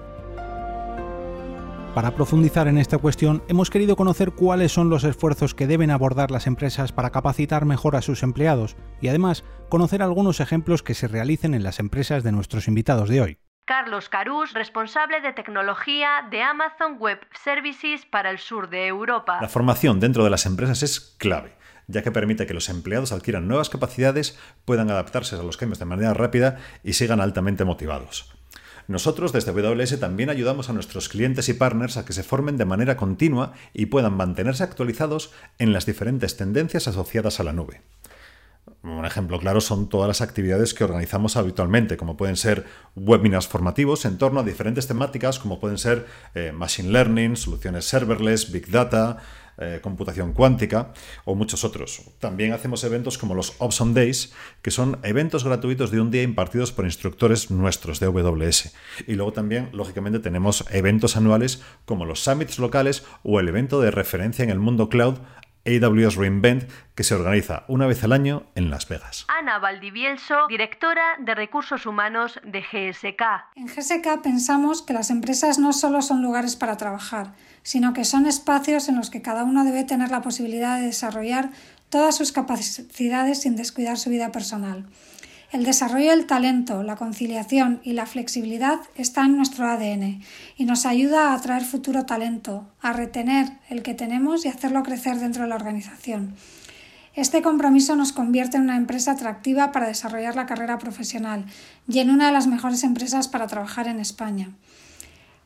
Para 1.95 2.15
profundizar 2.15 2.69
en 2.69 2.79
esta 2.79 2.99
cuestión, 2.99 3.43
hemos 3.49 3.69
querido 3.69 3.97
conocer 3.97 4.33
cuáles 4.33 4.73
son 4.73 4.91
los 4.91 5.03
esfuerzos 5.03 5.55
que 5.55 5.67
deben 5.67 5.91
abordar 5.91 6.31
las 6.31 6.47
empresas 6.47 6.93
para 6.93 7.11
capacitar 7.11 7.65
mejor 7.65 7.97
a 7.97 8.03
sus 8.03 8.23
empleados 8.23 8.77
y 9.01 9.09
además 9.09 9.45
conocer 9.69 10.03
algunos 10.03 10.39
ejemplos 10.41 10.85
que 10.85 10.95
se 10.95 11.09
realicen 11.09 11.53
en 11.55 11.65
las 11.65 11.81
empresas 11.81 12.23
de 12.23 12.33
nuestros 12.33 12.69
invitados 12.69 13.09
de 13.09 13.21
hoy. 13.21 13.39
Carlos 13.71 14.09
Carús, 14.09 14.53
responsable 14.53 15.21
de 15.21 15.33
tecnología 15.33 16.27
de 16.29 16.43
Amazon 16.43 16.97
Web 16.99 17.21
Services 17.45 18.05
para 18.05 18.31
el 18.31 18.41
sur 18.41 18.69
de 18.69 18.89
Europa. 18.89 19.39
La 19.41 19.49
formación 19.49 20.01
dentro 20.01 20.25
de 20.25 20.31
las 20.31 20.45
empresas 20.45 20.83
es 20.83 20.99
clave 21.19 21.57
ya 21.87 22.03
que 22.03 22.11
permite 22.11 22.47
que 22.47 22.55
los 22.55 22.69
empleados 22.69 23.13
adquieran 23.13 23.47
nuevas 23.47 23.71
capacidades, 23.71 24.37
puedan 24.65 24.91
adaptarse 24.91 25.37
a 25.37 25.43
los 25.45 25.57
cambios 25.57 25.79
de 25.79 25.85
manera 25.85 26.15
rápida 26.15 26.59
y 26.83 26.95
sigan 26.95 27.21
altamente 27.21 27.65
motivados. 27.65 28.33
Nosotros 28.89 29.33
desde 29.33 29.53
WS 29.53 30.01
también 30.01 30.31
ayudamos 30.31 30.69
a 30.69 30.73
nuestros 30.73 31.09
clientes 31.09 31.49
y 31.49 31.55
partners 31.55 31.97
a 31.97 32.05
que 32.05 32.13
se 32.13 32.25
formen 32.25 32.57
de 32.57 32.65
manera 32.65 32.97
continua 32.97 33.53
y 33.73 33.87
puedan 33.87 34.17
mantenerse 34.17 34.65
actualizados 34.65 35.33
en 35.59 35.73
las 35.73 35.87
diferentes 35.87 36.37
tendencias 36.37 36.89
asociadas 36.89 37.39
a 37.39 37.45
la 37.45 37.53
nube. 37.53 37.83
Un 38.83 39.05
ejemplo 39.05 39.39
claro 39.39 39.61
son 39.61 39.91
todas 39.91 40.09
las 40.09 40.23
actividades 40.23 40.73
que 40.73 40.85
organizamos 40.85 41.37
habitualmente, 41.37 41.99
como 41.99 42.17
pueden 42.17 42.37
ser 42.37 42.65
webinars 42.97 43.47
formativos 43.47 44.07
en 44.07 44.17
torno 44.17 44.41
a 44.41 44.43
diferentes 44.43 44.87
temáticas, 44.87 45.39
como 45.39 45.61
pueden 45.61 45.77
ser 45.77 46.07
eh, 46.35 46.51
Machine 46.53 46.91
Learning, 46.91 47.37
soluciones 47.37 47.85
serverless, 47.85 48.51
Big 48.51 48.71
Data, 48.71 49.19
eh, 49.63 49.81
computación 49.83 50.33
cuántica 50.33 50.95
o 51.27 51.35
muchos 51.35 51.65
otros. 51.65 52.01
También 52.19 52.55
hacemos 52.55 52.83
eventos 52.83 53.19
como 53.19 53.35
los 53.35 53.57
Opson 53.59 53.93
Days, 53.93 54.33
que 54.63 54.71
son 54.71 54.99
eventos 55.03 55.45
gratuitos 55.45 55.91
de 55.91 56.01
un 56.01 56.11
día 56.11 56.23
impartidos 56.23 56.73
por 56.73 56.87
instructores 56.87 57.51
nuestros 57.51 58.01
de 58.01 58.07
AWS. 58.07 58.73
Y 59.07 59.17
luego 59.17 59.35
también, 59.35 59.69
lógicamente, 59.75 60.19
tenemos 60.19 60.65
eventos 60.71 61.19
anuales 61.19 61.61
como 61.85 62.07
los 62.07 62.21
summits 62.21 62.59
locales 62.59 63.05
o 63.23 63.39
el 63.39 63.49
evento 63.49 63.83
de 63.83 63.91
referencia 63.91 64.43
en 64.43 64.49
el 64.49 64.59
mundo 64.59 64.89
cloud 64.89 65.19
AWS 65.67 66.17
Reinvent, 66.17 66.71
que 66.95 67.05
se 67.05 67.15
organiza 67.15 67.65
una 67.69 67.87
vez 67.87 68.03
al 68.05 68.13
año 68.13 68.45
en 68.55 68.71
Las 68.71 68.89
Vegas. 68.89 69.27
Ana 69.29 69.59
Valdivielso, 69.59 70.47
directora 70.49 71.17
de 71.19 71.35
Recursos 71.35 71.87
Humanos 71.87 72.41
de 72.45 72.61
GSK. 72.61 73.23
En 73.57 73.67
GSK 73.67 74.23
pensamos 74.23 74.83
que 74.83 74.93
las 74.93 75.11
empresas 75.11 75.59
no 75.59 75.73
solo 75.73 76.03
son 76.03 76.23
lugares 76.23 76.57
para 76.57 76.77
trabajar, 76.77 77.35
sino 77.63 77.93
que 77.93 78.05
son 78.05 78.27
espacios 78.27 78.89
en 78.89 78.97
los 78.97 79.11
que 79.11 79.23
cada 79.23 79.45
uno 79.45 79.65
debe 79.65 79.85
tener 79.85 80.11
la 80.11 80.23
posibilidad 80.23 80.79
de 80.79 80.87
desarrollar 80.87 81.51
todas 81.91 82.17
sus 82.17 82.33
capacidades 82.33 83.43
sin 83.43 83.57
descuidar 83.57 83.99
su 83.99 84.11
vida 84.11 84.33
personal. 84.33 84.87
El 85.53 85.65
desarrollo 85.65 86.11
del 86.11 86.27
talento, 86.27 86.85
la 86.85 86.95
conciliación 86.95 87.81
y 87.83 87.95
la 87.95 88.07
flexibilidad 88.07 88.79
está 88.95 89.25
en 89.25 89.37
nuestro 89.37 89.67
ADN 89.67 90.23
y 90.57 90.65
nos 90.65 90.87
ayuda 90.87 91.31
a 91.31 91.35
atraer 91.35 91.65
futuro 91.65 92.07
talento, 92.07 92.69
a 92.81 92.93
retener 92.93 93.49
el 93.69 93.83
que 93.83 93.95
tenemos 93.95 94.45
y 94.45 94.49
hacerlo 94.49 94.85
crecer 94.85 95.19
dentro 95.19 95.43
de 95.43 95.49
la 95.49 95.57
organización. 95.57 96.37
Este 97.17 97.43
compromiso 97.43 97.97
nos 97.97 98.13
convierte 98.13 98.59
en 98.59 98.63
una 98.63 98.77
empresa 98.77 99.11
atractiva 99.11 99.73
para 99.73 99.89
desarrollar 99.89 100.37
la 100.37 100.47
carrera 100.47 100.79
profesional 100.79 101.45
y 101.89 101.99
en 101.99 102.11
una 102.11 102.29
de 102.29 102.33
las 102.33 102.47
mejores 102.47 102.85
empresas 102.85 103.27
para 103.27 103.49
trabajar 103.49 103.89
en 103.89 103.99
España. 103.99 104.51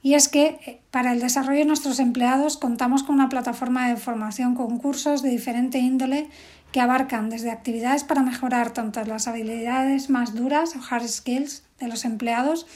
Y 0.02 0.12
es 0.12 0.28
que 0.28 0.58
eh, 0.66 0.80
para 0.90 1.12
el 1.12 1.20
desarrollo 1.20 1.60
de 1.60 1.64
nuestros 1.64 1.98
empleados 1.98 2.58
contamos 2.58 3.02
con 3.02 3.14
una 3.14 3.30
plataforma 3.30 3.88
de 3.88 3.96
formación 3.96 4.54
con 4.54 4.76
cursos 4.76 5.22
de 5.22 5.30
diferente 5.30 5.78
índole 5.78 6.28
que 6.74 6.80
abarcan 6.80 7.30
desde 7.30 7.52
actividades 7.52 8.02
para 8.02 8.24
mejorar 8.24 8.72
tanto 8.72 9.04
las 9.04 9.28
habilidades 9.28 10.10
más 10.10 10.34
duras 10.34 10.74
o 10.74 10.80
hard 10.82 11.06
skills 11.06 11.62
de 11.78 11.86
los 11.86 12.04
empleados 12.04 12.66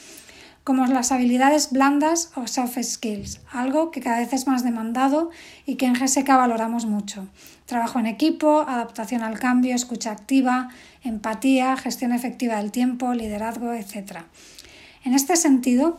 como 0.63 0.87
las 0.87 1.11
habilidades 1.11 1.73
blandas 1.73 2.31
o 2.37 2.47
soft 2.47 2.79
skills, 2.81 3.41
algo 3.51 3.91
que 3.91 4.01
cada 4.01 4.21
vez 4.21 4.33
es 4.33 4.47
más 4.47 4.63
demandado 4.63 5.31
y 5.67 5.75
que 5.75 5.87
en 5.87 5.95
GSK 5.95 6.29
valoramos 6.29 6.87
mucho. 6.87 7.27
Trabajo 7.67 7.99
en 7.99 8.07
equipo, 8.07 8.61
adaptación 8.61 9.23
al 9.23 9.41
cambio, 9.41 9.75
escucha 9.75 10.13
activa, 10.13 10.69
empatía, 11.03 11.77
gestión 11.77 12.13
efectiva 12.13 12.59
del 12.59 12.71
tiempo, 12.71 13.15
liderazgo, 13.15 13.73
etc. 13.73 14.19
En 15.03 15.13
este 15.13 15.35
sentido, 15.35 15.99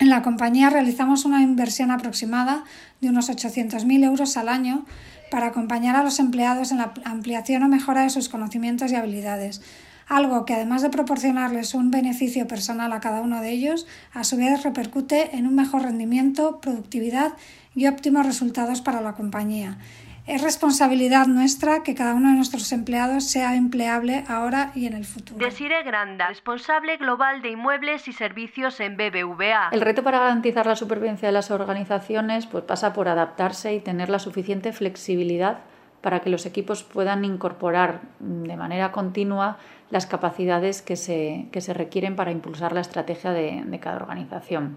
en 0.00 0.10
la 0.10 0.22
compañía 0.22 0.70
realizamos 0.70 1.24
una 1.24 1.42
inversión 1.42 1.90
aproximada 1.90 2.64
de 3.00 3.10
unos 3.10 3.30
800.000 3.30 4.04
euros 4.04 4.36
al 4.36 4.48
año 4.48 4.84
para 5.30 5.46
acompañar 5.46 5.94
a 5.96 6.02
los 6.02 6.18
empleados 6.18 6.72
en 6.72 6.78
la 6.78 6.92
ampliación 7.04 7.62
o 7.62 7.68
mejora 7.68 8.02
de 8.02 8.10
sus 8.10 8.28
conocimientos 8.28 8.90
y 8.90 8.96
habilidades, 8.96 9.62
algo 10.08 10.44
que 10.44 10.54
además 10.54 10.82
de 10.82 10.90
proporcionarles 10.90 11.74
un 11.74 11.90
beneficio 11.90 12.46
personal 12.46 12.92
a 12.92 13.00
cada 13.00 13.20
uno 13.20 13.40
de 13.40 13.50
ellos, 13.50 13.86
a 14.12 14.24
su 14.24 14.36
vez 14.36 14.62
repercute 14.62 15.36
en 15.36 15.46
un 15.46 15.54
mejor 15.54 15.82
rendimiento, 15.82 16.60
productividad 16.60 17.32
y 17.74 17.86
óptimos 17.86 18.26
resultados 18.26 18.80
para 18.80 19.00
la 19.00 19.14
compañía. 19.14 19.78
Es 20.26 20.42
responsabilidad 20.42 21.26
nuestra 21.26 21.82
que 21.82 21.94
cada 21.94 22.14
uno 22.14 22.30
de 22.30 22.36
nuestros 22.36 22.72
empleados 22.72 23.24
sea 23.24 23.56
empleable 23.56 24.24
ahora 24.26 24.72
y 24.74 24.86
en 24.86 24.94
el 24.94 25.04
futuro. 25.04 25.44
Desire 25.44 25.82
Granda, 25.82 26.28
responsable 26.28 26.96
global 26.96 27.42
de 27.42 27.50
inmuebles 27.50 28.08
y 28.08 28.12
servicios 28.12 28.80
en 28.80 28.96
BBVA. 28.96 29.68
El 29.72 29.82
reto 29.82 30.02
para 30.02 30.20
garantizar 30.20 30.66
la 30.66 30.76
supervivencia 30.76 31.28
de 31.28 31.32
las 31.32 31.50
organizaciones 31.50 32.46
pues, 32.46 32.64
pasa 32.64 32.94
por 32.94 33.08
adaptarse 33.08 33.74
y 33.74 33.80
tener 33.80 34.08
la 34.08 34.18
suficiente 34.18 34.72
flexibilidad 34.72 35.58
para 36.00 36.20
que 36.20 36.30
los 36.30 36.46
equipos 36.46 36.84
puedan 36.84 37.24
incorporar 37.24 38.00
de 38.18 38.56
manera 38.56 38.92
continua 38.92 39.58
las 39.90 40.06
capacidades 40.06 40.80
que 40.82 40.96
se, 40.96 41.48
que 41.52 41.60
se 41.60 41.74
requieren 41.74 42.16
para 42.16 42.30
impulsar 42.30 42.72
la 42.72 42.80
estrategia 42.80 43.32
de, 43.32 43.62
de 43.64 43.80
cada 43.80 43.96
organización. 43.96 44.76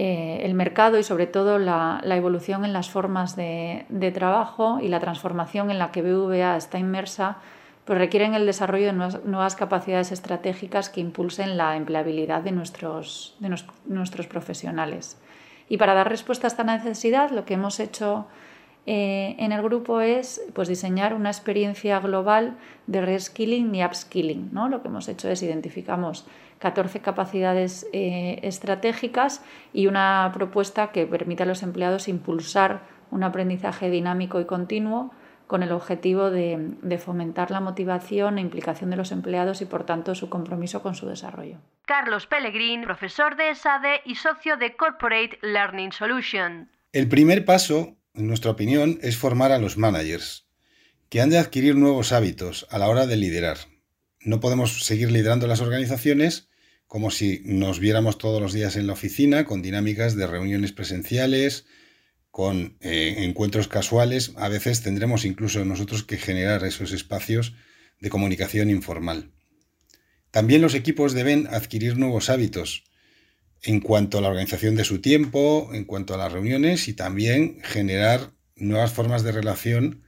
Eh, 0.00 0.46
el 0.46 0.54
mercado 0.54 0.96
y 1.00 1.02
sobre 1.02 1.26
todo 1.26 1.58
la, 1.58 2.00
evolución 2.04 2.64
en 2.64 2.72
las 2.72 2.88
formas 2.88 3.34
de, 3.34 3.84
trabajo 4.14 4.78
y 4.80 4.86
la 4.86 5.00
transformación 5.00 5.72
en 5.72 5.80
la 5.80 5.90
que 5.90 6.02
BVA 6.02 6.56
está 6.56 6.78
inmersa 6.78 7.38
pues 7.84 7.98
requieren 7.98 8.34
el 8.34 8.46
desarrollo 8.46 8.86
de 8.86 8.92
nuevas, 8.92 9.56
capacidades 9.56 10.12
estratégicas 10.12 10.88
que 10.88 11.00
impulsen 11.00 11.56
la 11.56 11.74
empleabilidad 11.74 12.42
de 12.42 12.52
nuestros, 12.52 13.34
de 13.40 13.52
nuestros 13.86 14.28
profesionales. 14.28 15.20
Y 15.68 15.78
para 15.78 15.94
dar 15.94 16.08
respuesta 16.08 16.46
a 16.46 16.50
esta 16.50 16.62
necesidad, 16.62 17.30
lo 17.30 17.44
que 17.44 17.54
hemos 17.54 17.80
hecho 17.80 18.26
eh, 18.86 19.34
en 19.38 19.50
el 19.50 19.62
grupo 19.62 20.00
es 20.00 20.40
pues, 20.54 20.68
diseñar 20.68 21.12
una 21.12 21.30
experiencia 21.30 21.98
global 21.98 22.56
de 22.86 23.00
reskilling 23.00 23.74
y 23.74 23.84
upskilling. 23.84 24.50
¿no? 24.52 24.68
Lo 24.68 24.80
que 24.80 24.88
hemos 24.88 25.08
hecho 25.08 25.28
es 25.28 25.42
identificamos 25.42 26.24
14 26.58 27.00
capacidades 27.00 27.86
eh, 27.92 28.40
estratégicas 28.42 29.42
y 29.72 29.86
una 29.86 30.30
propuesta 30.34 30.92
que 30.92 31.06
permite 31.06 31.44
a 31.44 31.46
los 31.46 31.62
empleados 31.62 32.08
impulsar 32.08 32.82
un 33.10 33.22
aprendizaje 33.22 33.90
dinámico 33.90 34.40
y 34.40 34.44
continuo 34.44 35.12
con 35.48 35.62
el 35.62 35.72
objetivo 35.72 36.30
de, 36.30 37.00
fomentar 37.02 37.50
la 37.50 37.60
motivación 37.60 38.36
e 38.36 38.42
implicación 38.42 38.90
de 38.90 38.96
los 38.96 39.12
empleados 39.12 39.62
y, 39.62 39.64
por 39.64 39.86
tanto, 39.86 40.14
su 40.14 40.28
compromiso 40.28 40.82
con 40.82 40.94
su 40.94 41.08
desarrollo. 41.08 41.58
Carlos 41.86 42.26
Pellegrín, 42.26 42.82
profesor 42.82 43.34
de 43.36 43.50
ESADE 43.50 44.02
y 44.04 44.16
socio 44.16 44.58
de 44.58 44.76
Corporate 44.76 45.38
Learning 45.40 45.90
Solution. 45.90 46.70
El 46.92 47.08
primer 47.08 47.46
paso, 47.46 47.96
en 48.14 48.28
nuestra 48.28 48.50
opinión, 48.50 48.98
es 49.00 49.16
formar 49.16 49.50
a 49.50 49.58
los 49.58 49.78
managers, 49.78 50.46
que 51.08 51.22
han 51.22 51.30
de 51.30 51.38
adquirir 51.38 51.76
nuevos 51.76 52.12
hábitos 52.12 52.66
a 52.70 52.78
la 52.78 52.88
hora 52.88 53.06
de 53.06 53.16
liderar. 53.16 53.56
No 54.20 54.40
podemos 54.40 54.84
seguir 54.84 55.10
liderando 55.10 55.46
las 55.46 55.62
organizaciones 55.62 56.47
como 56.88 57.10
si 57.10 57.42
nos 57.44 57.78
viéramos 57.78 58.16
todos 58.16 58.40
los 58.40 58.54
días 58.54 58.74
en 58.76 58.86
la 58.86 58.94
oficina, 58.94 59.44
con 59.44 59.60
dinámicas 59.60 60.16
de 60.16 60.26
reuniones 60.26 60.72
presenciales, 60.72 61.66
con 62.30 62.78
eh, 62.80 63.16
encuentros 63.18 63.68
casuales. 63.68 64.32
A 64.36 64.48
veces 64.48 64.82
tendremos 64.82 65.26
incluso 65.26 65.64
nosotros 65.66 66.02
que 66.02 66.16
generar 66.16 66.64
esos 66.64 66.92
espacios 66.92 67.54
de 68.00 68.08
comunicación 68.08 68.70
informal. 68.70 69.32
También 70.30 70.62
los 70.62 70.74
equipos 70.74 71.12
deben 71.12 71.46
adquirir 71.48 71.98
nuevos 71.98 72.30
hábitos 72.30 72.84
en 73.62 73.80
cuanto 73.80 74.18
a 74.18 74.20
la 74.22 74.28
organización 74.28 74.74
de 74.74 74.84
su 74.84 75.00
tiempo, 75.00 75.70
en 75.74 75.84
cuanto 75.84 76.14
a 76.14 76.18
las 76.18 76.32
reuniones 76.32 76.88
y 76.88 76.94
también 76.94 77.60
generar 77.64 78.32
nuevas 78.56 78.92
formas 78.92 79.22
de 79.22 79.32
relación 79.32 80.04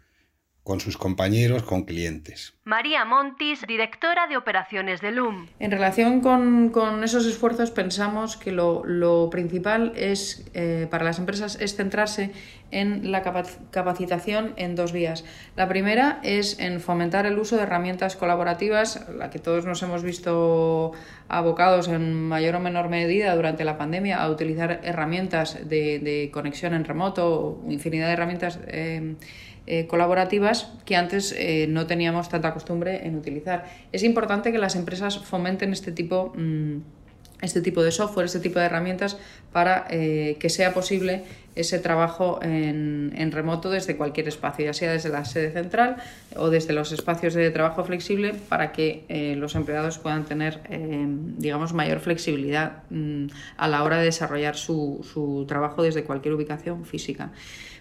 con 0.63 0.79
sus 0.79 0.97
compañeros, 0.97 1.63
con 1.63 1.85
clientes. 1.85 2.55
María 2.65 3.05
Montis, 3.05 3.67
directora 3.67 4.27
de 4.29 4.37
operaciones 4.37 5.01
de 5.01 5.11
LUM. 5.11 5.49
En 5.59 5.71
relación 5.71 6.21
con, 6.21 7.03
esos 7.03 7.27
esfuerzos 7.27 7.71
pensamos 7.71 8.37
que 8.37 8.53
lo, 8.53 9.29
principal 9.31 9.93
es 9.97 10.47
eh, 10.55 10.87
para 10.91 11.05
las 11.05 11.19
empresas 11.19 11.59
es 11.61 11.75
centrarse 11.75 12.31
en 12.71 13.11
la 13.11 13.23
capacitación 13.23 14.53
en 14.57 14.77
dos 14.77 14.93
vías. 14.93 15.25
La 15.57 15.67
primera 15.67 16.21
es 16.23 16.61
en 16.61 16.81
fomentar 16.81 17.27
el 17.27 17.39
uso 17.39 17.57
de 17.57 17.63
herramientas 17.63 18.15
colaborativas, 18.15 19.09
la 19.17 19.31
que 19.31 19.39
todos 19.39 19.67
nos 19.67 19.83
hemos 19.83 20.05
visto 20.05 20.93
abocados 21.29 21.89
en 21.89 22.29
mayor 22.29 22.57
o 22.57 22.61
menor 22.61 22.89
medida 22.89 23.35
durante 23.35 23.65
la 23.65 23.79
pandemia 23.79 24.23
a 24.23 24.31
utilizar 24.31 24.81
herramientas 24.85 25.69
de, 25.69 26.31
conexión 26.33 26.75
en 26.75 26.85
remoto, 26.85 27.63
infinidad 27.69 28.07
de 28.07 28.13
herramientas. 28.13 28.61
Eh, 28.67 29.17
eh, 29.67 29.87
colaborativas 29.87 30.73
que 30.85 30.97
antes 30.97 31.33
eh, 31.37 31.67
no 31.69 31.87
teníamos 31.87 32.29
tanta 32.29 32.53
costumbre 32.53 33.07
en 33.07 33.15
utilizar. 33.15 33.67
Es 33.93 34.03
importante 34.03 34.53
que 34.53 34.59
las 34.59 34.75
empresas 34.75 35.19
fomenten 35.19 35.73
este 35.73 35.93
tipo, 35.93 36.33
mm, 36.35 36.79
este 37.43 37.61
tipo 37.61 37.83
de 37.83 37.93
software, 37.93 38.27
este 38.27 38.41
tipo 38.41 38.59
de 38.59 38.67
herramientas 38.67 39.19
para 39.53 39.87
eh, 39.91 40.37
que 40.41 40.49
sea 40.49 40.73
posible 40.73 41.25
ese 41.55 41.79
trabajo 41.79 42.41
en, 42.43 43.33
remoto 43.33 43.71
desde 43.71 43.97
cualquier 43.97 44.29
espacio, 44.29 44.65
ya 44.65 44.73
sea 44.73 44.93
desde 44.93 45.09
la 45.11 45.25
sede 45.25 45.53
central 45.53 45.97
o 46.37 46.49
desde 46.49 46.73
los 46.73 46.91
espacios 46.93 47.35
de 47.35 47.51
trabajo 47.51 47.85
flexible 47.85 48.35
para 48.49 48.73
que 48.73 49.35
los 49.37 49.55
empleados 49.57 49.99
puedan 49.99 50.25
tener, 50.25 50.61
digamos, 51.39 51.75
mayor 51.75 52.01
flexibilidad 52.01 52.85
mm, 52.91 53.27
a 53.57 53.69
la 53.69 53.83
hora 53.83 53.99
de 53.99 54.05
desarrollar 54.05 54.57
su, 54.57 55.07
su 55.13 55.45
trabajo 55.47 55.83
desde 55.83 56.05
cualquier 56.05 56.35
ubicación 56.35 56.85
física. 56.85 57.31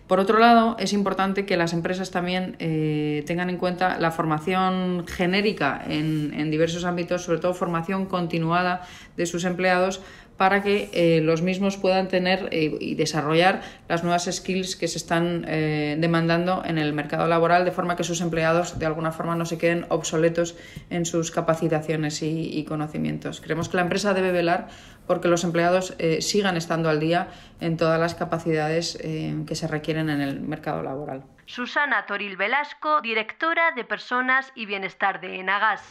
Por 0.10 0.20
otro 0.20 0.40
lado, 0.40 0.76
es 0.80 0.92
importante 0.94 1.46
que 1.46 1.56
las 1.56 1.72
empresas 1.72 2.10
también 2.10 2.56
eh, 2.58 3.24
tengan 3.28 3.52
en 3.52 3.58
cuenta 3.58 4.00
la 4.00 4.10
formación 4.10 5.06
genérica 5.06 5.84
en, 5.88 6.50
diversos 6.50 6.84
ámbitos, 6.84 7.22
sobre 7.22 7.38
todo 7.38 7.54
formación 7.54 8.08
continuada 8.08 8.82
de 9.18 9.28
sus 9.28 9.46
empleados 9.46 10.02
para 10.40 10.64
que 10.64 10.90
eh, 10.94 11.22
los 11.22 11.44
mismos 11.44 11.78
puedan 11.78 12.08
tener 12.08 12.50
eh, 12.52 12.76
y 12.80 12.96
desarrollar 12.96 13.62
las 13.88 14.04
nuevas 14.04 14.28
skills 14.32 14.76
que 14.76 14.88
se 14.88 14.98
están 14.98 15.44
demandando 15.44 16.64
en 16.66 16.78
el 16.78 16.94
mercado 16.94 17.28
laboral, 17.28 17.66
de 17.66 17.72
forma 17.72 17.96
que 17.96 18.04
sus 18.04 18.22
empleados 18.22 18.80
de 18.80 18.86
alguna 18.86 19.12
forma 19.12 19.36
no 19.36 19.46
se 19.46 19.58
queden 19.58 19.86
obsoletos 19.90 20.56
en 20.90 21.06
sus 21.06 21.30
capacitaciones 21.30 22.24
y, 22.24 22.58
y 22.58 22.64
conocimientos. 22.64 23.42
Creemos 23.42 23.70
que 23.70 23.78
la 23.78 23.84
empresa 23.84 24.14
debe 24.14 24.32
velar 24.32 24.70
porque 25.10 25.28
los 25.28 25.44
empleados 25.44 25.96
eh, 25.98 26.22
sigan 26.22 26.56
estando 26.56 26.88
al 26.88 27.00
día 27.00 27.30
en 27.60 27.78
todas 27.78 28.00
las 28.00 28.14
capacidades 28.14 28.96
eh, 29.02 29.44
que 29.48 29.56
se 29.56 29.68
requieren 29.68 30.08
en 30.08 30.22
el 30.22 30.40
mercado 30.40 30.84
laboral. 30.84 31.24
Susana 31.48 32.06
Toril 32.06 32.38
Velasco, 32.38 33.02
directora 33.02 33.72
de 33.72 33.84
Personas 33.86 34.52
y 34.54 34.68
Bienestar 34.68 35.20
de 35.20 35.40
Enagas. 35.40 35.82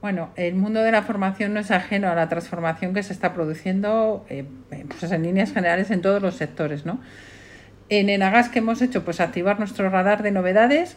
Bueno, 0.00 0.30
el 0.36 0.54
mundo 0.54 0.82
de 0.82 0.92
la 0.92 1.02
formación 1.02 1.54
no 1.54 1.60
es 1.60 1.70
ajeno 1.70 2.08
a 2.08 2.14
la 2.14 2.28
transformación 2.28 2.94
que 2.94 3.02
se 3.02 3.12
está 3.12 3.34
produciendo 3.34 4.24
eh, 4.28 4.44
pues 5.00 5.10
en 5.10 5.22
líneas 5.24 5.52
generales 5.52 5.90
en 5.90 6.02
todos 6.02 6.22
los 6.22 6.36
sectores. 6.36 6.86
¿no? 6.86 7.00
En 7.88 8.08
Enagas, 8.08 8.48
¿qué 8.48 8.60
hemos 8.60 8.80
hecho? 8.80 9.04
Pues 9.04 9.20
activar 9.20 9.58
nuestro 9.58 9.88
radar 9.90 10.22
de 10.22 10.30
novedades 10.30 10.96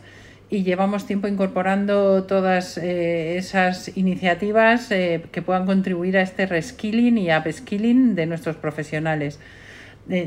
y 0.51 0.63
llevamos 0.63 1.07
tiempo 1.07 1.29
incorporando 1.29 2.25
todas 2.25 2.77
eh, 2.77 3.37
esas 3.37 3.95
iniciativas 3.95 4.91
eh, 4.91 5.23
que 5.31 5.41
puedan 5.41 5.65
contribuir 5.65 6.17
a 6.17 6.21
este 6.21 6.45
reskilling 6.45 7.17
y 7.17 7.33
upskilling 7.33 8.15
de 8.15 8.25
nuestros 8.25 8.57
profesionales. 8.57 9.39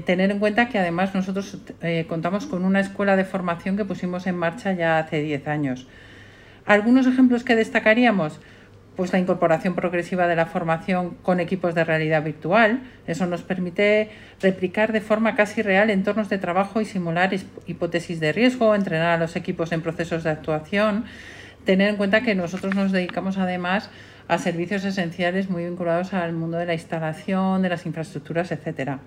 tener 0.07 0.31
en 0.31 0.39
cuenta 0.39 0.71
que 0.71 0.79
además 0.79 1.15
nosotros 1.15 1.59
eh, 1.83 2.07
contamos 2.09 2.47
con 2.47 2.65
una 2.65 2.81
escuela 2.81 3.17
de 3.17 3.27
formación 3.27 3.77
que 3.77 3.85
pusimos 3.85 4.27
en 4.27 4.37
marcha 4.37 4.73
ya 4.73 4.99
hace 4.99 5.21
10 5.21 5.47
años. 5.47 5.87
Algunos 6.65 7.07
ejemplos 7.07 7.45
que 7.45 7.55
destacaríamos, 7.55 8.41
pues 8.97 9.13
la 9.13 9.19
incorporación 9.19 9.75
progresiva 9.75 10.27
de 10.27 10.37
la 10.37 10.47
formación 10.47 11.17
con 11.23 11.41
equipos 11.41 11.75
de 11.75 11.85
realidad 11.85 12.23
virtual. 12.23 12.83
Eso 13.07 13.27
nos 13.27 13.43
permite 13.43 14.11
replicar 14.41 14.93
de 14.93 15.01
forma 15.01 15.35
casi 15.35 15.63
real 15.63 15.91
entornos 15.91 16.29
de 16.29 16.39
trabajo 16.39 16.81
y 16.81 16.85
simular 16.85 17.35
hipótesis 17.67 18.21
de 18.21 18.33
riesgo, 18.33 18.75
entrenar 18.75 19.11
a 19.11 19.19
los 19.19 19.37
equipos 19.37 19.73
en 19.73 19.83
procesos 19.83 20.23
de 20.23 20.31
actuación. 20.31 21.05
Tener 21.65 21.89
en 21.89 21.97
cuenta 21.97 22.21
que 22.23 22.35
nosotros 22.35 22.75
nos 22.75 22.93
dedicamos 22.93 23.39
además 23.39 23.91
a 24.29 24.39
servicios 24.39 24.85
esenciales 24.85 25.51
muy 25.51 25.65
vinculados 25.65 26.15
al 26.15 26.33
mundo 26.33 26.57
de 26.57 26.67
la 26.67 26.75
instalación, 26.75 27.63
de 27.63 27.69
las 27.71 27.87
infraestructuras, 27.87 28.53
etcétera. 28.53 29.01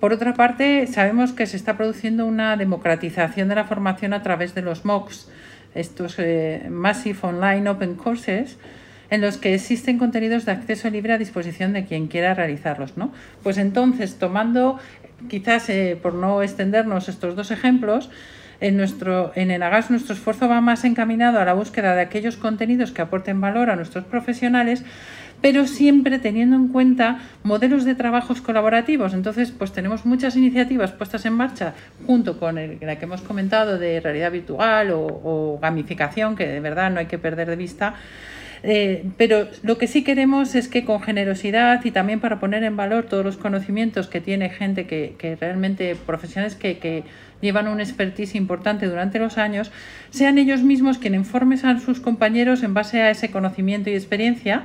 Por 0.00 0.12
otra 0.12 0.34
parte, 0.34 0.86
sabemos 0.86 1.32
que 1.32 1.46
se 1.46 1.56
está 1.56 1.76
produciendo 1.76 2.26
una 2.26 2.56
democratización 2.56 3.48
de 3.48 3.54
la 3.54 3.64
formación 3.64 4.12
a 4.12 4.22
través 4.22 4.54
de 4.54 4.62
los 4.62 4.84
MOOCs, 4.84 5.28
estos 5.74 6.16
eh, 6.18 6.66
Massive 6.70 7.18
Online 7.22 7.68
Open 7.70 7.94
Courses, 7.94 8.58
en 9.10 9.20
los 9.20 9.36
que 9.36 9.54
existen 9.54 9.98
contenidos 9.98 10.44
de 10.44 10.52
acceso 10.52 10.90
libre 10.90 11.12
a 11.12 11.18
disposición 11.18 11.72
de 11.72 11.84
quien 11.84 12.08
quiera 12.08 12.34
realizarlos. 12.34 12.96
¿no? 12.96 13.12
Pues 13.42 13.58
entonces, 13.58 14.18
tomando, 14.18 14.78
quizás 15.28 15.68
eh, 15.68 15.98
por 16.00 16.14
no 16.14 16.42
extendernos 16.42 17.08
estos 17.08 17.36
dos 17.36 17.50
ejemplos, 17.50 18.10
en, 18.60 18.76
nuestro, 18.76 19.32
en 19.34 19.50
Enagas 19.50 19.90
nuestro 19.90 20.14
esfuerzo 20.14 20.48
va 20.48 20.60
más 20.60 20.84
encaminado 20.84 21.40
a 21.40 21.44
la 21.44 21.52
búsqueda 21.52 21.94
de 21.94 22.00
aquellos 22.00 22.36
contenidos 22.36 22.90
que 22.90 23.02
aporten 23.02 23.40
valor 23.40 23.70
a 23.70 23.76
nuestros 23.76 24.04
profesionales, 24.04 24.82
pero 25.42 25.66
siempre 25.66 26.18
teniendo 26.18 26.56
en 26.56 26.68
cuenta 26.68 27.18
modelos 27.42 27.84
de 27.84 27.94
trabajos 27.94 28.40
colaborativos. 28.40 29.12
Entonces, 29.12 29.50
pues 29.50 29.72
tenemos 29.72 30.06
muchas 30.06 30.36
iniciativas 30.36 30.92
puestas 30.92 31.26
en 31.26 31.34
marcha 31.34 31.74
junto 32.06 32.38
con 32.38 32.56
el, 32.56 32.78
la 32.80 32.96
que 32.96 33.04
hemos 33.04 33.20
comentado 33.20 33.78
de 33.78 34.00
realidad 34.00 34.32
virtual 34.32 34.90
o, 34.92 35.00
o 35.00 35.58
gamificación, 35.60 36.36
que 36.36 36.46
de 36.46 36.60
verdad 36.60 36.90
no 36.90 37.00
hay 37.00 37.06
que 37.06 37.18
perder 37.18 37.50
de 37.50 37.56
vista 37.56 37.94
eh, 38.62 39.04
pero 39.16 39.48
lo 39.62 39.78
que 39.78 39.86
sí 39.86 40.02
queremos 40.04 40.54
es 40.54 40.68
que 40.68 40.84
con 40.84 41.00
generosidad 41.02 41.84
y 41.84 41.90
también 41.90 42.20
para 42.20 42.40
poner 42.40 42.64
en 42.64 42.76
valor 42.76 43.04
todos 43.04 43.24
los 43.24 43.36
conocimientos 43.36 44.08
que 44.08 44.20
tiene 44.20 44.50
gente 44.50 44.86
que, 44.86 45.14
que 45.18 45.36
realmente, 45.36 45.94
profesionales 45.94 46.54
que, 46.54 46.78
que 46.78 47.04
llevan 47.40 47.68
un 47.68 47.80
expertise 47.80 48.34
importante 48.34 48.86
durante 48.86 49.18
los 49.18 49.38
años, 49.38 49.70
sean 50.10 50.38
ellos 50.38 50.62
mismos 50.62 50.98
quienes 50.98 51.20
informen 51.20 51.64
a 51.64 51.80
sus 51.80 52.00
compañeros 52.00 52.62
en 52.62 52.74
base 52.74 53.02
a 53.02 53.10
ese 53.10 53.30
conocimiento 53.30 53.90
y 53.90 53.94
experiencia 53.94 54.64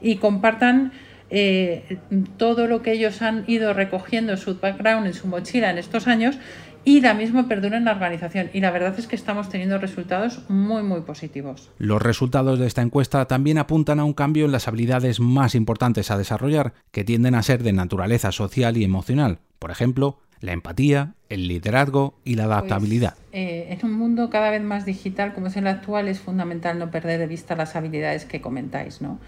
y 0.00 0.16
compartan 0.16 0.92
eh, 1.32 1.98
todo 2.36 2.66
lo 2.66 2.82
que 2.82 2.92
ellos 2.92 3.22
han 3.22 3.44
ido 3.46 3.72
recogiendo 3.72 4.32
en 4.32 4.38
su 4.38 4.58
background, 4.58 5.06
en 5.06 5.14
su 5.14 5.28
mochila 5.28 5.70
en 5.70 5.78
estos 5.78 6.08
años 6.08 6.36
y 6.84 7.00
la 7.00 7.14
misma 7.14 7.48
perdura 7.48 7.76
en 7.76 7.84
la 7.84 7.92
organización. 7.92 8.50
Y 8.52 8.60
la 8.60 8.70
verdad 8.70 8.94
es 8.98 9.06
que 9.06 9.16
estamos 9.16 9.48
teniendo 9.48 9.78
resultados 9.78 10.42
muy, 10.48 10.82
muy 10.82 11.00
positivos. 11.02 11.70
Los 11.78 12.02
resultados 12.02 12.58
de 12.58 12.66
esta 12.66 12.82
encuesta 12.82 13.26
también 13.26 13.58
apuntan 13.58 14.00
a 14.00 14.04
un 14.04 14.12
cambio 14.12 14.44
en 14.44 14.52
las 14.52 14.68
habilidades 14.68 15.20
más 15.20 15.54
importantes 15.54 16.10
a 16.10 16.18
desarrollar, 16.18 16.72
que 16.90 17.04
tienden 17.04 17.34
a 17.34 17.42
ser 17.42 17.62
de 17.62 17.72
naturaleza 17.72 18.32
social 18.32 18.76
y 18.76 18.84
emocional. 18.84 19.38
Por 19.58 19.70
ejemplo, 19.70 20.18
la 20.40 20.52
empatía, 20.52 21.14
el 21.28 21.48
liderazgo 21.48 22.14
y 22.24 22.34
la 22.34 22.44
adaptabilidad. 22.44 23.14
Pues, 23.14 23.26
eh, 23.32 23.66
en 23.70 23.86
un 23.86 23.92
mundo 23.92 24.30
cada 24.30 24.50
vez 24.50 24.62
más 24.62 24.86
digital 24.86 25.34
como 25.34 25.48
es 25.48 25.56
el 25.56 25.66
actual 25.66 26.08
es 26.08 26.20
fundamental 26.20 26.78
no 26.78 26.90
perder 26.90 27.20
de 27.20 27.26
vista 27.26 27.54
las 27.54 27.76
habilidades 27.76 28.24
que 28.24 28.40
comentáis, 28.40 29.00
¿no? 29.00 29.18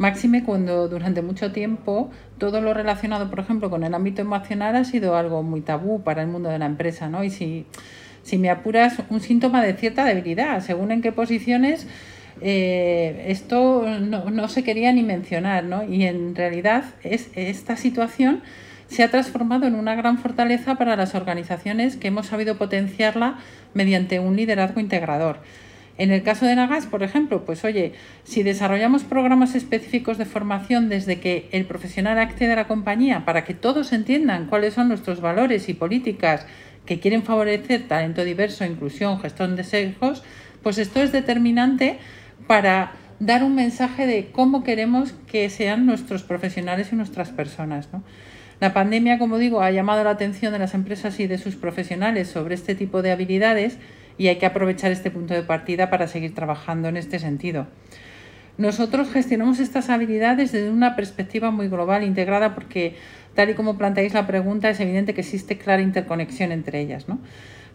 Máxime 0.00 0.44
cuando 0.44 0.88
durante 0.88 1.20
mucho 1.20 1.52
tiempo 1.52 2.10
todo 2.38 2.62
lo 2.62 2.72
relacionado, 2.72 3.28
por 3.28 3.38
ejemplo, 3.38 3.68
con 3.68 3.84
el 3.84 3.92
ámbito 3.92 4.22
emocional 4.22 4.74
ha 4.76 4.84
sido 4.84 5.14
algo 5.14 5.42
muy 5.42 5.60
tabú 5.60 6.02
para 6.02 6.22
el 6.22 6.28
mundo 6.28 6.48
de 6.48 6.58
la 6.58 6.64
empresa, 6.64 7.10
¿no? 7.10 7.22
Y 7.22 7.28
si, 7.28 7.66
si 8.22 8.38
me 8.38 8.48
apuras, 8.48 9.02
un 9.10 9.20
síntoma 9.20 9.62
de 9.62 9.74
cierta 9.74 10.06
debilidad, 10.06 10.62
según 10.62 10.90
en 10.90 11.02
qué 11.02 11.12
posiciones, 11.12 11.86
eh, 12.40 13.26
esto 13.28 13.84
no, 14.00 14.30
no, 14.30 14.48
se 14.48 14.64
quería 14.64 14.90
ni 14.90 15.02
mencionar, 15.02 15.64
¿no? 15.64 15.84
Y 15.84 16.04
en 16.04 16.34
realidad 16.34 16.84
es, 17.04 17.28
esta 17.34 17.76
situación 17.76 18.40
se 18.86 19.02
ha 19.02 19.10
transformado 19.10 19.66
en 19.66 19.74
una 19.74 19.96
gran 19.96 20.16
fortaleza 20.16 20.76
para 20.76 20.96
las 20.96 21.14
organizaciones 21.14 21.98
que 21.98 22.08
hemos 22.08 22.28
sabido 22.28 22.56
potenciarla 22.56 23.36
mediante 23.74 24.18
un 24.18 24.34
liderazgo 24.34 24.80
integrador. 24.80 25.40
En 26.00 26.12
el 26.12 26.22
caso 26.22 26.46
de 26.46 26.56
Nagas, 26.56 26.86
por 26.86 27.02
ejemplo, 27.02 27.44
pues 27.44 27.62
oye, 27.62 27.92
si 28.24 28.42
desarrollamos 28.42 29.04
programas 29.04 29.54
específicos 29.54 30.16
de 30.16 30.24
formación 30.24 30.88
desde 30.88 31.20
que 31.20 31.50
el 31.52 31.66
profesional 31.66 32.18
accede 32.18 32.54
a 32.54 32.56
la 32.56 32.68
compañía 32.68 33.26
para 33.26 33.44
que 33.44 33.52
todos 33.52 33.92
entiendan 33.92 34.46
cuáles 34.46 34.72
son 34.72 34.88
nuestros 34.88 35.20
valores 35.20 35.68
y 35.68 35.74
políticas 35.74 36.46
que 36.86 37.00
quieren 37.00 37.22
favorecer 37.22 37.86
talento 37.86 38.24
diverso, 38.24 38.64
inclusión, 38.64 39.20
gestión 39.20 39.56
de 39.56 39.64
sesgos, 39.64 40.22
pues 40.62 40.78
esto 40.78 41.02
es 41.02 41.12
determinante 41.12 41.98
para 42.46 42.92
dar 43.18 43.44
un 43.44 43.54
mensaje 43.54 44.06
de 44.06 44.30
cómo 44.32 44.64
queremos 44.64 45.12
que 45.30 45.50
sean 45.50 45.84
nuestros 45.84 46.22
profesionales 46.22 46.94
y 46.94 46.96
nuestras 46.96 47.28
personas. 47.28 47.90
La 48.58 48.72
pandemia, 48.72 49.18
como 49.18 49.36
digo, 49.36 49.60
ha 49.60 49.70
llamado 49.70 50.02
la 50.02 50.10
atención 50.10 50.54
de 50.54 50.60
las 50.60 50.72
empresas 50.72 51.20
y 51.20 51.26
de 51.26 51.36
sus 51.36 51.56
profesionales 51.56 52.28
sobre 52.28 52.54
este 52.54 52.74
tipo 52.74 53.02
de 53.02 53.12
habilidades 53.12 53.76
y 54.20 54.28
hay 54.28 54.36
que 54.36 54.44
aprovechar 54.44 54.92
este 54.92 55.10
punto 55.10 55.32
de 55.32 55.42
partida 55.42 55.88
para 55.88 56.06
seguir 56.06 56.34
trabajando 56.34 56.88
en 56.88 56.98
este 56.98 57.18
sentido. 57.18 57.68
Nosotros 58.58 59.10
gestionamos 59.10 59.60
estas 59.60 59.88
habilidades 59.88 60.52
desde 60.52 60.68
una 60.68 60.94
perspectiva 60.94 61.50
muy 61.50 61.68
global, 61.68 62.04
integrada, 62.04 62.54
porque 62.54 62.96
tal 63.34 63.48
y 63.48 63.54
como 63.54 63.78
planteáis 63.78 64.12
la 64.12 64.26
pregunta, 64.26 64.68
es 64.68 64.78
evidente 64.78 65.14
que 65.14 65.22
existe 65.22 65.56
clara 65.56 65.80
interconexión 65.80 66.52
entre 66.52 66.80
ellas. 66.80 67.08
¿no? 67.08 67.18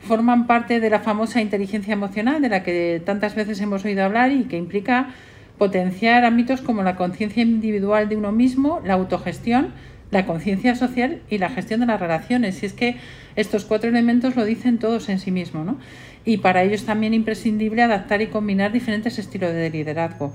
Forman 0.02 0.46
parte 0.46 0.80
de 0.80 0.92
la 0.92 1.00
famosa 1.00 1.42
inteligencia 1.42 1.94
emocional 1.94 2.44
de 2.44 2.50
la 2.50 2.62
que 2.62 3.02
tantas 3.04 3.34
veces 3.34 3.60
hemos 3.60 3.84
oído 3.84 4.04
hablar 4.04 4.32
y 4.32 4.44
que 4.44 4.58
implica 4.58 5.16
potenciar 5.58 6.26
ámbitos 6.26 6.62
como 6.62 6.84
la 6.84 6.96
conciencia 6.96 7.42
individual 7.42 8.08
de 8.08 8.18
uno 8.18 8.32
mismo, 8.32 8.82
la 8.86 8.94
autogestión, 8.94 9.74
la 10.12 10.28
conciencia 10.28 10.76
social 10.76 11.22
y 11.28 11.40
la 11.40 11.50
gestión 11.50 11.80
de 11.80 11.88
las 11.88 12.00
relaciones. 12.00 12.62
Y 12.62 12.68
es 12.68 12.74
que 12.74 12.98
estos 13.36 13.66
cuatro 13.66 13.90
elementos 13.90 14.36
lo 14.36 14.46
dicen 14.46 14.78
todos 14.78 15.10
en 15.10 15.18
sí 15.18 15.32
mismos. 15.32 15.66
¿no? 15.66 15.78
Y 16.26 16.38
para 16.38 16.64
ello 16.64 16.76
es 16.76 16.86
también 16.86 17.14
imprescindible 17.14 17.84
adaptar 17.84 18.22
y 18.22 18.28
combinar 18.28 18.72
diferentes 18.72 19.20
estilos 19.20 19.54
de 19.54 19.70
liderazgo. 19.70 20.34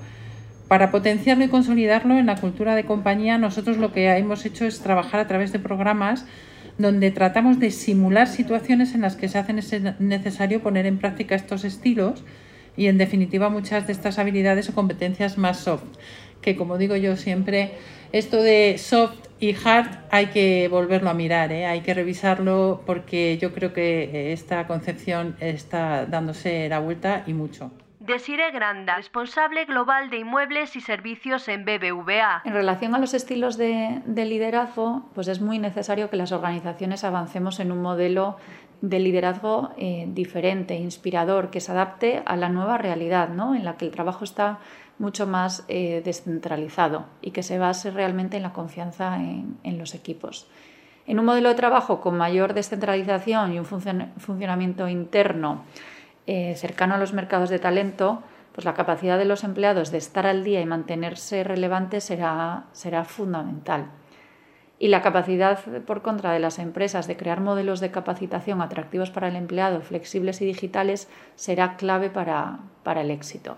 Para 0.67 0.89
potenciarlo 0.89 1.43
y 1.43 1.49
consolidarlo 1.49 2.17
en 2.17 2.27
la 2.27 2.37
cultura 2.37 2.75
de 2.75 2.85
compañía, 2.85 3.37
nosotros 3.37 3.77
lo 3.77 3.91
que 3.91 4.09
hemos 4.09 4.45
hecho 4.45 4.65
es 4.65 4.79
trabajar 4.79 5.19
a 5.19 5.27
través 5.27 5.51
de 5.51 5.59
programas 5.59 6.25
donde 6.77 7.11
tratamos 7.11 7.59
de 7.59 7.71
simular 7.71 8.27
situaciones 8.27 8.95
en 8.95 9.01
las 9.01 9.17
que 9.17 9.27
se 9.27 9.37
hace 9.37 9.53
necesario 9.99 10.61
poner 10.61 10.85
en 10.85 10.97
práctica 10.97 11.35
estos 11.35 11.65
estilos 11.65 12.23
y, 12.77 12.87
en 12.87 12.97
definitiva, 12.97 13.49
muchas 13.49 13.85
de 13.85 13.93
estas 13.93 14.17
habilidades 14.17 14.69
o 14.69 14.73
competencias 14.73 15.37
más 15.37 15.59
soft, 15.59 15.83
que 16.41 16.55
como 16.55 16.77
digo 16.77 16.95
yo 16.95 17.17
siempre, 17.17 17.71
esto 18.13 18.41
de 18.41 18.77
soft 18.77 19.30
y 19.41 19.55
hard 19.55 19.87
hay 20.11 20.27
que 20.27 20.67
volverlo 20.69 21.09
a 21.09 21.15
mirar, 21.15 21.51
¿eh? 21.51 21.65
hay 21.65 21.81
que 21.81 21.95
revisarlo 21.95 22.83
porque 22.85 23.39
yo 23.39 23.53
creo 23.53 23.73
que 23.73 24.31
esta 24.31 24.67
concepción 24.67 25.35
está 25.39 26.05
dándose 26.05 26.69
la 26.69 26.79
vuelta 26.79 27.23
y 27.25 27.33
mucho. 27.33 27.71
Desire 27.99 28.51
Granda, 28.51 28.97
responsable 28.97 29.65
global 29.65 30.11
de 30.11 30.17
inmuebles 30.17 30.75
y 30.75 30.81
servicios 30.81 31.47
en 31.47 31.65
BBVA. 31.65 32.43
En 32.45 32.53
relación 32.53 32.93
a 32.93 32.99
los 32.99 33.15
estilos 33.15 33.57
de, 33.57 34.01
liderazgo, 34.07 35.09
pues 35.15 35.27
es 35.27 35.41
muy 35.41 35.57
necesario 35.57 36.09
que 36.11 36.17
las 36.17 36.31
organizaciones 36.31 37.03
avancemos 37.03 37.59
en 37.59 37.71
un 37.71 37.81
modelo 37.81 38.37
de 38.81 38.99
liderazgo 38.99 39.71
eh, 39.77 40.05
diferente, 40.09 40.75
inspirador, 40.75 41.49
que 41.49 41.61
se 41.61 41.71
adapte 41.71 42.21
a 42.25 42.35
la 42.35 42.49
nueva 42.49 42.77
realidad, 42.77 43.29
¿no? 43.29 43.55
en 43.55 43.63
la 43.63 43.77
que 43.77 43.85
el 43.85 43.91
trabajo 43.91 44.23
está 44.23 44.59
mucho 45.01 45.25
más 45.25 45.65
eh, 45.67 46.01
descentralizado 46.05 47.05
y 47.21 47.31
que 47.31 47.43
se 47.43 47.57
base 47.57 47.89
realmente 47.91 48.37
en 48.37 48.43
la 48.43 48.53
confianza 48.53 49.17
en, 49.17 49.77
los 49.77 49.95
equipos. 49.95 50.47
En 51.07 51.19
un 51.19 51.25
modelo 51.25 51.49
de 51.49 51.55
trabajo 51.55 51.99
con 51.99 52.15
mayor 52.15 52.53
descentralización 52.53 53.53
y 53.53 53.59
un 53.59 53.65
funcionamiento 53.65 54.87
interno 54.87 55.63
eh, 56.27 56.55
cercano 56.55 56.93
a 56.93 56.97
los 56.99 57.13
mercados 57.13 57.49
de 57.49 57.57
talento, 57.57 58.21
pues 58.53 58.63
la 58.63 58.75
capacidad 58.75 59.17
de 59.17 59.25
los 59.25 59.43
empleados 59.43 59.91
de 59.91 59.97
estar 59.97 60.27
al 60.27 60.43
día 60.43 60.61
y 60.61 60.65
mantenerse 60.65 61.43
relevantes 61.43 62.03
será, 62.03 62.65
será 62.71 63.03
fundamental. 63.03 63.87
Y 64.77 64.89
la 64.89 65.01
capacidad, 65.01 65.59
por 65.85 66.01
contra, 66.01 66.31
de 66.31 66.39
las 66.39 66.59
empresas 66.59 67.07
de 67.07 67.17
crear 67.17 67.39
modelos 67.39 67.79
de 67.79 67.91
capacitación 67.91 68.61
atractivos 68.61 69.09
para 69.09 69.27
el 69.27 69.35
empleado, 69.35 69.81
flexibles 69.81 70.41
y 70.41 70.45
digitales, 70.45 71.07
será 71.35 71.75
clave 71.75 72.09
para 72.09 73.01
el 73.01 73.11
éxito. 73.11 73.57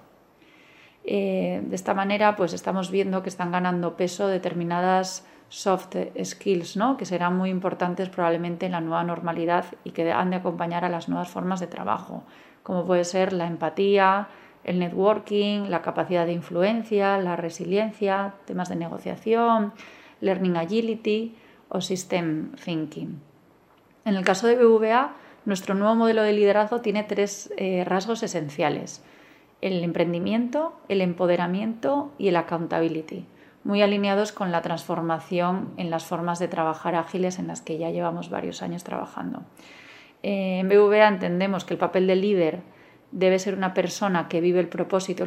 Eh, 1.03 1.61
de 1.65 1.75
esta 1.75 1.93
manera, 1.93 2.35
pues 2.35 2.53
estamos 2.53 2.89
viendo 2.89 3.23
que 3.23 3.29
están 3.29 3.51
ganando 3.51 3.97
peso 3.97 4.27
determinadas 4.27 5.25
soft 5.49 5.95
skills, 6.23 6.77
¿no? 6.77 6.97
que 6.97 7.05
serán 7.05 7.37
muy 7.37 7.49
importantes 7.49 8.09
probablemente 8.09 8.65
en 8.65 8.71
la 8.71 8.81
nueva 8.81 9.03
normalidad 9.03 9.65
y 9.83 9.91
que 9.91 10.11
han 10.11 10.31
de 10.31 10.37
acompañar 10.37 10.85
a 10.85 10.89
las 10.89 11.09
nuevas 11.09 11.29
formas 11.29 11.59
de 11.59 11.67
trabajo, 11.67 12.23
como 12.63 12.85
puede 12.85 13.03
ser 13.03 13.33
la 13.33 13.45
empatía, 13.45 14.29
el 14.63 14.79
networking, 14.79 15.69
la 15.69 15.81
capacidad 15.81 16.25
de 16.25 16.33
influencia, 16.33 17.17
la 17.17 17.35
resiliencia, 17.35 18.33
temas 18.45 18.69
de 18.69 18.77
negociación, 18.77 19.73
learning 20.21 20.57
agility 20.57 21.35
o 21.69 21.81
system 21.81 22.53
thinking. 22.55 23.21
En 24.05 24.15
el 24.15 24.23
caso 24.23 24.47
de 24.47 24.55
BVA, 24.55 25.13
nuestro 25.45 25.75
nuevo 25.75 25.95
modelo 25.95 26.23
de 26.23 26.33
liderazgo 26.33 26.81
tiene 26.81 27.03
tres 27.03 27.53
eh, 27.57 27.83
rasgos 27.85 28.23
esenciales 28.23 29.03
el 29.63 29.81
emprendimiento, 29.81 30.73
el 30.89 30.99
empoderamiento 30.99 32.11
y 32.17 32.27
el 32.27 32.35
accountability, 32.35 33.25
muy 33.63 33.81
alineados 33.81 34.33
con 34.33 34.51
la 34.51 34.61
transformación 34.61 35.69
en 35.77 35.89
las 35.89 36.03
formas 36.03 36.37
de 36.39 36.49
trabajar 36.49 36.95
ágiles 36.95 37.39
en 37.39 37.47
las 37.47 37.61
que 37.61 37.77
ya 37.77 37.89
llevamos 37.89 38.29
varios 38.29 38.61
años 38.61 38.83
trabajando. 38.83 39.43
Eh, 40.21 40.59
en 40.59 40.67
BVA 40.67 41.07
entendemos 41.07 41.63
que 41.63 41.75
el 41.75 41.79
papel 41.79 42.07
del 42.07 42.19
líder 42.19 42.59
debe 43.13 43.39
ser 43.39 43.55
una 43.55 43.73
persona 43.73 44.27
que 44.27 44.41
vive 44.41 44.59
el 44.59 44.67
propósito 44.67 45.25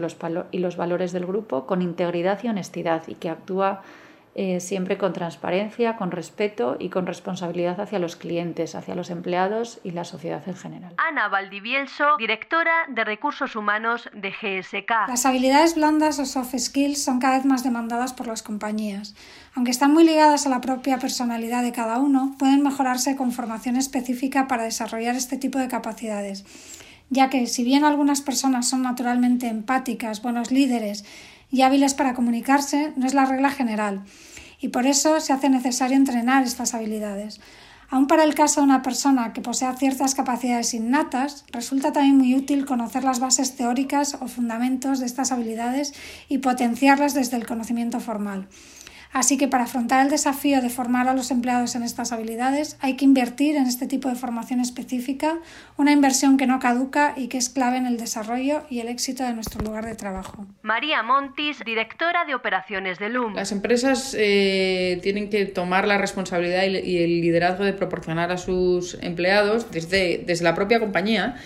y 0.50 0.58
los 0.58 0.76
valores 0.76 1.12
del 1.12 1.24
grupo 1.24 1.66
con 1.66 1.80
integridad 1.80 2.38
y 2.42 2.48
honestidad 2.48 3.04
y 3.06 3.14
que 3.14 3.30
actúa 3.30 3.80
eh, 4.38 4.60
siempre 4.60 4.98
con 4.98 5.14
transparencia, 5.14 5.96
con 5.96 6.10
respeto 6.10 6.76
y 6.78 6.90
con 6.90 7.06
responsabilidad 7.06 7.80
hacia 7.80 7.98
los 7.98 8.16
clientes, 8.16 8.74
hacia 8.74 8.94
los 8.94 9.08
empleados 9.08 9.80
y 9.82 9.92
la 9.92 10.04
sociedad 10.04 10.42
en 10.46 10.54
general. 10.54 10.92
Ana 10.98 11.28
Valdivielso, 11.28 12.18
directora 12.18 12.84
de 12.90 13.04
Recursos 13.04 13.56
Humanos 13.56 14.10
de 14.12 14.30
GSK. 14.30 15.08
Las 15.08 15.24
habilidades 15.24 15.74
blandas 15.74 16.18
o 16.18 16.26
soft 16.26 16.54
skills 16.58 17.02
son 17.02 17.18
cada 17.18 17.38
vez 17.38 17.46
más 17.46 17.64
demandadas 17.64 18.12
por 18.12 18.26
las 18.26 18.42
compañías. 18.42 19.16
Aunque 19.54 19.70
están 19.70 19.94
muy 19.94 20.04
ligadas 20.04 20.44
a 20.44 20.50
la 20.50 20.60
propia 20.60 20.98
personalidad 20.98 21.62
de 21.62 21.72
cada 21.72 21.98
uno, 21.98 22.34
pueden 22.38 22.62
mejorarse 22.62 23.16
con 23.16 23.32
formación 23.32 23.76
específica 23.76 24.48
para 24.48 24.64
desarrollar 24.64 25.16
este 25.16 25.38
tipo 25.38 25.58
de 25.58 25.68
capacidades 25.68 26.44
ya 27.08 27.30
que 27.30 27.46
si 27.46 27.62
bien 27.62 27.84
algunas 27.84 28.20
personas 28.20 28.68
son 28.68 28.82
naturalmente 28.82 29.46
empáticas, 29.46 30.22
buenos 30.22 30.50
líderes 30.50 31.04
y 31.50 31.62
hábiles 31.62 31.94
para 31.94 32.14
comunicarse, 32.14 32.92
no 32.96 33.06
es 33.06 33.14
la 33.14 33.26
regla 33.26 33.50
general 33.50 34.04
y 34.60 34.68
por 34.68 34.86
eso 34.86 35.20
se 35.20 35.32
hace 35.32 35.48
necesario 35.48 35.96
entrenar 35.96 36.44
estas 36.44 36.74
habilidades. 36.74 37.40
Aun 37.88 38.08
para 38.08 38.24
el 38.24 38.34
caso 38.34 38.60
de 38.60 38.64
una 38.64 38.82
persona 38.82 39.32
que 39.32 39.40
posea 39.40 39.76
ciertas 39.76 40.16
capacidades 40.16 40.74
innatas, 40.74 41.44
resulta 41.52 41.92
también 41.92 42.18
muy 42.18 42.34
útil 42.34 42.66
conocer 42.66 43.04
las 43.04 43.20
bases 43.20 43.54
teóricas 43.54 44.14
o 44.20 44.26
fundamentos 44.26 44.98
de 44.98 45.06
estas 45.06 45.30
habilidades 45.30 45.94
y 46.28 46.38
potenciarlas 46.38 47.14
desde 47.14 47.36
el 47.36 47.46
conocimiento 47.46 48.00
formal. 48.00 48.48
Así 49.12 49.38
que 49.38 49.48
para 49.48 49.64
afrontar 49.64 50.04
el 50.04 50.10
desafío 50.10 50.60
de 50.60 50.70
formar 50.70 51.08
a 51.08 51.14
los 51.14 51.30
empleados 51.30 51.74
en 51.74 51.82
estas 51.82 52.12
habilidades 52.12 52.76
hay 52.80 52.96
que 52.96 53.04
invertir 53.04 53.56
en 53.56 53.66
este 53.66 53.86
tipo 53.86 54.08
de 54.08 54.14
formación 54.14 54.60
específica, 54.60 55.38
una 55.76 55.92
inversión 55.92 56.36
que 56.36 56.46
no 56.46 56.58
caduca 56.58 57.14
y 57.16 57.28
que 57.28 57.38
es 57.38 57.48
clave 57.48 57.76
en 57.76 57.86
el 57.86 57.96
desarrollo 57.96 58.62
y 58.70 58.80
el 58.80 58.88
éxito 58.88 59.24
de 59.24 59.32
nuestro 59.32 59.62
lugar 59.64 59.84
de 59.86 59.94
trabajo. 59.94 60.46
María 60.62 61.02
Montis, 61.02 61.64
directora 61.64 62.24
de 62.24 62.34
operaciones 62.34 62.98
de 62.98 63.08
LUM. 63.08 63.34
Las 63.34 63.52
empresas 63.52 64.14
eh, 64.18 64.98
tienen 65.02 65.30
que 65.30 65.46
tomar 65.46 65.86
la 65.86 65.98
responsabilidad 65.98 66.64
y 66.64 66.98
el 66.98 67.20
liderazgo 67.20 67.64
de 67.64 67.72
proporcionar 67.72 68.30
a 68.32 68.36
sus 68.36 68.98
empleados 69.02 69.70
desde, 69.70 70.22
desde 70.26 70.44
la 70.44 70.54
propia 70.54 70.80
compañía 70.80 71.36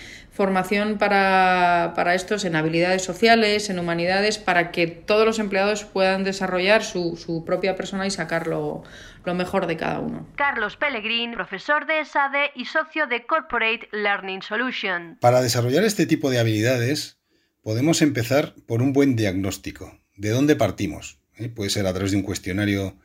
formación 0.40 0.96
para, 0.96 2.14
estos 2.14 2.46
en 2.46 2.56
habilidades 2.56 3.02
sociales, 3.02 3.68
en 3.68 3.78
humanidades, 3.78 4.38
para 4.38 4.72
que 4.72 4.86
todos 4.86 5.26
los 5.26 5.38
empleados 5.38 5.84
puedan 5.84 6.24
desarrollar 6.24 6.82
su, 6.82 7.42
propia 7.44 7.76
persona 7.76 8.06
y 8.06 8.10
sacar 8.10 8.46
lo, 8.46 8.82
mejor 9.26 9.66
de 9.66 9.76
cada 9.76 9.98
uno. 9.98 10.26
Carlos 10.36 10.78
Pellegrín, 10.78 11.32
profesor 11.32 11.86
de 11.86 12.00
ESADE 12.00 12.52
y 12.54 12.64
socio 12.64 13.06
de 13.06 13.26
Corporate 13.26 13.90
Learning 13.92 14.40
Solution. 14.40 15.18
Para 15.20 15.42
desarrollar 15.42 15.84
este 15.84 16.06
tipo 16.06 16.30
de 16.30 16.38
habilidades, 16.38 17.18
podemos 17.60 18.00
empezar 18.00 18.54
por 18.66 18.80
un 18.80 18.94
buen 18.94 19.16
diagnóstico. 19.16 20.00
¿De 20.16 20.30
dónde 20.30 20.56
partimos? 20.56 21.20
¿Eh? 21.36 21.50
Puede 21.50 21.68
ser 21.68 21.86
a 21.86 21.92
través 21.92 22.12
de 22.12 22.16
un 22.16 22.22
cuestionario 22.22 22.96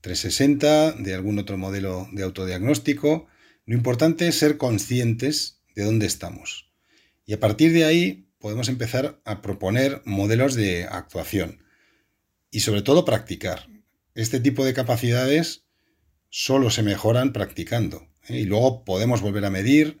360, 0.00 0.92
de 0.92 1.14
algún 1.14 1.38
otro 1.38 1.58
modelo 1.58 2.08
de 2.12 2.22
autodiagnóstico. 2.22 3.26
Lo 3.66 3.74
importante 3.74 4.26
es 4.26 4.38
ser 4.38 4.56
conscientes 4.56 5.60
de 5.74 5.84
dónde 5.84 6.06
estamos. 6.06 6.67
Y 7.28 7.34
a 7.34 7.40
partir 7.40 7.74
de 7.74 7.84
ahí 7.84 8.26
podemos 8.38 8.70
empezar 8.70 9.20
a 9.26 9.42
proponer 9.42 10.00
modelos 10.06 10.54
de 10.54 10.84
actuación 10.84 11.62
y 12.50 12.60
sobre 12.60 12.80
todo 12.80 13.04
practicar. 13.04 13.68
Este 14.14 14.40
tipo 14.40 14.64
de 14.64 14.72
capacidades 14.72 15.66
solo 16.30 16.70
se 16.70 16.82
mejoran 16.82 17.34
practicando 17.34 18.08
¿eh? 18.28 18.38
y 18.38 18.44
luego 18.44 18.82
podemos 18.82 19.20
volver 19.20 19.44
a 19.44 19.50
medir. 19.50 20.00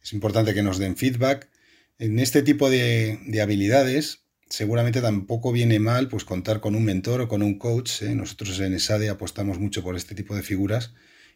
Es 0.00 0.12
importante 0.12 0.54
que 0.54 0.62
nos 0.62 0.78
den 0.78 0.96
feedback. 0.96 1.50
En 1.98 2.20
este 2.20 2.42
tipo 2.42 2.70
de, 2.70 3.18
habilidades 3.42 4.20
seguramente 4.48 5.00
tampoco 5.00 5.50
viene 5.50 5.80
mal 5.80 6.06
pues 6.06 6.24
contar 6.24 6.60
con 6.60 6.76
un 6.76 6.84
mentor 6.84 7.22
o 7.22 7.28
con 7.28 7.42
un 7.42 7.58
coach. 7.58 8.02
¿eh? 8.02 8.14
Nosotros 8.14 8.60
en 8.60 8.74
ESADE 8.74 9.08
apostamos 9.08 9.58
mucho 9.58 9.82
por 9.82 9.96
este 9.96 10.14
tipo 10.14 10.36
de 10.36 10.44
figuras 10.44 10.94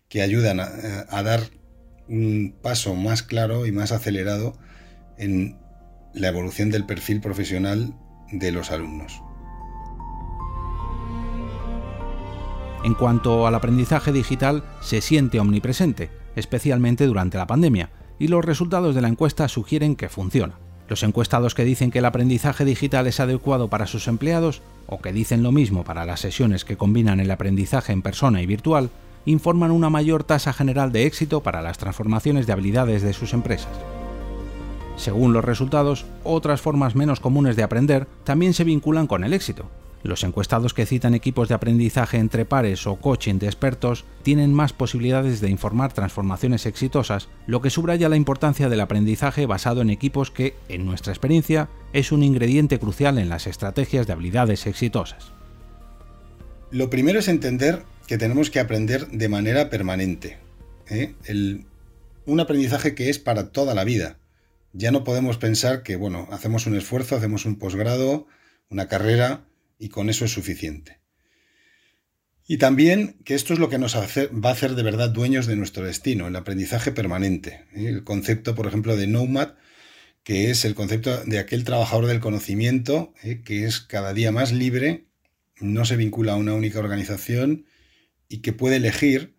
que 0.08 0.22
ayudan 0.22 0.60
a 0.60 1.22
dar 1.24 1.50
un 2.06 2.54
paso 2.62 2.94
más 2.94 3.24
claro 3.24 3.66
y 3.66 3.72
más 3.72 3.90
acelerado 3.90 4.56
en 5.22 5.56
la 6.14 6.28
evolución 6.28 6.70
del 6.70 6.84
perfil 6.84 7.20
profesional 7.20 7.94
de 8.32 8.50
los 8.50 8.72
alumnos. 8.72 9.22
En 12.84 12.94
cuanto 12.94 13.46
al 13.46 13.54
aprendizaje 13.54 14.10
digital, 14.10 14.64
se 14.80 15.00
siente 15.00 15.38
omnipresente, 15.38 16.10
especialmente 16.34 17.06
durante 17.06 17.38
la 17.38 17.46
pandemia, 17.46 17.90
y 18.18 18.26
los 18.26 18.44
resultados 18.44 18.96
de 18.96 19.00
la 19.00 19.08
encuesta 19.08 19.46
sugieren 19.46 19.94
que 19.94 20.08
funciona. 20.08 20.58
Los 20.88 21.04
encuestados 21.04 21.54
que 21.54 21.64
dicen 21.64 21.92
que 21.92 22.00
el 22.00 22.04
aprendizaje 22.04 22.64
digital 22.64 23.06
es 23.06 23.20
adecuado 23.20 23.68
para 23.68 23.86
sus 23.86 24.08
empleados, 24.08 24.60
o 24.88 25.00
que 25.00 25.12
dicen 25.12 25.44
lo 25.44 25.52
mismo 25.52 25.84
para 25.84 26.04
las 26.04 26.18
sesiones 26.18 26.64
que 26.64 26.76
combinan 26.76 27.20
el 27.20 27.30
aprendizaje 27.30 27.92
en 27.92 28.02
persona 28.02 28.42
y 28.42 28.46
virtual, 28.46 28.90
informan 29.24 29.70
una 29.70 29.88
mayor 29.88 30.24
tasa 30.24 30.52
general 30.52 30.90
de 30.90 31.06
éxito 31.06 31.44
para 31.44 31.62
las 31.62 31.78
transformaciones 31.78 32.48
de 32.48 32.54
habilidades 32.54 33.02
de 33.02 33.12
sus 33.12 33.32
empresas. 33.32 33.70
Según 34.96 35.32
los 35.32 35.44
resultados, 35.44 36.04
otras 36.22 36.60
formas 36.60 36.94
menos 36.94 37.20
comunes 37.20 37.56
de 37.56 37.62
aprender 37.62 38.06
también 38.24 38.54
se 38.54 38.64
vinculan 38.64 39.06
con 39.06 39.24
el 39.24 39.32
éxito. 39.32 39.70
Los 40.02 40.24
encuestados 40.24 40.74
que 40.74 40.84
citan 40.84 41.14
equipos 41.14 41.48
de 41.48 41.54
aprendizaje 41.54 42.18
entre 42.18 42.44
pares 42.44 42.86
o 42.88 42.96
coaching 42.96 43.38
de 43.38 43.46
expertos 43.46 44.04
tienen 44.22 44.52
más 44.52 44.72
posibilidades 44.72 45.40
de 45.40 45.48
informar 45.48 45.92
transformaciones 45.92 46.66
exitosas, 46.66 47.28
lo 47.46 47.62
que 47.62 47.70
subraya 47.70 48.08
la 48.08 48.16
importancia 48.16 48.68
del 48.68 48.80
aprendizaje 48.80 49.46
basado 49.46 49.80
en 49.80 49.90
equipos 49.90 50.32
que, 50.32 50.54
en 50.68 50.84
nuestra 50.84 51.12
experiencia, 51.12 51.68
es 51.92 52.10
un 52.10 52.24
ingrediente 52.24 52.80
crucial 52.80 53.18
en 53.18 53.28
las 53.28 53.46
estrategias 53.46 54.06
de 54.06 54.12
habilidades 54.12 54.66
exitosas. 54.66 55.32
Lo 56.72 56.90
primero 56.90 57.20
es 57.20 57.28
entender 57.28 57.84
que 58.08 58.18
tenemos 58.18 58.50
que 58.50 58.60
aprender 58.60 59.06
de 59.08 59.28
manera 59.28 59.70
permanente. 59.70 60.38
¿eh? 60.90 61.14
un 62.24 62.40
aprendizaje 62.40 62.94
que 62.94 63.08
es 63.08 63.18
para 63.18 63.50
toda 63.50 63.74
la 63.74 63.84
vida 63.84 64.18
ya 64.72 64.90
no 64.90 65.04
podemos 65.04 65.38
pensar 65.38 65.82
que, 65.82 65.96
bueno, 65.96 66.28
hacemos 66.30 66.66
un 66.66 66.76
esfuerzo, 66.76 67.16
hacemos 67.16 67.44
un 67.44 67.58
posgrado, 67.58 68.26
una 68.68 68.88
carrera 68.88 69.46
y 69.78 69.88
con 69.88 70.08
eso 70.08 70.24
es 70.24 70.32
suficiente. 70.32 71.00
Y 72.46 72.58
también 72.58 73.18
que 73.24 73.34
esto 73.34 73.52
es 73.52 73.58
lo 73.58 73.68
que 73.68 73.78
nos 73.78 73.96
va 73.96 74.48
a 74.48 74.52
hacer 74.52 74.74
de 74.74 74.82
verdad 74.82 75.10
dueños 75.10 75.46
de 75.46 75.56
nuestro 75.56 75.84
destino, 75.84 76.26
el 76.26 76.36
aprendizaje 76.36 76.90
permanente. 76.90 77.64
¿eh? 77.72 77.86
El 77.86 78.04
concepto, 78.04 78.54
por 78.54 78.66
ejemplo, 78.66 78.96
de 78.96 79.06
Nomad, 79.06 79.54
que 80.24 80.50
es 80.50 80.64
el 80.64 80.74
concepto 80.74 81.24
de 81.24 81.38
aquel 81.38 81.64
trabajador 81.64 82.06
del 82.06 82.20
conocimiento, 82.20 83.14
¿eh? 83.22 83.42
que 83.44 83.64
es 83.64 83.80
cada 83.80 84.12
día 84.12 84.32
más 84.32 84.52
libre, 84.52 85.06
no 85.60 85.84
se 85.84 85.96
vincula 85.96 86.32
a 86.32 86.36
una 86.36 86.54
única 86.54 86.78
organización 86.78 87.66
y 88.28 88.38
que 88.38 88.52
puede 88.52 88.76
elegir 88.76 89.36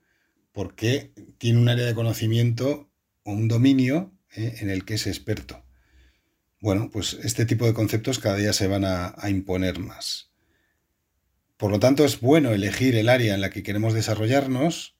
porque 0.51 1.13
tiene 1.37 1.59
un 1.59 1.67
área 1.67 1.85
de 1.85 1.95
conocimiento 1.95 2.89
o 3.23 3.33
un 3.33 3.47
dominio 3.47 4.12
¿eh? 4.35 4.55
en 4.59 4.69
el 4.69 4.85
que 4.85 4.95
es 4.95 5.07
experto. 5.07 5.63
Bueno, 6.59 6.89
pues 6.91 7.17
este 7.23 7.45
tipo 7.45 7.65
de 7.65 7.73
conceptos 7.73 8.19
cada 8.19 8.37
día 8.37 8.53
se 8.53 8.67
van 8.67 8.85
a, 8.85 9.13
a 9.17 9.29
imponer 9.29 9.79
más. 9.79 10.31
Por 11.57 11.71
lo 11.71 11.79
tanto, 11.79 12.05
es 12.05 12.19
bueno 12.19 12.51
elegir 12.51 12.95
el 12.95 13.09
área 13.09 13.35
en 13.35 13.41
la 13.41 13.49
que 13.49 13.63
queremos 13.63 13.93
desarrollarnos 13.93 14.95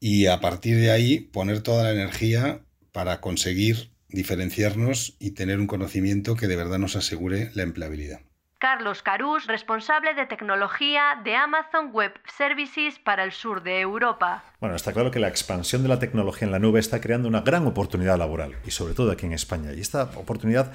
y 0.00 0.26
a 0.26 0.40
partir 0.40 0.78
de 0.78 0.90
ahí 0.90 1.20
poner 1.20 1.62
toda 1.62 1.84
la 1.84 1.92
energía 1.92 2.64
para 2.90 3.20
conseguir 3.20 3.92
diferenciarnos 4.08 5.16
y 5.18 5.32
tener 5.32 5.58
un 5.58 5.66
conocimiento 5.66 6.36
que 6.36 6.48
de 6.48 6.56
verdad 6.56 6.78
nos 6.78 6.96
asegure 6.96 7.50
la 7.54 7.62
empleabilidad. 7.62 8.20
Carlos 8.62 9.02
Carús, 9.02 9.48
responsable 9.48 10.14
de 10.14 10.24
tecnología 10.24 11.20
de 11.24 11.34
Amazon 11.34 11.90
Web 11.92 12.12
Services 12.38 13.00
para 13.00 13.24
el 13.24 13.32
sur 13.32 13.64
de 13.64 13.80
Europa. 13.80 14.44
Bueno, 14.60 14.76
está 14.76 14.92
claro 14.92 15.10
que 15.10 15.18
la 15.18 15.26
expansión 15.26 15.82
de 15.82 15.88
la 15.88 15.98
tecnología 15.98 16.46
en 16.46 16.52
la 16.52 16.60
nube 16.60 16.78
está 16.78 17.00
creando 17.00 17.26
una 17.26 17.40
gran 17.40 17.66
oportunidad 17.66 18.16
laboral, 18.16 18.54
y 18.64 18.70
sobre 18.70 18.94
todo 18.94 19.10
aquí 19.10 19.26
en 19.26 19.32
España. 19.32 19.72
Y 19.72 19.80
esta 19.80 20.04
oportunidad 20.14 20.70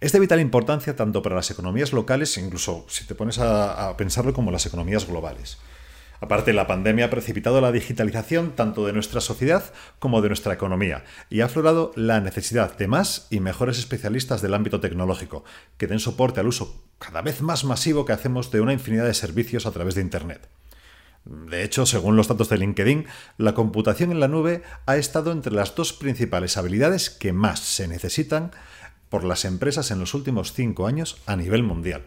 es 0.00 0.10
de 0.10 0.18
vital 0.18 0.40
importancia 0.40 0.96
tanto 0.96 1.22
para 1.22 1.36
las 1.36 1.48
economías 1.52 1.92
locales, 1.92 2.36
incluso 2.38 2.84
si 2.88 3.06
te 3.06 3.14
pones 3.14 3.38
a, 3.38 3.88
a 3.88 3.96
pensarlo 3.96 4.32
como 4.32 4.50
las 4.50 4.66
economías 4.66 5.06
globales. 5.06 5.60
Aparte, 6.20 6.52
la 6.52 6.66
pandemia 6.66 7.06
ha 7.06 7.10
precipitado 7.10 7.60
la 7.60 7.72
digitalización 7.72 8.52
tanto 8.56 8.84
de 8.84 8.92
nuestra 8.92 9.20
sociedad 9.20 9.72
como 9.98 10.20
de 10.20 10.28
nuestra 10.28 10.54
economía 10.54 11.04
y 11.30 11.40
ha 11.40 11.46
aflorado 11.46 11.92
la 11.94 12.20
necesidad 12.20 12.76
de 12.76 12.88
más 12.88 13.28
y 13.30 13.40
mejores 13.40 13.78
especialistas 13.78 14.42
del 14.42 14.54
ámbito 14.54 14.80
tecnológico, 14.80 15.44
que 15.76 15.86
den 15.86 16.00
soporte 16.00 16.40
al 16.40 16.48
uso 16.48 16.82
cada 16.98 17.22
vez 17.22 17.40
más 17.40 17.64
masivo 17.64 18.04
que 18.04 18.12
hacemos 18.12 18.50
de 18.50 18.60
una 18.60 18.72
infinidad 18.72 19.06
de 19.06 19.14
servicios 19.14 19.66
a 19.66 19.70
través 19.70 19.94
de 19.94 20.02
Internet. 20.02 20.48
De 21.24 21.62
hecho, 21.62 21.84
según 21.84 22.16
los 22.16 22.26
datos 22.26 22.48
de 22.48 22.58
LinkedIn, 22.58 23.06
la 23.36 23.54
computación 23.54 24.10
en 24.10 24.20
la 24.20 24.28
nube 24.28 24.62
ha 24.86 24.96
estado 24.96 25.30
entre 25.30 25.52
las 25.52 25.74
dos 25.74 25.92
principales 25.92 26.56
habilidades 26.56 27.10
que 27.10 27.32
más 27.32 27.60
se 27.60 27.86
necesitan 27.86 28.50
por 29.08 29.24
las 29.24 29.44
empresas 29.44 29.90
en 29.90 30.00
los 30.00 30.14
últimos 30.14 30.52
cinco 30.52 30.86
años 30.86 31.18
a 31.26 31.36
nivel 31.36 31.62
mundial. 31.62 32.02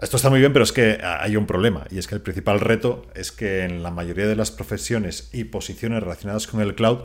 Esto 0.00 0.16
está 0.16 0.30
muy 0.30 0.38
bien, 0.38 0.52
pero 0.52 0.62
es 0.62 0.70
que 0.70 1.00
hay 1.02 1.36
un 1.36 1.46
problema, 1.46 1.84
y 1.90 1.98
es 1.98 2.06
que 2.06 2.14
el 2.14 2.20
principal 2.20 2.60
reto 2.60 3.06
es 3.16 3.32
que 3.32 3.64
en 3.64 3.82
la 3.82 3.90
mayoría 3.90 4.28
de 4.28 4.36
las 4.36 4.52
profesiones 4.52 5.28
y 5.32 5.44
posiciones 5.44 6.00
relacionadas 6.00 6.46
con 6.46 6.60
el 6.60 6.76
cloud, 6.76 7.00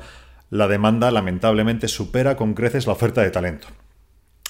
la 0.51 0.67
demanda 0.67 1.09
lamentablemente 1.09 1.87
supera 1.87 2.35
con 2.35 2.53
creces 2.53 2.85
la 2.85 2.93
oferta 2.93 3.21
de 3.21 3.31
talento. 3.31 3.67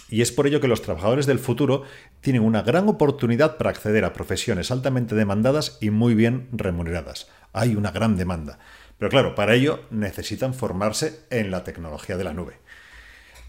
Y 0.09 0.21
es 0.21 0.33
por 0.33 0.45
ello 0.45 0.59
que 0.59 0.67
los 0.67 0.81
trabajadores 0.81 1.25
del 1.25 1.39
futuro 1.39 1.83
tienen 2.19 2.43
una 2.43 2.63
gran 2.63 2.89
oportunidad 2.89 3.55
para 3.55 3.69
acceder 3.69 4.03
a 4.03 4.11
profesiones 4.11 4.71
altamente 4.71 5.15
demandadas 5.15 5.77
y 5.79 5.89
muy 5.89 6.13
bien 6.13 6.49
remuneradas. 6.51 7.29
Hay 7.53 7.75
una 7.77 7.91
gran 7.91 8.17
demanda. 8.17 8.59
Pero 8.97 9.09
claro, 9.09 9.35
para 9.35 9.55
ello 9.55 9.79
necesitan 9.89 10.53
formarse 10.53 11.21
en 11.29 11.49
la 11.49 11.63
tecnología 11.63 12.17
de 12.17 12.25
la 12.25 12.33
nube. 12.33 12.59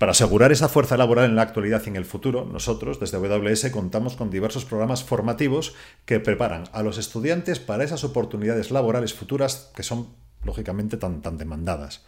Para 0.05 0.13
asegurar 0.13 0.53
esa 0.53 0.69
fuerza 0.69 0.99
laboral 0.99 1.25
en 1.25 1.35
la 1.35 1.41
actualidad 1.41 1.81
y 1.87 1.89
en 1.89 1.97
el 1.97 2.05
futuro, 2.05 2.45
nosotros 2.45 3.01
desde 3.01 3.17
AWS 3.17 3.71
contamos 3.71 4.17
con 4.17 4.29
diversos 4.29 4.67
programas 4.67 5.03
formativos 5.03 5.75
que 6.05 6.21
preparan 6.21 6.65
a 6.73 6.83
los 6.83 6.99
estudiantes 6.99 7.59
para 7.59 7.85
esas 7.85 8.05
oportunidades 8.05 8.71
laborales 8.71 9.15
futuras 9.15 9.73
que 9.75 9.83
son, 9.83 10.11
lógicamente, 10.43 10.99
tan, 10.99 11.23
tan 11.23 11.39
demandadas. 11.39 12.05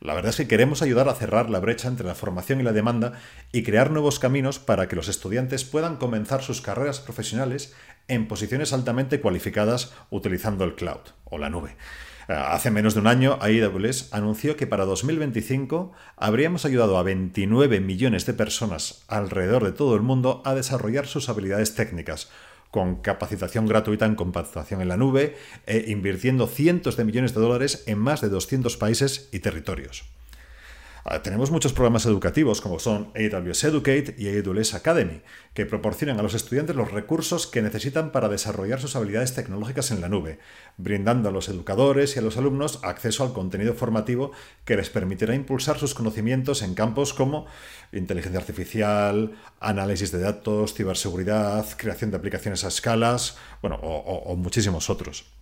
La 0.00 0.14
verdad 0.14 0.30
es 0.30 0.36
que 0.38 0.48
queremos 0.48 0.80
ayudar 0.80 1.10
a 1.10 1.14
cerrar 1.14 1.50
la 1.50 1.60
brecha 1.60 1.88
entre 1.88 2.06
la 2.06 2.14
formación 2.14 2.60
y 2.60 2.62
la 2.62 2.72
demanda 2.72 3.12
y 3.52 3.64
crear 3.64 3.90
nuevos 3.90 4.18
caminos 4.18 4.58
para 4.58 4.88
que 4.88 4.96
los 4.96 5.08
estudiantes 5.08 5.64
puedan 5.64 5.96
comenzar 5.96 6.42
sus 6.42 6.62
carreras 6.62 7.00
profesionales 7.00 7.74
en 8.08 8.28
posiciones 8.28 8.72
altamente 8.72 9.20
cualificadas 9.20 9.92
utilizando 10.08 10.64
el 10.64 10.74
cloud 10.74 11.10
o 11.24 11.36
la 11.36 11.50
nube. 11.50 11.76
Eh, 12.28 12.32
hace 12.32 12.70
menos 12.70 12.94
de 12.94 13.00
un 13.00 13.06
año, 13.06 13.38
AWS 13.40 14.12
anunció 14.12 14.56
que 14.56 14.66
para 14.66 14.84
2025 14.84 15.92
habríamos 16.16 16.64
ayudado 16.64 16.98
a 16.98 17.02
29 17.02 17.80
millones 17.80 18.26
de 18.26 18.34
personas 18.34 19.04
alrededor 19.08 19.64
de 19.64 19.72
todo 19.72 19.94
el 19.94 20.02
mundo 20.02 20.42
a 20.44 20.54
desarrollar 20.54 21.06
sus 21.06 21.28
habilidades 21.28 21.74
técnicas, 21.74 22.30
con 22.70 22.96
capacitación 22.96 23.66
gratuita 23.66 24.06
en 24.06 24.16
compactación 24.16 24.80
en 24.82 24.88
la 24.88 24.96
nube 24.96 25.36
e 25.66 25.84
invirtiendo 25.88 26.48
cientos 26.48 26.96
de 26.96 27.04
millones 27.04 27.32
de 27.34 27.40
dólares 27.40 27.84
en 27.86 27.98
más 27.98 28.20
de 28.20 28.28
200 28.28 28.76
países 28.76 29.28
y 29.32 29.38
territorios. 29.38 30.15
Ah, 31.08 31.22
tenemos 31.22 31.52
muchos 31.52 31.72
programas 31.72 32.04
educativos 32.06 32.60
como 32.60 32.80
son 32.80 33.12
AWS 33.14 33.62
Educate 33.62 34.16
y 34.18 34.26
AWS 34.26 34.74
Academy, 34.74 35.22
que 35.54 35.64
proporcionan 35.64 36.18
a 36.18 36.22
los 36.24 36.34
estudiantes 36.34 36.74
los 36.74 36.90
recursos 36.90 37.46
que 37.46 37.62
necesitan 37.62 38.10
para 38.10 38.28
desarrollar 38.28 38.80
sus 38.80 38.96
habilidades 38.96 39.32
tecnológicas 39.32 39.92
en 39.92 40.00
la 40.00 40.08
nube, 40.08 40.40
brindando 40.78 41.28
a 41.28 41.32
los 41.32 41.48
educadores 41.48 42.16
y 42.16 42.18
a 42.18 42.22
los 42.22 42.36
alumnos 42.38 42.80
acceso 42.82 43.22
al 43.22 43.32
contenido 43.32 43.74
formativo 43.74 44.32
que 44.64 44.74
les 44.76 44.90
permitirá 44.90 45.36
impulsar 45.36 45.78
sus 45.78 45.94
conocimientos 45.94 46.60
en 46.62 46.74
campos 46.74 47.14
como 47.14 47.46
inteligencia 47.92 48.40
artificial, 48.40 49.36
análisis 49.60 50.10
de 50.10 50.18
datos, 50.18 50.74
ciberseguridad, 50.74 51.68
creación 51.76 52.10
de 52.10 52.16
aplicaciones 52.16 52.64
a 52.64 52.68
escalas, 52.68 53.38
bueno, 53.62 53.76
o 53.76 54.34
muchísimos 54.34 54.90
otros. 54.90 55.35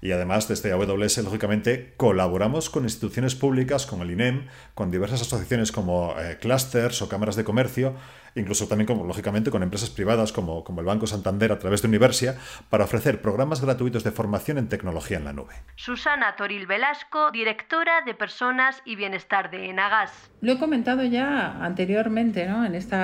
Y 0.00 0.12
además, 0.12 0.48
desde 0.48 0.72
AWS, 0.72 1.18
lógicamente, 1.18 1.94
colaboramos 1.96 2.70
con 2.70 2.84
instituciones 2.84 3.34
públicas 3.34 3.86
como 3.86 4.04
el 4.04 4.12
INEM, 4.12 4.46
con 4.74 4.90
diversas 4.90 5.22
asociaciones 5.22 5.72
como 5.72 6.14
eh, 6.18 6.38
clusters 6.40 7.02
o 7.02 7.08
cámaras 7.08 7.36
de 7.36 7.44
comercio, 7.44 7.94
incluso 8.34 8.68
también, 8.68 8.86
como, 8.86 9.04
lógicamente, 9.04 9.50
con 9.50 9.62
empresas 9.62 9.90
privadas 9.90 10.32
como, 10.32 10.62
como 10.62 10.80
el 10.80 10.86
Banco 10.86 11.06
Santander 11.06 11.50
a 11.50 11.58
través 11.58 11.82
de 11.82 11.88
Universia, 11.88 12.36
para 12.70 12.84
ofrecer 12.84 13.20
programas 13.20 13.60
gratuitos 13.60 14.04
de 14.04 14.12
formación 14.12 14.58
en 14.58 14.68
tecnología 14.68 15.16
en 15.16 15.24
la 15.24 15.32
nube. 15.32 15.54
Susana 15.76 16.36
Toril 16.36 16.66
Velasco, 16.66 17.30
directora 17.32 18.02
de 18.02 18.14
Personas 18.14 18.82
y 18.84 18.96
Bienestar 18.96 19.50
de 19.50 19.70
Enagas. 19.70 20.12
Lo 20.40 20.52
he 20.52 20.58
comentado 20.58 21.02
ya 21.02 21.64
anteriormente, 21.64 22.46
¿no? 22.46 22.64
en 22.64 22.74
este 22.74 22.96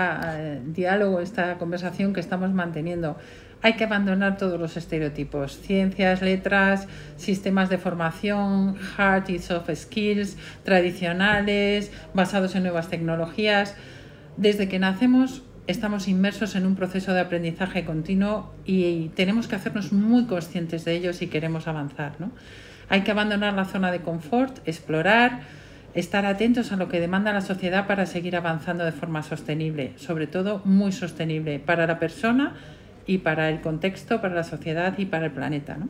diálogo, 0.66 1.20
esta 1.20 1.58
conversación 1.58 2.12
que 2.12 2.20
estamos 2.20 2.52
manteniendo 2.52 3.16
hay 3.64 3.72
que 3.76 3.84
abandonar 3.84 4.36
todos 4.36 4.60
los 4.60 4.76
estereotipos, 4.76 5.58
ciencias, 5.58 6.20
letras, 6.20 6.86
sistemas 7.16 7.70
de 7.70 7.78
formación, 7.78 8.76
hard 8.98 9.30
y 9.30 9.38
soft 9.38 9.70
skills, 9.74 10.36
tradicionales, 10.64 11.90
basados 12.12 12.54
en 12.56 12.64
nuevas 12.64 12.90
tecnologías. 12.90 13.74
Desde 14.36 14.68
que 14.68 14.78
nacemos 14.78 15.44
estamos 15.66 16.08
inmersos 16.08 16.56
en 16.56 16.66
un 16.66 16.74
proceso 16.74 17.14
de 17.14 17.20
aprendizaje 17.20 17.86
continuo 17.86 18.52
y 18.66 19.08
tenemos 19.14 19.48
que 19.48 19.56
hacernos 19.56 19.94
muy 19.94 20.26
conscientes 20.26 20.84
de 20.84 20.96
ello 20.96 21.14
si 21.14 21.28
queremos 21.28 21.66
avanzar. 21.66 22.16
Hay 22.90 23.00
que 23.00 23.12
abandonar 23.12 23.54
la 23.54 23.64
zona 23.64 23.90
de 23.90 24.02
confort, 24.02 24.58
explorar, 24.68 25.40
estar 25.94 26.26
atentos 26.26 26.70
a 26.72 26.76
lo 26.76 26.90
que 26.90 27.00
demanda 27.00 27.32
la 27.32 27.40
sociedad 27.40 27.86
para 27.86 28.04
seguir 28.04 28.36
avanzando 28.36 28.84
de 28.84 28.92
forma 28.92 29.22
sostenible, 29.22 29.94
sobre 29.96 30.26
todo 30.26 30.60
muy 30.66 30.92
sostenible 30.92 31.60
para 31.60 31.86
la 31.86 31.98
persona 31.98 32.52
y 33.06 33.18
para 33.18 33.48
el 33.48 33.60
contexto, 33.60 34.20
para 34.20 34.34
la 34.34 34.44
sociedad 34.44 34.94
y 34.98 35.06
para 35.06 35.26
el 35.26 35.32
planeta. 35.32 35.76
¿no? 35.76 35.88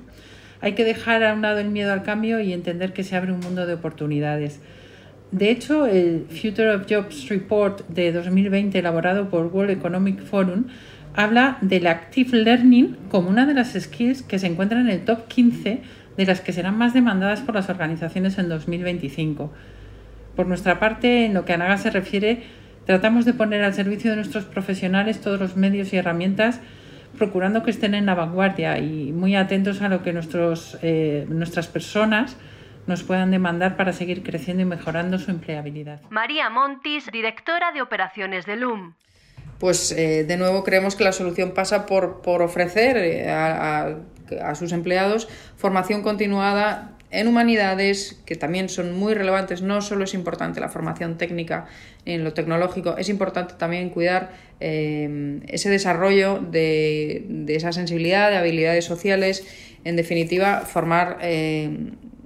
Hay 0.60 0.72
que 0.72 0.84
dejar 0.84 1.22
a 1.24 1.34
un 1.34 1.42
lado 1.42 1.58
el 1.58 1.70
miedo 1.70 1.92
al 1.92 2.02
cambio 2.02 2.40
y 2.40 2.52
entender 2.52 2.92
que 2.92 3.04
se 3.04 3.16
abre 3.16 3.32
un 3.32 3.40
mundo 3.40 3.66
de 3.66 3.74
oportunidades. 3.74 4.60
De 5.30 5.50
hecho, 5.50 5.86
el 5.86 6.26
Future 6.28 6.70
of 6.70 6.86
Jobs 6.88 7.28
Report 7.28 7.86
de 7.88 8.12
2020, 8.12 8.78
elaborado 8.78 9.28
por 9.30 9.46
World 9.46 9.70
Economic 9.70 10.22
Forum, 10.22 10.66
habla 11.14 11.58
del 11.60 11.86
active 11.86 12.36
learning 12.38 12.96
como 13.10 13.30
una 13.30 13.46
de 13.46 13.54
las 13.54 13.72
skills 13.72 14.22
que 14.22 14.38
se 14.38 14.46
encuentran 14.46 14.82
en 14.82 14.90
el 14.90 15.04
top 15.04 15.26
15 15.28 15.82
de 16.16 16.26
las 16.26 16.40
que 16.40 16.52
serán 16.52 16.78
más 16.78 16.94
demandadas 16.94 17.40
por 17.40 17.54
las 17.54 17.68
organizaciones 17.68 18.38
en 18.38 18.48
2025. 18.48 19.52
Por 20.36 20.46
nuestra 20.46 20.78
parte, 20.80 21.26
en 21.26 21.34
lo 21.34 21.44
que 21.44 21.52
a 21.52 21.56
NAGA 21.56 21.78
se 21.78 21.90
refiere, 21.90 22.42
tratamos 22.86 23.24
de 23.24 23.34
poner 23.34 23.62
al 23.62 23.74
servicio 23.74 24.10
de 24.10 24.16
nuestros 24.16 24.44
profesionales 24.44 25.20
todos 25.20 25.40
los 25.40 25.56
medios 25.56 25.92
y 25.92 25.96
herramientas 25.96 26.60
procurando 27.16 27.62
que 27.62 27.70
estén 27.70 27.94
en 27.94 28.06
la 28.06 28.14
vanguardia 28.14 28.78
y 28.78 29.12
muy 29.12 29.36
atentos 29.36 29.82
a 29.82 29.88
lo 29.88 30.02
que 30.02 30.12
nuestros, 30.12 30.78
eh, 30.82 31.26
nuestras 31.28 31.66
personas 31.68 32.36
nos 32.86 33.02
puedan 33.02 33.30
demandar 33.30 33.76
para 33.76 33.92
seguir 33.92 34.22
creciendo 34.22 34.62
y 34.62 34.66
mejorando 34.66 35.18
su 35.18 35.30
empleabilidad. 35.30 36.00
María 36.10 36.50
Montis, 36.50 37.10
directora 37.10 37.72
de 37.72 37.82
operaciones 37.82 38.44
de 38.46 38.56
LUM. 38.56 38.94
Pues 39.58 39.92
eh, 39.92 40.24
de 40.24 40.36
nuevo 40.36 40.64
creemos 40.64 40.96
que 40.96 41.04
la 41.04 41.12
solución 41.12 41.52
pasa 41.52 41.86
por, 41.86 42.20
por 42.20 42.42
ofrecer 42.42 42.96
eh, 42.96 43.30
a, 43.30 43.96
a 44.42 44.54
sus 44.54 44.72
empleados 44.72 45.28
formación 45.56 46.02
continuada 46.02 46.93
en 47.14 47.28
humanidades, 47.28 48.20
que 48.26 48.34
también 48.34 48.68
son 48.68 48.98
muy 48.98 49.14
relevantes, 49.14 49.62
no 49.62 49.80
solo 49.80 50.04
es 50.04 50.14
importante 50.14 50.60
la 50.60 50.68
formación 50.68 51.16
técnica 51.16 51.66
en 52.04 52.24
lo 52.24 52.32
tecnológico, 52.32 52.96
es 52.96 53.08
importante 53.08 53.54
también 53.54 53.90
cuidar 53.90 54.32
eh, 54.60 55.40
ese 55.48 55.70
desarrollo 55.70 56.40
de, 56.40 57.44
esa 57.48 57.72
sensibilidad, 57.72 58.30
de 58.30 58.36
habilidades 58.36 58.84
sociales, 58.84 59.46
en 59.84 59.96
definitiva, 59.96 60.60
formar 60.60 61.18
eh, 61.22 61.70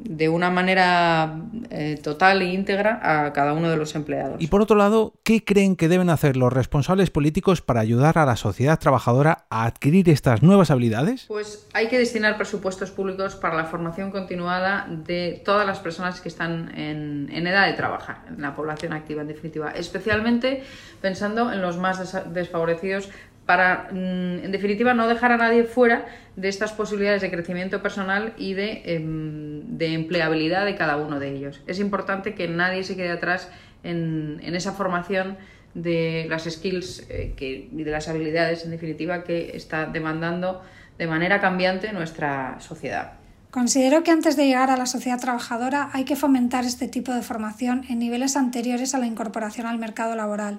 de 0.04 0.28
una 0.28 0.50
manera 0.50 1.42
eh, 1.70 1.98
total 2.02 2.42
e 2.42 2.46
íntegra 2.46 3.00
a 3.02 3.32
cada 3.32 3.52
uno 3.52 3.68
de 3.68 3.76
los 3.76 3.94
empleados. 3.94 4.40
Y 4.40 4.46
por 4.46 4.62
otro 4.62 4.76
lado, 4.76 5.14
¿qué 5.24 5.44
creen 5.44 5.76
que 5.76 5.88
deben 5.88 6.08
hacer 6.10 6.36
los 6.36 6.52
responsables 6.52 7.10
políticos 7.10 7.62
para 7.62 7.80
ayudar 7.80 8.18
a 8.18 8.24
la 8.24 8.36
sociedad 8.36 8.78
trabajadora 8.78 9.46
a 9.50 9.64
adquirir 9.64 10.08
estas 10.08 10.42
nuevas 10.42 10.70
habilidades? 10.70 11.24
Pues 11.26 11.66
hay 11.72 11.88
que 11.88 11.98
destinar 11.98 12.36
presupuestos 12.36 12.90
públicos 12.90 13.34
para 13.34 13.56
la 13.56 13.64
formación 13.64 14.10
continuada 14.10 14.86
de 14.88 15.42
todas 15.44 15.66
las 15.66 15.80
personas 15.80 16.20
que 16.20 16.28
están 16.28 16.76
en, 16.78 17.28
en 17.32 17.46
edad 17.46 17.66
de 17.66 17.72
trabajar, 17.72 18.22
en 18.28 18.40
la 18.40 18.54
población 18.54 18.92
activa 18.92 19.22
en 19.22 19.28
definitiva, 19.28 19.72
especialmente 19.72 20.62
pensando 21.00 21.52
en 21.52 21.60
los 21.60 21.76
más 21.76 22.16
desfavorecidos 22.32 23.10
para, 23.48 23.88
mm, 23.90 24.44
en 24.44 24.52
definitiva, 24.52 24.92
no 24.92 25.08
dejar 25.08 25.32
a 25.32 25.38
nadie 25.38 25.64
fuera 25.64 26.04
de 26.36 26.50
estas 26.50 26.74
posibilidades 26.74 27.22
de 27.22 27.30
crecimiento 27.30 27.80
personal 27.80 28.34
y 28.36 28.52
de, 28.52 28.82
em, 28.84 29.80
empleabilidad 29.80 30.66
de 30.66 30.76
cada 30.76 30.98
uno 30.98 31.18
de 31.18 31.34
ellos. 31.34 31.62
Es 31.66 31.80
importante 31.80 32.34
que 32.34 32.46
nadie 32.46 32.84
se 32.84 32.94
quede 32.94 33.08
atrás 33.08 33.50
en, 33.82 34.38
esa 34.42 34.72
formación 34.72 35.38
de 35.72 36.26
las 36.28 36.44
skills 36.44 37.06
eh, 37.08 37.34
y 37.40 37.82
de 37.82 37.90
las 37.90 38.08
habilidades, 38.08 38.66
en 38.66 38.70
definitiva, 38.70 39.24
que 39.24 39.56
está 39.56 39.86
demandando 39.86 40.60
de 40.98 41.06
manera 41.06 41.40
cambiante 41.40 41.90
nuestra 41.94 42.60
sociedad. 42.60 43.12
Considero 43.50 44.02
que 44.02 44.10
antes 44.10 44.36
de 44.36 44.44
llegar 44.44 44.68
a 44.68 44.76
la 44.76 44.84
sociedad 44.84 45.18
trabajadora 45.18 45.88
hay 45.94 46.04
que 46.04 46.16
fomentar 46.16 46.66
este 46.66 46.86
tipo 46.86 47.14
de 47.14 47.22
formación 47.22 47.86
en 47.88 47.98
niveles 47.98 48.36
anteriores 48.36 48.94
a 48.94 48.98
la 48.98 49.06
incorporación 49.06 49.66
al 49.66 49.78
mercado 49.78 50.14
laboral. 50.16 50.58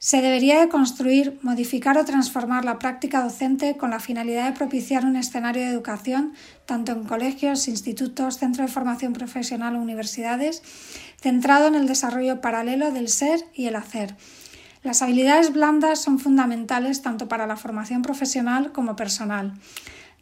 Se 0.00 0.22
debería 0.22 0.60
de 0.60 0.68
construir, 0.68 1.40
modificar 1.42 1.98
o 1.98 2.04
transformar 2.04 2.64
la 2.64 2.78
práctica 2.78 3.20
docente 3.20 3.76
con 3.76 3.90
la 3.90 3.98
finalidad 3.98 4.46
de 4.46 4.56
propiciar 4.56 5.04
un 5.04 5.16
escenario 5.16 5.62
de 5.62 5.70
educación, 5.70 6.34
tanto 6.66 6.92
en 6.92 7.02
colegios, 7.02 7.66
institutos, 7.66 8.38
centros 8.38 8.68
de 8.68 8.72
formación 8.72 9.12
profesional 9.12 9.74
o 9.74 9.80
universidades, 9.80 10.62
centrado 11.20 11.66
en 11.66 11.74
el 11.74 11.88
desarrollo 11.88 12.40
paralelo 12.40 12.92
del 12.92 13.08
ser 13.08 13.40
y 13.54 13.66
el 13.66 13.74
hacer. 13.74 14.14
Las 14.84 15.02
habilidades 15.02 15.52
blandas 15.52 16.00
son 16.00 16.20
fundamentales 16.20 17.02
tanto 17.02 17.26
para 17.26 17.48
la 17.48 17.56
formación 17.56 18.02
profesional 18.02 18.70
como 18.70 18.94
personal. 18.94 19.54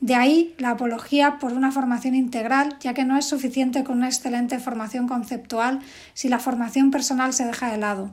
De 0.00 0.14
ahí 0.14 0.54
la 0.56 0.70
apología 0.70 1.36
por 1.38 1.52
una 1.52 1.70
formación 1.70 2.14
integral, 2.14 2.78
ya 2.80 2.94
que 2.94 3.04
no 3.04 3.18
es 3.18 3.26
suficiente 3.26 3.84
con 3.84 3.98
una 3.98 4.08
excelente 4.08 4.58
formación 4.58 5.06
conceptual 5.06 5.80
si 6.14 6.30
la 6.30 6.38
formación 6.38 6.90
personal 6.90 7.34
se 7.34 7.44
deja 7.44 7.70
de 7.70 7.76
lado 7.76 8.10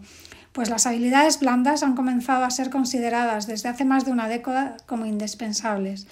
pues 0.54 0.70
las 0.70 0.86
habilidades 0.86 1.40
blandas 1.40 1.84
han 1.84 1.96
comenzado 1.96 2.46
a 2.46 2.52
ser 2.52 2.70
consideradas 2.70 3.48
desde 3.48 3.70
hace 3.70 3.86
más 3.86 4.06
de 4.06 4.12
una 4.12 4.30
década 4.30 4.78
como 4.86 5.06
indispensables. 5.06 6.08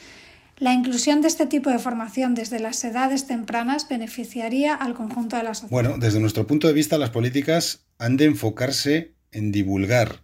La 0.57 0.73
inclusión 0.73 1.21
de 1.21 1.27
este 1.27 1.47
tipo 1.47 1.69
de 1.69 1.79
formación 1.79 2.35
desde 2.35 2.59
las 2.59 2.83
edades 2.83 3.25
tempranas 3.25 3.87
beneficiaría 3.87 4.75
al 4.75 4.93
conjunto 4.93 5.37
de 5.37 5.43
la 5.43 5.53
sociedad. 5.53 5.71
Bueno, 5.71 5.97
desde 5.97 6.19
nuestro 6.19 6.45
punto 6.45 6.67
de 6.67 6.73
vista, 6.73 6.97
las 6.97 7.09
políticas 7.09 7.85
han 7.97 8.17
de 8.17 8.25
enfocarse 8.25 9.15
en 9.31 9.51
divulgar 9.51 10.23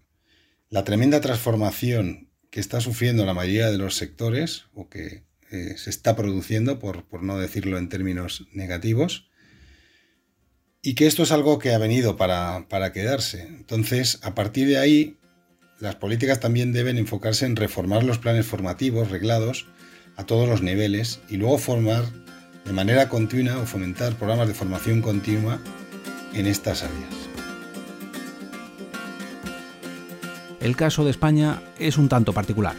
la 0.69 0.83
tremenda 0.83 1.21
transformación 1.21 2.29
que 2.51 2.59
está 2.59 2.81
sufriendo 2.81 3.25
la 3.25 3.33
mayoría 3.33 3.71
de 3.71 3.77
los 3.77 3.95
sectores 3.95 4.65
o 4.73 4.89
que 4.89 5.23
eh, 5.49 5.75
se 5.77 5.89
está 5.89 6.15
produciendo, 6.15 6.77
por, 6.79 7.05
por 7.05 7.23
no 7.23 7.37
decirlo 7.37 7.77
en 7.77 7.89
términos 7.89 8.47
negativos, 8.51 9.29
y 10.87 10.95
que 10.95 11.05
esto 11.05 11.23
es 11.23 11.33
algo 11.33 11.59
que 11.59 11.73
ha 11.73 11.77
venido 11.77 12.15
para, 12.15 12.65
quedarse. 12.93 13.41
Entonces, 13.41 14.19
a 14.23 14.33
partir 14.33 14.69
de 14.69 14.77
ahí, 14.77 15.17
las 15.81 15.95
políticas 15.95 16.39
también 16.39 16.71
deben 16.71 16.97
enfocarse 16.97 17.45
en 17.45 17.57
reformar 17.57 18.05
los 18.05 18.19
planes 18.19 18.45
formativos 18.45 19.11
reglados 19.11 19.65
a 20.15 20.25
todos 20.25 20.47
los 20.47 20.61
niveles 20.61 21.19
y 21.27 21.35
luego 21.35 21.57
formar 21.57 22.05
de 22.63 22.71
manera 22.71 23.09
continua 23.09 23.57
o 23.57 23.65
fomentar 23.65 24.15
programas 24.15 24.47
de 24.47 24.53
formación 24.53 25.01
continua 25.01 25.59
en 26.33 26.47
estas 26.47 26.83
áreas. 26.83 27.15
El 30.61 30.77
caso 30.77 31.03
de 31.03 31.11
España 31.11 31.61
es 31.79 31.97
un 31.97 32.07
tanto 32.07 32.31
particular 32.31 32.77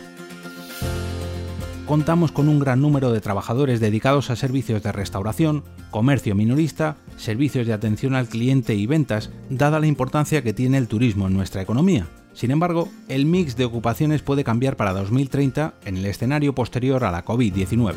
contamos 1.89 2.33
con 2.33 2.51
un 2.51 2.59
gran 2.59 2.83
número 2.83 3.13
de 3.13 3.23
trabajadores 3.23 3.81
dedicados 3.81 4.29
a 4.29 4.37
servicios 4.37 4.83
de 4.83 4.93
restauración, 4.93 5.65
comercio 5.91 6.35
minorista, 6.35 6.99
servicios 7.19 7.67
de 7.67 7.73
atención 7.73 8.15
al 8.15 8.29
cliente 8.29 8.75
y 8.75 8.87
ventas, 8.87 9.31
dada 9.51 9.81
la 9.81 9.87
importancia 9.87 10.43
que 10.43 10.55
tiene 10.55 10.79
el 10.79 10.89
turismo 10.89 11.27
en 11.27 11.35
nuestra 11.35 11.61
economía. 11.61 12.07
Sin 12.33 12.51
embargo, 12.51 12.89
el 13.09 13.27
mix 13.27 13.57
de 13.57 13.65
ocupaciones 13.65 14.23
puede 14.23 14.45
cambiar 14.45 14.77
para 14.77 14.93
2030 14.93 15.75
en 15.85 15.97
el 15.97 16.07
escenario 16.07 16.55
posterior 16.55 17.05
a 17.05 17.11
la 17.11 17.25
COVID-19. 17.25 17.95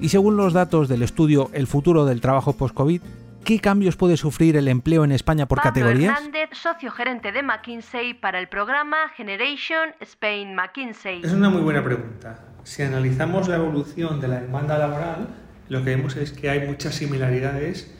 Y 0.00 0.08
según 0.08 0.36
los 0.36 0.52
datos 0.52 0.88
del 0.88 1.02
estudio 1.02 1.48
El 1.54 1.66
futuro 1.66 2.04
del 2.04 2.20
trabajo 2.20 2.52
post-COVID, 2.52 3.00
¿qué 3.44 3.58
cambios 3.60 3.96
puede 3.96 4.16
sufrir 4.16 4.56
el 4.56 4.68
empleo 4.68 5.04
en 5.04 5.12
España 5.12 5.46
por 5.46 5.58
Pablo 5.58 5.70
categorías? 5.70 6.18
Hernández, 6.18 6.50
socio 6.52 6.90
gerente 6.90 7.32
de 7.32 7.42
McKinsey 7.42 8.12
para 8.12 8.38
el 8.38 8.48
programa 8.48 9.08
Generation 9.16 9.90
Spain 10.00 10.54
McKinsey. 10.54 11.22
Es 11.22 11.32
una 11.32 11.48
muy 11.48 11.62
buena 11.62 11.82
pregunta. 11.82 12.53
Si 12.64 12.82
analizamos 12.82 13.48
la 13.48 13.56
evolución 13.56 14.20
de 14.20 14.28
la 14.28 14.40
demanda 14.40 14.78
laboral, 14.78 15.28
lo 15.68 15.84
que 15.84 15.90
vemos 15.96 16.16
es 16.16 16.32
que 16.32 16.50
hay 16.50 16.66
muchas 16.66 16.94
similaridades 16.94 17.90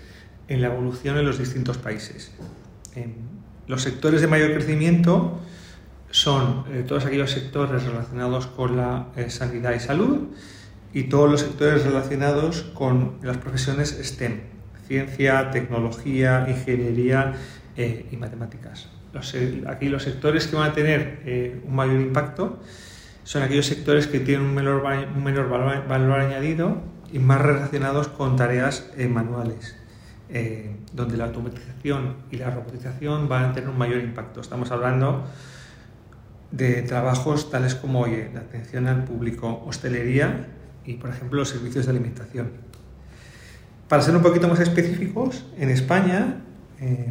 en 0.48 0.60
la 0.62 0.68
evolución 0.68 1.18
en 1.18 1.26
los 1.26 1.38
distintos 1.38 1.78
países. 1.78 2.32
Los 3.66 3.82
sectores 3.82 4.20
de 4.20 4.26
mayor 4.26 4.52
crecimiento 4.52 5.38
son 6.10 6.64
eh, 6.70 6.84
todos 6.86 7.04
aquellos 7.06 7.30
sectores 7.30 7.82
relacionados 7.82 8.46
con 8.46 8.76
la 8.76 9.08
eh, 9.16 9.30
sanidad 9.30 9.74
y 9.74 9.80
salud 9.80 10.28
y 10.92 11.04
todos 11.04 11.30
los 11.30 11.40
sectores 11.40 11.84
relacionados 11.84 12.62
con 12.74 13.16
las 13.22 13.38
profesiones 13.38 13.98
STEM, 14.00 14.42
ciencia, 14.86 15.50
tecnología, 15.50 16.46
ingeniería 16.48 17.34
eh, 17.76 18.06
y 18.10 18.16
matemáticas. 18.16 18.88
Aquí 19.68 19.88
los 19.88 20.02
sectores 20.02 20.46
que 20.46 20.56
van 20.56 20.70
a 20.70 20.74
tener 20.74 21.62
un 21.64 21.74
mayor 21.74 22.00
impacto 22.00 22.60
son 23.24 23.42
aquellos 23.42 23.66
sectores 23.66 24.06
que 24.06 24.20
tienen 24.20 24.46
un 24.46 24.54
menor, 24.54 24.82
valor, 25.48 26.20
añadido 26.20 26.82
y 27.10 27.18
más 27.18 27.40
relacionados 27.40 28.08
con 28.08 28.36
tareas 28.36 28.90
eh, 28.96 29.08
manuales, 29.08 29.76
eh, 30.28 30.76
donde 30.92 31.16
la 31.16 31.24
automatización 31.24 32.16
y 32.30 32.36
la 32.36 32.50
robotización 32.50 33.28
van 33.28 33.46
a 33.46 33.52
tener 33.54 33.70
un 33.70 33.78
mayor 33.78 34.02
impacto. 34.02 34.40
Estamos 34.40 34.70
hablando 34.70 35.24
de 36.50 36.82
trabajos 36.82 37.50
tales 37.50 37.74
como 37.74 38.00
oye, 38.00 38.30
la 38.32 38.40
atención 38.40 38.86
al 38.86 39.04
público, 39.04 39.64
hostelería 39.66 40.48
y, 40.84 40.94
por 40.94 41.10
ejemplo, 41.10 41.38
los 41.38 41.48
servicios 41.48 41.86
de 41.86 41.92
alimentación. 41.92 42.50
Para 43.88 44.02
ser 44.02 44.14
un 44.14 44.22
poquito 44.22 44.48
más 44.48 44.60
específicos, 44.60 45.46
en 45.58 45.70
España 45.70 46.42
eh, 46.78 47.10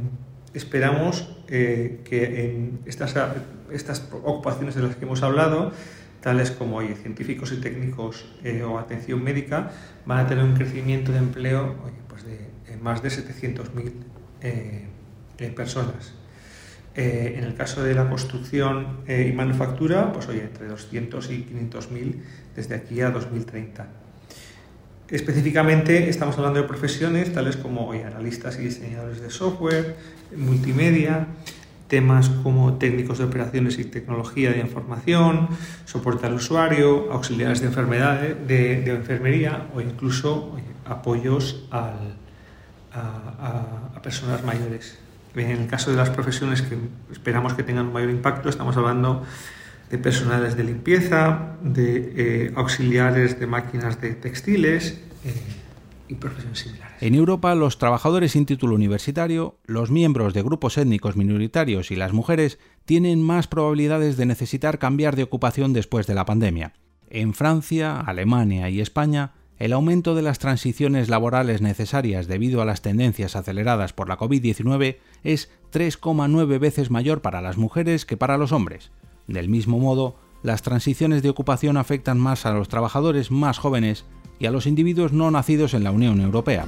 esperamos 0.53 1.30
que 1.47 2.01
en 2.11 2.80
estas, 2.86 3.16
estas 3.74 4.07
ocupaciones 4.11 4.76
de 4.76 4.84
las 4.84 4.95
que 4.95 5.05
hemos 5.05 5.24
hablado, 5.24 5.71
tales 6.21 6.51
como 6.51 6.78
oye, 6.78 6.95
científicos 6.95 7.51
y 7.51 7.57
técnicos 7.57 8.26
eh, 8.43 8.63
o 8.63 8.80
atención 8.80 9.21
médica, 9.24 9.71
van 10.05 10.19
a 10.19 10.28
tener 10.28 10.43
un 10.43 10.53
crecimiento 10.53 11.11
de 11.11 11.17
empleo 11.17 11.76
pues 12.07 12.24
de, 12.26 12.53
más 12.82 13.01
de 13.01 13.09
700.000 13.09 13.91
eh, 14.41 14.86
eh, 15.38 15.47
personas. 15.49 16.13
Eh, 16.95 17.36
en 17.38 17.43
el 17.43 17.55
caso 17.55 17.82
de 17.82 17.95
la 17.95 18.07
construcción 18.07 18.99
y 19.07 19.32
manufactura, 19.32 20.13
pues 20.13 20.28
oye, 20.28 20.43
entre 20.43 20.67
200 20.67 21.32
y 21.32 21.41
500 21.41 21.91
mil 21.91 22.21
desde 22.55 22.76
aquí 22.76 23.01
a 23.01 23.09
2030. 23.09 23.88
Específicamente 25.09 26.07
estamos 26.07 26.38
hablando 26.38 26.61
de 26.61 26.67
profesiones 26.67 27.34
tales 27.34 27.57
como 27.57 27.88
oye, 27.88 28.03
analistas 28.03 28.59
y 28.59 28.63
diseñadores 28.63 29.21
de 29.21 29.32
software, 29.32 29.95
multimedia, 30.36 31.28
temas 31.93 32.27
como 32.41 32.73
técnicos 32.79 33.19
de 33.19 33.25
operaciones 33.25 33.77
y 33.77 33.83
tecnología 33.85 34.49
de 34.49 34.61
información, 34.61 35.47
soporte 35.85 36.25
al 36.25 36.33
usuario, 36.33 37.11
auxiliares 37.13 37.61
de, 37.61 37.67
enfermedades, 37.67 38.47
de, 38.47 38.89
enfermería 38.89 39.69
o 39.75 39.79
incluso 39.79 40.57
apoyos 40.89 41.69
a 41.69 41.93
personas 44.01 44.43
mayores. 44.43 44.97
En 45.35 45.51
el 45.51 45.67
caso 45.67 45.91
de 45.91 45.97
las 45.97 46.09
profesiones 46.09 46.63
que 46.63 46.79
esperamos 47.11 47.53
que 47.53 47.61
tengan 47.61 47.85
un 47.85 47.93
mayor 47.93 48.09
impacto, 48.09 48.49
estamos 48.49 48.75
hablando 48.75 49.21
de 49.91 49.99
personales 49.99 50.57
de 50.57 50.63
limpieza, 50.63 51.57
de 51.61 52.13
eh, 52.17 52.53
auxiliares 52.55 53.39
de 53.39 53.45
máquinas 53.45 54.01
de 54.01 54.15
textiles 54.15 54.97
eh, 55.25 55.62
y 56.08 56.16
profesiones 56.16 56.60
similares. 56.60 57.01
En 57.01 57.16
Europa, 57.16 57.56
los 57.56 57.78
trabajadores 57.78 58.34
sin 58.34 58.45
título 58.45 58.76
universitario, 58.76 59.58
los 59.66 59.91
miembros 59.91 60.34
de 60.34 60.43
grupos 60.43 60.78
étnicos 60.78 61.16
minoritarios 61.16 61.91
y 61.91 61.95
las 61.95 62.14
mujeres 62.14 62.60
tienen 62.86 63.22
más 63.22 63.47
probabilidades 63.47 64.18
de 64.18 64.26
necesitar 64.26 64.80
cambiar 64.80 65.16
de 65.16 65.24
ocupación 65.24 65.74
después 65.74 66.08
de 66.08 66.16
la 66.16 66.26
pandemia. 66.26 66.74
En 67.10 67.34
Francia, 67.34 67.99
Alemania 67.99 68.70
y 68.70 68.82
España, 68.82 69.34
el 69.60 69.72
aumento 69.72 70.16
de 70.16 70.24
las 70.24 70.39
transiciones 70.39 71.10
laborales 71.10 71.62
necesarias 71.62 72.28
debido 72.28 72.62
a 72.62 72.66
las 72.66 72.82
tendencias 72.82 73.36
aceleradas 73.36 73.93
por 73.93 74.10
la 74.10 74.18
COVID-19 74.18 74.97
es 75.24 75.49
3,9 75.72 76.60
veces 76.60 76.89
mayor 76.91 77.22
para 77.22 77.41
las 77.41 77.58
mujeres 77.58 78.06
que 78.06 78.18
para 78.18 78.38
los 78.38 78.51
hombres. 78.51 78.91
Del 79.28 79.49
mismo 79.49 79.80
modo, 79.80 80.18
las 80.41 80.64
transiciones 80.64 81.24
de 81.24 81.30
ocupación 81.30 81.78
afectan 81.78 82.20
más 82.20 82.45
a 82.45 82.51
los 82.51 82.68
trabajadores 82.68 83.32
más 83.32 83.58
jóvenes 83.58 84.06
y 84.39 84.45
a 84.45 84.51
los 84.51 84.67
individuos 84.67 85.13
no 85.13 85.31
nacidos 85.31 85.73
en 85.73 85.84
la 85.84 85.91
Unión 85.91 86.21
Europea. 86.21 86.65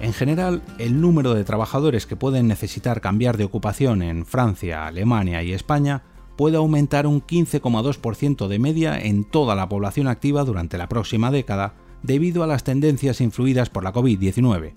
En 0.00 0.12
general, 0.12 0.62
el 0.78 1.00
número 1.00 1.32
de 1.32 1.44
trabajadores 1.44 2.06
que 2.06 2.16
pueden 2.16 2.46
necesitar 2.46 3.00
cambiar 3.00 3.38
de 3.38 3.44
ocupación 3.44 4.02
en 4.02 4.26
Francia, 4.26 4.86
Alemania 4.86 5.42
y 5.42 5.52
España 5.52 6.02
puede 6.36 6.56
aumentar 6.56 7.06
un 7.06 7.22
15,2% 7.22 8.48
de 8.48 8.58
media 8.58 8.98
en 8.98 9.24
toda 9.24 9.54
la 9.54 9.68
población 9.68 10.08
activa 10.08 10.44
durante 10.44 10.78
la 10.78 10.88
próxima 10.88 11.30
década 11.30 11.74
debido 12.02 12.42
a 12.42 12.46
las 12.46 12.64
tendencias 12.64 13.20
influidas 13.20 13.70
por 13.70 13.82
la 13.82 13.94
COVID-19. 13.94 14.74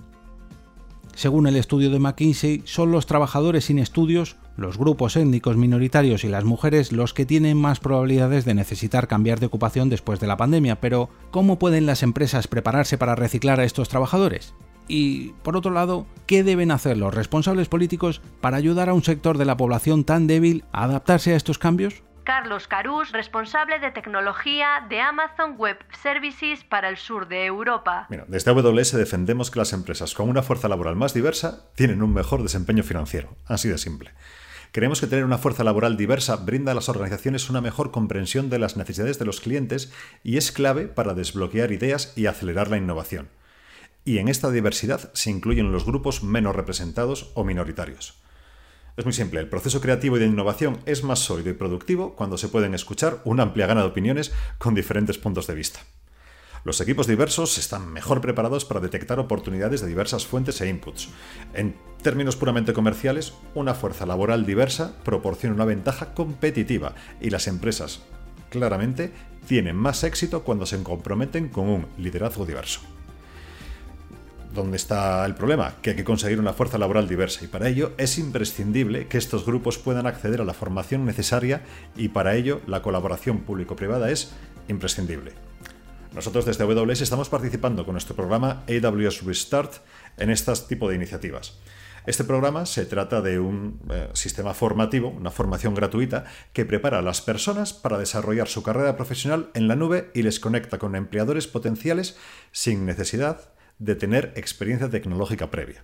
Según 1.13 1.47
el 1.47 1.55
estudio 1.55 1.89
de 1.89 1.99
McKinsey, 1.99 2.61
son 2.63 2.91
los 2.91 3.05
trabajadores 3.05 3.65
sin 3.65 3.79
estudios, 3.79 4.37
los 4.57 4.77
grupos 4.77 5.15
étnicos 5.15 5.55
minoritarios 5.55 6.23
y 6.23 6.27
las 6.27 6.43
mujeres 6.43 6.91
los 6.91 7.13
que 7.13 7.25
tienen 7.25 7.57
más 7.57 7.79
probabilidades 7.79 8.43
de 8.43 8.55
necesitar 8.55 9.07
cambiar 9.07 9.39
de 9.39 9.45
ocupación 9.45 9.89
después 9.89 10.19
de 10.19 10.27
la 10.27 10.35
pandemia, 10.35 10.81
pero 10.81 11.09
¿cómo 11.31 11.59
pueden 11.59 11.85
las 11.85 12.03
empresas 12.03 12.47
prepararse 12.47 12.97
para 12.97 13.15
reciclar 13.15 13.59
a 13.59 13.63
estos 13.63 13.87
trabajadores? 13.87 14.53
Y, 14.87 15.33
por 15.43 15.55
otro 15.55 15.71
lado, 15.71 16.05
¿qué 16.25 16.43
deben 16.43 16.71
hacer 16.71 16.97
los 16.97 17.13
responsables 17.13 17.67
políticos 17.67 18.21
para 18.41 18.57
ayudar 18.57 18.89
a 18.89 18.93
un 18.93 19.03
sector 19.03 19.37
de 19.37 19.45
la 19.45 19.57
población 19.57 20.03
tan 20.03 20.27
débil 20.27 20.63
a 20.71 20.85
adaptarse 20.85 21.33
a 21.33 21.35
estos 21.35 21.59
cambios? 21.59 22.03
Carlos 22.27 22.67
Carús, 22.67 23.13
responsable 23.13 23.79
de 23.79 23.89
tecnología 23.91 24.85
de 24.89 24.99
Amazon 24.99 25.55
Web 25.57 25.77
Services 26.03 26.65
para 26.65 26.89
el 26.89 26.97
sur 26.97 27.29
de 27.29 27.45
Europa. 27.45 28.05
Mira, 28.09 28.25
desde 28.27 28.51
AWS 28.51 28.97
defendemos 28.97 29.49
que 29.49 29.59
las 29.59 29.71
empresas 29.71 30.13
con 30.13 30.27
una 30.29 30.43
fuerza 30.43 30.67
laboral 30.67 30.97
más 30.97 31.13
diversa 31.13 31.71
tienen 31.75 32.01
un 32.01 32.13
mejor 32.13 32.43
desempeño 32.43 32.83
financiero. 32.83 33.37
Así 33.45 33.69
de 33.69 33.77
simple. 33.77 34.11
Creemos 34.77 35.01
que 35.01 35.07
tener 35.07 35.25
una 35.25 35.39
fuerza 35.39 35.63
laboral 35.63 35.97
diversa 35.97 36.35
brinda 36.35 36.71
a 36.71 36.75
las 36.75 36.87
organizaciones 36.87 37.49
una 37.49 37.61
mejor 37.61 37.89
comprensión 37.89 38.51
de 38.51 38.59
las 38.59 38.77
necesidades 38.77 39.17
de 39.17 39.25
los 39.25 39.41
clientes 39.41 39.91
y 40.23 40.37
es 40.37 40.51
clave 40.51 40.85
para 40.87 41.15
desbloquear 41.15 41.71
ideas 41.71 42.13
y 42.15 42.27
acelerar 42.27 42.69
la 42.69 42.77
innovación. 42.77 43.27
Y 44.05 44.19
en 44.19 44.27
esta 44.27 44.51
diversidad 44.51 45.09
se 45.15 45.31
incluyen 45.31 45.71
los 45.71 45.83
grupos 45.83 46.21
menos 46.21 46.55
representados 46.55 47.31
o 47.33 47.43
minoritarios. 47.43 48.19
Es 48.97 49.03
muy 49.03 49.13
simple, 49.13 49.39
el 49.39 49.49
proceso 49.49 49.81
creativo 49.81 50.17
y 50.17 50.19
de 50.19 50.27
innovación 50.27 50.77
es 50.85 51.03
más 51.03 51.17
sólido 51.17 51.49
y 51.49 51.53
productivo 51.53 52.15
cuando 52.15 52.37
se 52.37 52.47
pueden 52.47 52.75
escuchar 52.75 53.19
una 53.25 53.41
amplia 53.41 53.65
gama 53.65 53.81
de 53.81 53.87
opiniones 53.87 54.31
con 54.59 54.75
diferentes 54.75 55.17
puntos 55.17 55.47
de 55.47 55.55
vista. 55.55 55.79
Los 56.63 56.81
equipos 56.81 57.07
diversos 57.07 57.57
están 57.57 57.91
mejor 57.91 58.21
preparados 58.21 58.65
para 58.65 58.79
detectar 58.79 59.19
oportunidades 59.19 59.81
de 59.81 59.87
diversas 59.87 60.25
fuentes 60.25 60.59
e 60.61 60.69
inputs. 60.69 61.09
En 61.53 61.75
términos 62.01 62.35
puramente 62.35 62.73
comerciales, 62.73 63.33
una 63.55 63.73
fuerza 63.73 64.05
laboral 64.05 64.45
diversa 64.45 64.93
proporciona 65.03 65.55
una 65.55 65.65
ventaja 65.65 66.13
competitiva 66.13 66.93
y 67.21 67.29
las 67.29 67.47
empresas, 67.47 68.01
claramente, 68.49 69.11
tienen 69.47 69.75
más 69.75 70.03
éxito 70.03 70.43
cuando 70.43 70.65
se 70.65 70.81
comprometen 70.83 71.49
con 71.49 71.69
un 71.69 71.87
liderazgo 71.97 72.45
diverso. 72.45 72.81
¿Dónde 74.53 74.77
está 74.77 75.25
el 75.25 75.35
problema? 75.35 75.75
Que 75.81 75.91
hay 75.91 75.95
que 75.95 76.03
conseguir 76.03 76.39
una 76.39 76.53
fuerza 76.53 76.77
laboral 76.77 77.07
diversa 77.07 77.45
y 77.45 77.47
para 77.47 77.69
ello 77.69 77.91
es 77.97 78.17
imprescindible 78.17 79.07
que 79.07 79.17
estos 79.17 79.45
grupos 79.45 79.77
puedan 79.77 80.07
acceder 80.07 80.41
a 80.41 80.45
la 80.45 80.53
formación 80.53 81.05
necesaria 81.05 81.61
y 81.95 82.09
para 82.09 82.35
ello 82.35 82.61
la 82.65 82.81
colaboración 82.81 83.39
público-privada 83.41 84.09
es 84.09 84.31
imprescindible. 84.67 85.46
Nosotros 86.13 86.45
desde 86.45 86.63
AWS 86.63 87.01
estamos 87.01 87.29
participando 87.29 87.85
con 87.85 87.93
nuestro 87.93 88.15
programa 88.15 88.63
AWS 88.67 89.23
Restart 89.23 89.73
en 90.17 90.29
este 90.29 90.53
tipo 90.67 90.89
de 90.89 90.95
iniciativas. 90.95 91.59
Este 92.05 92.23
programa 92.23 92.65
se 92.65 92.85
trata 92.85 93.21
de 93.21 93.37
un 93.37 93.81
eh, 93.89 94.09
sistema 94.13 94.53
formativo, 94.53 95.09
una 95.09 95.29
formación 95.29 95.75
gratuita, 95.75 96.23
que 96.53 96.65
prepara 96.65 96.99
a 96.99 97.01
las 97.01 97.19
personas 97.21 97.73
para 97.73 97.97
desarrollar 97.97 98.47
su 98.47 98.63
carrera 98.63 98.95
profesional 98.95 99.49
en 99.53 99.67
la 99.67 99.75
nube 99.75 100.09
y 100.13 100.23
les 100.23 100.39
conecta 100.39 100.77
con 100.77 100.95
empleadores 100.95 101.47
potenciales 101.47 102.17
sin 102.53 102.85
necesidad 102.85 103.49
de 103.77 103.95
tener 103.95 104.31
experiencia 104.37 104.89
tecnológica 104.89 105.51
previa. 105.51 105.83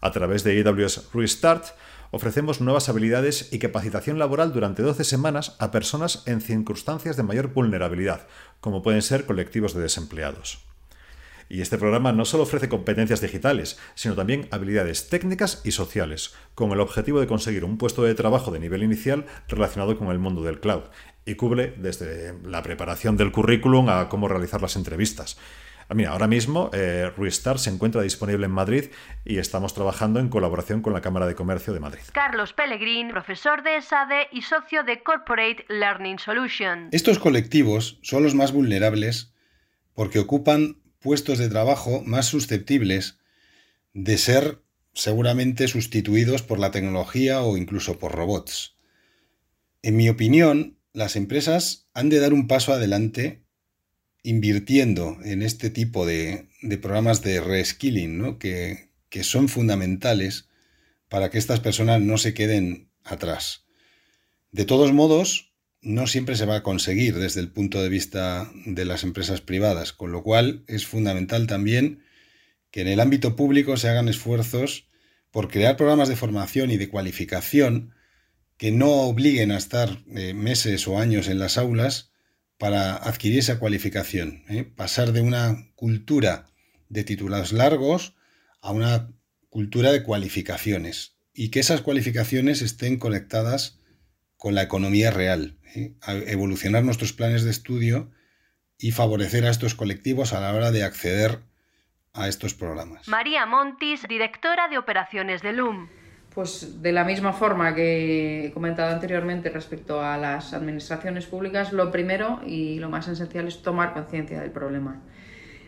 A 0.00 0.10
través 0.10 0.42
de 0.42 0.60
AWS 0.60 1.10
Restart 1.14 1.66
ofrecemos 2.10 2.60
nuevas 2.60 2.88
habilidades 2.88 3.52
y 3.52 3.58
capacitación 3.58 4.18
laboral 4.18 4.52
durante 4.52 4.82
12 4.82 5.02
semanas 5.04 5.56
a 5.58 5.70
personas 5.70 6.22
en 6.26 6.40
circunstancias 6.40 7.16
de 7.16 7.22
mayor 7.22 7.54
vulnerabilidad, 7.54 8.26
como 8.64 8.80
pueden 8.80 9.02
ser 9.02 9.26
colectivos 9.26 9.74
de 9.74 9.82
desempleados. 9.82 10.64
Y 11.50 11.60
este 11.60 11.76
programa 11.76 12.12
no 12.12 12.24
solo 12.24 12.44
ofrece 12.44 12.70
competencias 12.70 13.20
digitales, 13.20 13.78
sino 13.94 14.14
también 14.14 14.48
habilidades 14.50 15.10
técnicas 15.10 15.60
y 15.64 15.72
sociales, 15.72 16.32
con 16.54 16.72
el 16.72 16.80
objetivo 16.80 17.20
de 17.20 17.26
conseguir 17.26 17.66
un 17.66 17.76
puesto 17.76 18.04
de 18.04 18.14
trabajo 18.14 18.50
de 18.50 18.60
nivel 18.60 18.82
inicial 18.82 19.26
relacionado 19.48 19.98
con 19.98 20.08
el 20.08 20.18
mundo 20.18 20.42
del 20.42 20.60
cloud, 20.60 20.84
y 21.26 21.34
cubre 21.34 21.74
desde 21.76 22.38
la 22.42 22.62
preparación 22.62 23.18
del 23.18 23.32
currículum 23.32 23.90
a 23.90 24.08
cómo 24.08 24.28
realizar 24.28 24.62
las 24.62 24.76
entrevistas. 24.76 25.36
Ah, 25.88 25.94
mira, 25.94 26.10
ahora 26.10 26.26
mismo 26.26 26.70
eh, 26.72 27.10
Restart 27.16 27.58
se 27.58 27.70
encuentra 27.70 28.02
disponible 28.02 28.46
en 28.46 28.52
Madrid 28.52 28.84
y 29.24 29.38
estamos 29.38 29.74
trabajando 29.74 30.18
en 30.18 30.28
colaboración 30.28 30.80
con 30.80 30.92
la 30.92 31.00
Cámara 31.00 31.26
de 31.26 31.34
Comercio 31.34 31.72
de 31.72 31.80
Madrid. 31.80 32.02
Carlos 32.12 32.52
Pellegrín, 32.52 33.08
profesor 33.08 33.62
de 33.62 33.80
SADE 33.82 34.28
y 34.32 34.42
socio 34.42 34.82
de 34.82 35.02
Corporate 35.02 35.66
Learning 35.68 36.18
Solutions. 36.18 36.88
Estos 36.92 37.18
colectivos 37.18 37.98
son 38.02 38.22
los 38.22 38.34
más 38.34 38.52
vulnerables 38.52 39.34
porque 39.94 40.18
ocupan 40.18 40.78
puestos 40.98 41.38
de 41.38 41.48
trabajo 41.50 42.02
más 42.04 42.26
susceptibles 42.26 43.18
de 43.92 44.16
ser 44.18 44.62
seguramente 44.94 45.68
sustituidos 45.68 46.42
por 46.42 46.58
la 46.58 46.70
tecnología 46.70 47.42
o 47.42 47.56
incluso 47.56 47.98
por 47.98 48.12
robots. 48.12 48.76
En 49.82 49.96
mi 49.96 50.08
opinión, 50.08 50.78
las 50.92 51.16
empresas 51.16 51.88
han 51.92 52.08
de 52.08 52.20
dar 52.20 52.32
un 52.32 52.48
paso 52.48 52.72
adelante 52.72 53.43
invirtiendo 54.24 55.18
en 55.22 55.42
este 55.42 55.70
tipo 55.70 56.04
de, 56.04 56.48
programas 56.82 57.22
de 57.22 57.40
reskilling, 57.40 58.38
que, 58.38 58.88
que 59.10 59.22
son 59.22 59.48
fundamentales 59.48 60.48
para 61.08 61.30
que 61.30 61.38
estas 61.38 61.60
personas 61.60 62.00
no 62.00 62.18
se 62.18 62.34
queden 62.34 62.88
atrás. 63.04 63.66
De 64.50 64.64
todos 64.64 64.92
modos, 64.92 65.52
no 65.82 66.06
siempre 66.06 66.36
se 66.36 66.46
va 66.46 66.56
a 66.56 66.62
conseguir 66.62 67.16
desde 67.16 67.40
el 67.40 67.52
punto 67.52 67.82
de 67.82 67.90
vista 67.90 68.50
de 68.64 68.86
las 68.86 69.04
empresas 69.04 69.42
privadas, 69.42 69.92
con 69.92 70.10
lo 70.10 70.22
cual 70.22 70.64
es 70.66 70.86
fundamental 70.86 71.46
también 71.46 72.02
que 72.70 72.80
en 72.80 72.88
el 72.88 73.00
ámbito 73.00 73.36
público 73.36 73.76
se 73.76 73.90
hagan 73.90 74.08
esfuerzos 74.08 74.88
por 75.30 75.50
crear 75.50 75.76
programas 75.76 76.08
de 76.08 76.16
formación 76.16 76.70
y 76.70 76.78
de 76.78 76.88
cualificación 76.88 77.94
que 78.56 78.72
no 78.72 78.90
obliguen 79.02 79.50
a 79.50 79.58
estar 79.58 80.02
eh, 80.16 80.32
meses 80.32 80.88
o 80.88 80.98
años 80.98 81.28
en 81.28 81.38
las 81.38 81.58
aulas 81.58 82.13
para 82.64 82.96
adquirir 82.96 83.40
esa 83.40 83.58
cualificación. 83.58 84.42
¿eh? 84.48 84.64
Pasar 84.64 85.12
de 85.12 85.20
una 85.20 85.68
cultura 85.74 86.46
de 86.88 87.04
titulados 87.04 87.52
largos 87.52 88.16
a 88.62 88.70
una 88.70 89.10
cultura 89.50 89.92
de 89.92 90.02
cualificaciones 90.02 91.18
y 91.34 91.50
que 91.50 91.60
esas 91.60 91.82
cualificaciones 91.82 92.62
estén 92.62 92.98
conectadas 92.98 93.80
con 94.38 94.54
la 94.54 94.62
economía 94.62 95.10
real, 95.10 95.58
¿eh? 95.74 95.92
evolucionar 96.26 96.84
nuestros 96.84 97.12
planes 97.12 97.44
de 97.44 97.50
estudio 97.50 98.10
y 98.78 98.92
favorecer 98.92 99.44
a 99.44 99.50
estos 99.50 99.74
colectivos 99.74 100.32
a 100.32 100.40
la 100.40 100.54
hora 100.54 100.70
de 100.70 100.84
acceder 100.84 101.42
a 102.14 102.28
estos 102.28 102.54
programas. 102.54 103.08
María 103.08 103.44
Montis, 103.44 104.08
directora 104.08 104.68
de 104.68 104.78
operaciones 104.78 105.42
de 105.42 105.52
LUM. 105.52 105.90
Pues 106.34 106.82
de 106.82 106.90
la 106.90 107.04
misma 107.04 107.32
forma 107.32 107.74
que 107.76 108.46
he 108.46 108.52
comentado 108.52 108.92
anteriormente 108.92 109.50
respecto 109.50 110.02
a 110.02 110.18
las 110.18 110.52
administraciones 110.52 111.26
públicas, 111.26 111.72
lo 111.72 111.92
primero 111.92 112.40
y 112.44 112.80
lo 112.80 112.90
más 112.90 113.06
esencial 113.06 113.46
es 113.46 113.62
tomar 113.62 113.92
conciencia 113.92 114.40
del 114.40 114.50
problema. 114.50 115.00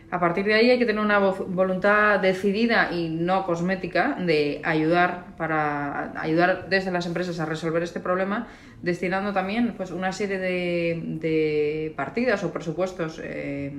A 0.09 0.19
partir 0.19 0.45
de 0.45 0.53
ahí 0.53 0.69
hay 0.69 0.79
que 0.79 0.85
tener 0.85 1.03
una 1.03 1.19
voluntad 1.19 2.19
decidida 2.19 2.91
y 2.91 3.09
no 3.09 3.45
cosmética 3.45 4.17
de 4.19 4.61
ayudar 4.63 5.35
para 5.37 6.13
ayudar 6.21 6.67
desde 6.69 6.91
las 6.91 7.05
empresas 7.05 7.39
a 7.41 7.45
resolver 7.45 7.83
este 7.83 7.99
problema, 7.99 8.47
destinando 8.81 9.33
también 9.33 9.73
pues, 9.75 9.91
una 9.91 10.11
serie 10.13 10.37
de, 10.37 11.93
partidas 11.97 12.43
o 12.45 12.51
presupuestos 12.51 13.21
eh, 13.21 13.73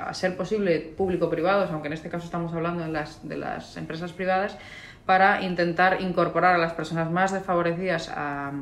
a 0.00 0.14
ser 0.14 0.36
posible 0.36 0.78
público-privados, 0.96 1.70
aunque 1.70 1.88
en 1.88 1.94
este 1.94 2.08
caso 2.08 2.26
estamos 2.26 2.52
hablando 2.52 2.84
de 2.84 2.90
las, 2.90 3.28
de 3.28 3.36
las 3.36 3.76
empresas 3.76 4.12
privadas, 4.12 4.56
para 5.06 5.42
intentar 5.42 6.00
incorporar 6.00 6.54
a 6.54 6.58
las 6.58 6.72
personas 6.72 7.10
más 7.10 7.32
desfavorecidas 7.32 8.10
a, 8.14 8.52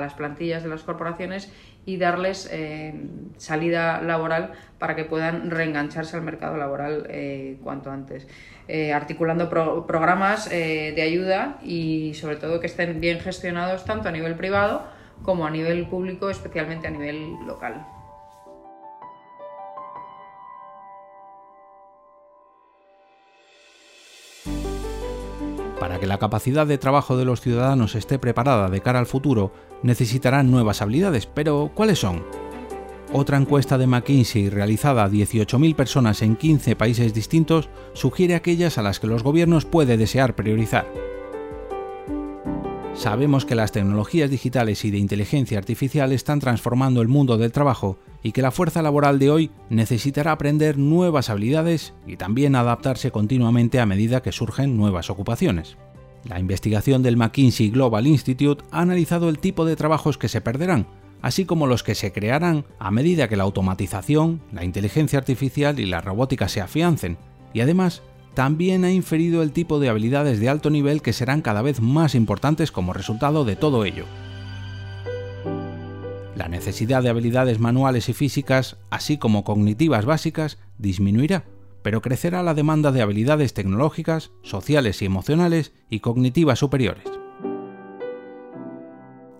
las 0.00 0.14
plantillas 0.14 0.62
de 0.62 0.68
las 0.68 0.82
corporaciones 0.82 1.52
y 1.84 1.96
darles 1.96 2.48
eh, 2.52 2.94
salida 3.36 4.00
laboral 4.00 4.52
para 4.78 4.96
que 4.96 5.04
puedan 5.04 5.50
reengancharse 5.50 6.16
al 6.16 6.22
mercado 6.22 6.56
laboral 6.56 7.06
eh, 7.08 7.58
cuanto 7.62 7.90
antes. 7.90 8.26
Eh, 8.66 8.92
articulando 8.92 9.48
programas 9.86 10.48
de 10.48 11.02
ayuda 11.02 11.58
y 11.62 12.14
sobre 12.14 12.36
todo 12.36 12.60
que 12.60 12.66
estén 12.66 13.00
bien 13.00 13.20
gestionados 13.20 13.84
tanto 13.84 14.08
a 14.08 14.12
nivel 14.12 14.34
privado 14.34 14.86
como 15.22 15.46
a 15.46 15.50
nivel 15.50 15.86
público, 15.86 16.30
especialmente 16.30 16.88
a 16.88 16.90
nivel 16.90 17.36
local. 17.46 17.84
Que 26.02 26.08
la 26.08 26.18
capacidad 26.18 26.66
de 26.66 26.78
trabajo 26.78 27.16
de 27.16 27.24
los 27.24 27.40
ciudadanos 27.40 27.94
esté 27.94 28.18
preparada 28.18 28.68
de 28.68 28.80
cara 28.80 28.98
al 28.98 29.06
futuro, 29.06 29.52
necesitarán 29.84 30.50
nuevas 30.50 30.82
habilidades, 30.82 31.26
pero 31.26 31.70
¿cuáles 31.76 32.00
son? 32.00 32.24
Otra 33.12 33.36
encuesta 33.36 33.78
de 33.78 33.86
McKinsey 33.86 34.50
realizada 34.50 35.04
a 35.04 35.08
18.000 35.08 35.76
personas 35.76 36.22
en 36.22 36.34
15 36.34 36.74
países 36.74 37.14
distintos 37.14 37.68
sugiere 37.92 38.34
aquellas 38.34 38.78
a 38.78 38.82
las 38.82 38.98
que 38.98 39.06
los 39.06 39.22
gobiernos 39.22 39.64
puede 39.64 39.96
desear 39.96 40.34
priorizar. 40.34 40.90
Sabemos 42.94 43.44
que 43.44 43.54
las 43.54 43.70
tecnologías 43.70 44.28
digitales 44.28 44.84
y 44.84 44.90
de 44.90 44.98
inteligencia 44.98 45.56
artificial 45.56 46.10
están 46.10 46.40
transformando 46.40 47.00
el 47.00 47.06
mundo 47.06 47.38
del 47.38 47.52
trabajo 47.52 47.96
y 48.24 48.32
que 48.32 48.42
la 48.42 48.50
fuerza 48.50 48.82
laboral 48.82 49.20
de 49.20 49.30
hoy 49.30 49.50
necesitará 49.70 50.32
aprender 50.32 50.78
nuevas 50.78 51.30
habilidades 51.30 51.94
y 52.08 52.16
también 52.16 52.56
adaptarse 52.56 53.12
continuamente 53.12 53.78
a 53.78 53.86
medida 53.86 54.20
que 54.20 54.32
surgen 54.32 54.76
nuevas 54.76 55.08
ocupaciones. 55.08 55.76
La 56.24 56.38
investigación 56.38 57.02
del 57.02 57.16
McKinsey 57.16 57.70
Global 57.70 58.06
Institute 58.06 58.64
ha 58.70 58.80
analizado 58.80 59.28
el 59.28 59.38
tipo 59.38 59.64
de 59.64 59.76
trabajos 59.76 60.18
que 60.18 60.28
se 60.28 60.40
perderán, 60.40 60.86
así 61.20 61.44
como 61.44 61.66
los 61.66 61.82
que 61.82 61.94
se 61.94 62.12
crearán 62.12 62.64
a 62.78 62.90
medida 62.90 63.28
que 63.28 63.36
la 63.36 63.44
automatización, 63.44 64.40
la 64.52 64.64
inteligencia 64.64 65.18
artificial 65.18 65.80
y 65.80 65.86
la 65.86 66.00
robótica 66.00 66.48
se 66.48 66.60
afiancen, 66.60 67.18
y 67.52 67.60
además 67.60 68.02
también 68.34 68.84
ha 68.84 68.92
inferido 68.92 69.42
el 69.42 69.52
tipo 69.52 69.78
de 69.78 69.88
habilidades 69.88 70.40
de 70.40 70.48
alto 70.48 70.70
nivel 70.70 71.02
que 71.02 71.12
serán 71.12 71.42
cada 71.42 71.60
vez 71.60 71.80
más 71.80 72.14
importantes 72.14 72.72
como 72.72 72.92
resultado 72.92 73.44
de 73.44 73.56
todo 73.56 73.84
ello. 73.84 74.04
La 76.36 76.48
necesidad 76.48 77.02
de 77.02 77.10
habilidades 77.10 77.58
manuales 77.58 78.08
y 78.08 78.14
físicas, 78.14 78.76
así 78.90 79.18
como 79.18 79.44
cognitivas 79.44 80.06
básicas, 80.06 80.58
disminuirá, 80.78 81.44
pero 81.82 82.02
crecerá 82.02 82.42
la 82.42 82.54
demanda 82.54 82.92
de 82.92 83.02
habilidades 83.02 83.54
tecnológicas, 83.54 84.32
sociales 84.42 85.02
y 85.02 85.06
emocionales 85.06 85.72
y 85.90 86.00
cognitivas 86.00 86.58
superiores 86.58 87.22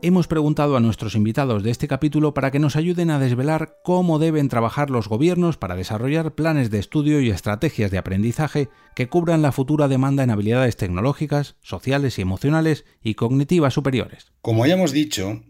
hemos 0.02 0.26
preguntado 0.26 0.76
a 0.76 0.80
nuestros 0.80 1.14
invitados 1.14 1.62
de 1.62 1.70
este 1.70 1.86
capítulo 1.86 2.34
para 2.34 2.50
que 2.50 2.58
nos 2.58 2.74
ayuden 2.74 3.10
a 3.10 3.20
desvelar 3.20 3.76
cómo 3.84 4.18
deben 4.18 4.48
trabajar 4.48 4.90
los 4.90 5.08
gobiernos 5.08 5.56
para 5.56 5.76
desarrollar 5.76 6.34
planes 6.34 6.70
de 6.70 6.80
estudio 6.80 7.20
y 7.20 7.30
estrategias 7.30 7.92
de 7.92 7.98
aprendizaje 7.98 8.68
que 8.96 9.08
cubran 9.08 9.42
la 9.42 9.52
futura 9.52 9.86
demanda 9.86 10.24
en 10.24 10.30
habilidades 10.30 10.76
tecnológicas, 10.76 11.54
sociales 11.62 12.18
y 12.18 12.22
emocionales 12.22 12.84
y 13.00 13.14
cognitivas 13.14 13.74
superiores. 13.74 14.32
Como 14.40 14.66
ya 14.66 14.74
hemos 14.74 14.90
dicho, 14.90 15.44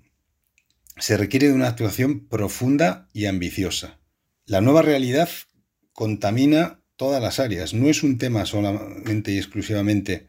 se 0.98 1.16
requiere 1.16 1.48
de 1.48 1.54
una 1.54 1.68
actuación 1.68 2.28
profunda 2.28 3.08
y 3.14 3.24
ambiciosa. 3.26 4.00
La 4.44 4.60
nueva 4.60 4.82
realidad 4.82 5.30
contamina 5.94 6.81
todas 6.96 7.22
las 7.22 7.40
áreas, 7.40 7.74
no 7.74 7.88
es 7.88 8.02
un 8.02 8.18
tema 8.18 8.46
solamente 8.46 9.32
y 9.32 9.38
exclusivamente 9.38 10.28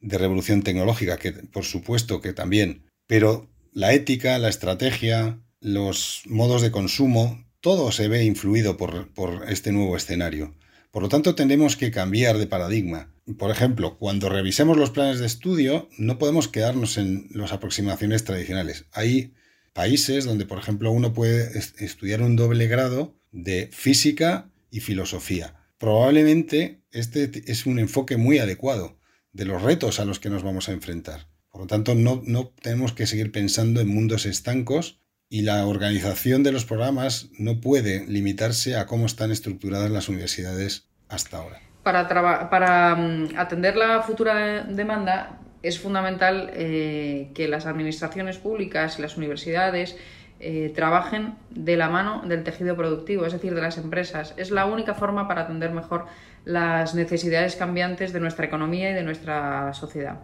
de 0.00 0.18
revolución 0.18 0.62
tecnológica, 0.62 1.18
que 1.18 1.32
por 1.32 1.64
supuesto 1.64 2.20
que 2.20 2.32
también, 2.32 2.84
pero 3.06 3.50
la 3.72 3.92
ética, 3.92 4.38
la 4.38 4.48
estrategia, 4.48 5.38
los 5.60 6.22
modos 6.26 6.62
de 6.62 6.70
consumo, 6.70 7.44
todo 7.60 7.92
se 7.92 8.08
ve 8.08 8.24
influido 8.24 8.76
por, 8.76 9.10
este 9.48 9.72
nuevo 9.72 9.96
escenario. 9.96 10.54
Por 10.90 11.02
lo 11.02 11.08
tanto, 11.08 11.34
tenemos 11.34 11.76
que 11.76 11.90
cambiar 11.90 12.38
de 12.38 12.46
paradigma. 12.46 13.12
Por 13.38 13.50
ejemplo, 13.50 13.96
cuando 13.98 14.28
revisemos 14.28 14.76
los 14.76 14.90
planes 14.90 15.20
de 15.20 15.26
estudio, 15.26 15.88
no 15.98 16.18
podemos 16.18 16.48
quedarnos 16.48 16.96
en 16.98 17.28
las 17.30 17.52
aproximaciones 17.52 18.24
tradicionales. 18.24 18.86
Hay 18.92 19.34
países 19.72 20.24
donde, 20.24 20.46
por 20.46 20.58
ejemplo, 20.58 20.90
uno 20.90 21.12
puede 21.12 21.56
estudiar 21.78 22.22
un 22.22 22.34
doble 22.34 22.66
grado 22.66 23.14
de 23.30 23.68
física 23.72 24.50
y 24.70 24.80
filosofía. 24.80 25.59
Probablemente 25.80 26.82
este 26.92 27.30
es 27.50 27.64
un 27.64 27.78
enfoque 27.78 28.18
muy 28.18 28.38
adecuado 28.38 28.98
de 29.32 29.46
los 29.46 29.62
retos 29.62 29.98
a 29.98 30.04
los 30.04 30.20
que 30.20 30.28
nos 30.28 30.42
vamos 30.42 30.68
a 30.68 30.72
enfrentar. 30.72 31.28
Por 31.50 31.62
lo 31.62 31.66
tanto, 31.66 31.94
no, 31.94 32.20
tenemos 32.60 32.92
que 32.92 33.06
seguir 33.06 33.32
pensando 33.32 33.80
en 33.80 33.88
mundos 33.88 34.26
estancos 34.26 35.00
y 35.30 35.40
la 35.40 35.66
organización 35.66 36.42
de 36.42 36.52
los 36.52 36.66
programas 36.66 37.30
no 37.38 37.62
puede 37.62 38.06
limitarse 38.06 38.76
a 38.76 38.84
cómo 38.84 39.06
están 39.06 39.30
estructuradas 39.30 39.90
las 39.90 40.10
universidades 40.10 40.90
hasta 41.08 41.38
ahora. 41.38 41.62
Para, 41.82 42.50
para 42.50 42.94
mm, 42.96 43.38
atender 43.38 43.74
la 43.74 44.02
futura 44.02 44.64
demanda 44.64 45.40
es 45.62 45.78
fundamental 45.78 46.50
eh, 46.52 47.30
que 47.34 47.48
las 47.48 47.64
administraciones 47.64 48.36
públicas 48.36 48.98
y 48.98 49.02
las 49.02 49.16
universidades 49.16 49.96
eh, 50.42 50.72
trabajen 50.74 51.34
de 51.50 51.76
la 51.76 51.90
mano 51.90 52.22
del 52.24 52.44
tejido 52.44 52.74
productivo, 52.74 53.26
es 53.26 53.32
decir, 53.34 53.54
de 53.54 53.60
las 53.60 53.76
empresas. 53.76 54.32
Es 54.38 54.50
la 54.50 54.64
única 54.64 54.94
forma 54.94 55.28
para 55.28 55.42
atender 55.42 55.70
mejor 55.72 56.06
las 56.46 56.94
necesidades 56.94 57.56
cambiantes 57.56 58.14
de 58.14 58.20
nuestra 58.20 58.46
economía 58.46 58.90
y 58.90 58.94
de 58.94 59.02
nuestra 59.02 59.74
sociedad. 59.74 60.20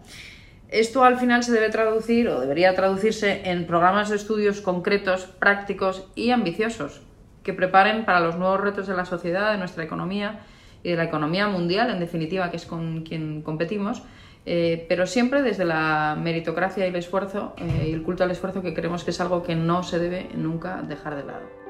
Esto 0.68 1.04
al 1.04 1.18
final 1.18 1.44
se 1.44 1.52
debe 1.52 1.68
traducir 1.68 2.28
o 2.28 2.40
debería 2.40 2.74
traducirse 2.74 3.42
en 3.44 3.66
programas 3.66 4.08
de 4.08 4.16
estudios 4.16 4.62
concretos, 4.62 5.26
prácticos 5.26 6.08
y 6.14 6.30
ambiciosos 6.30 7.02
que 7.42 7.52
preparen 7.52 8.04
para 8.04 8.20
los 8.20 8.36
nuevos 8.36 8.60
retos 8.60 8.88
de 8.88 8.96
la 8.96 9.04
sociedad, 9.04 9.52
de 9.52 9.58
nuestra 9.58 9.84
economía 9.84 10.40
y 10.82 10.90
de 10.90 10.96
la 10.96 11.04
economía 11.04 11.46
mundial, 11.46 11.90
en 11.90 12.00
definitiva, 12.00 12.50
que 12.50 12.56
es 12.56 12.64
con 12.66 13.02
quien 13.02 13.42
competimos, 13.42 14.02
eh, 14.46 14.86
pero 14.88 15.06
siempre 15.06 15.42
desde 15.42 15.64
la 15.64 16.16
meritocracia 16.20 16.86
y 16.86 16.88
el 16.88 16.96
esfuerzo 16.96 17.54
eh, 17.58 17.88
y 17.88 17.92
el 17.92 18.04
culto 18.04 18.22
al 18.22 18.30
esfuerzo 18.30 18.62
que 18.62 18.74
creemos 18.74 19.02
que 19.02 19.10
es 19.10 19.20
algo 19.20 19.42
que 19.42 19.56
no 19.56 19.82
se 19.82 19.98
debe 19.98 20.28
nunca 20.36 20.82
dejar 20.82 21.16
de 21.16 21.24
lado. 21.24 21.66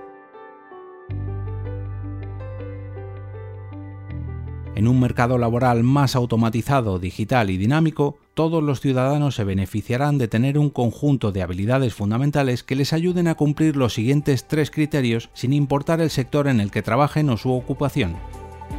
En 4.74 4.88
un 4.88 5.00
mercado 5.00 5.38
laboral 5.38 5.84
más 5.84 6.14
automatizado, 6.14 6.98
digital 6.98 7.48
y 7.48 7.56
dinámico, 7.56 8.18
todos 8.34 8.62
los 8.62 8.80
ciudadanos 8.80 9.34
se 9.34 9.44
beneficiarán 9.44 10.18
de 10.18 10.28
tener 10.28 10.58
un 10.58 10.68
conjunto 10.68 11.32
de 11.32 11.40
habilidades 11.40 11.94
fundamentales 11.94 12.62
que 12.62 12.76
les 12.76 12.92
ayuden 12.92 13.26
a 13.26 13.36
cumplir 13.36 13.74
los 13.74 13.94
siguientes 13.94 14.46
tres 14.46 14.70
criterios 14.70 15.30
sin 15.32 15.54
importar 15.54 16.02
el 16.02 16.10
sector 16.10 16.46
en 16.46 16.60
el 16.60 16.70
que 16.70 16.82
trabajen 16.82 17.30
o 17.30 17.38
su 17.38 17.54
ocupación. 17.54 18.16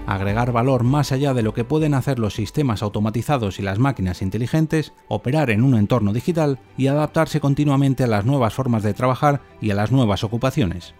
Agregar 0.07 0.53
valor 0.53 0.85
más 0.85 1.11
allá 1.11 1.33
de 1.33 1.43
lo 1.43 1.53
que 1.53 1.65
pueden 1.65 1.93
hacer 1.93 2.17
los 2.17 2.33
sistemas 2.33 2.81
automatizados 2.81 3.59
y 3.59 3.61
las 3.61 3.77
máquinas 3.77 4.21
inteligentes, 4.21 4.93
operar 5.09 5.49
en 5.49 5.63
un 5.63 5.75
entorno 5.75 6.13
digital 6.13 6.59
y 6.77 6.87
adaptarse 6.87 7.41
continuamente 7.41 8.05
a 8.05 8.07
las 8.07 8.25
nuevas 8.25 8.53
formas 8.53 8.83
de 8.83 8.93
trabajar 8.93 9.41
y 9.59 9.71
a 9.71 9.75
las 9.75 9.91
nuevas 9.91 10.23
ocupaciones. 10.23 10.95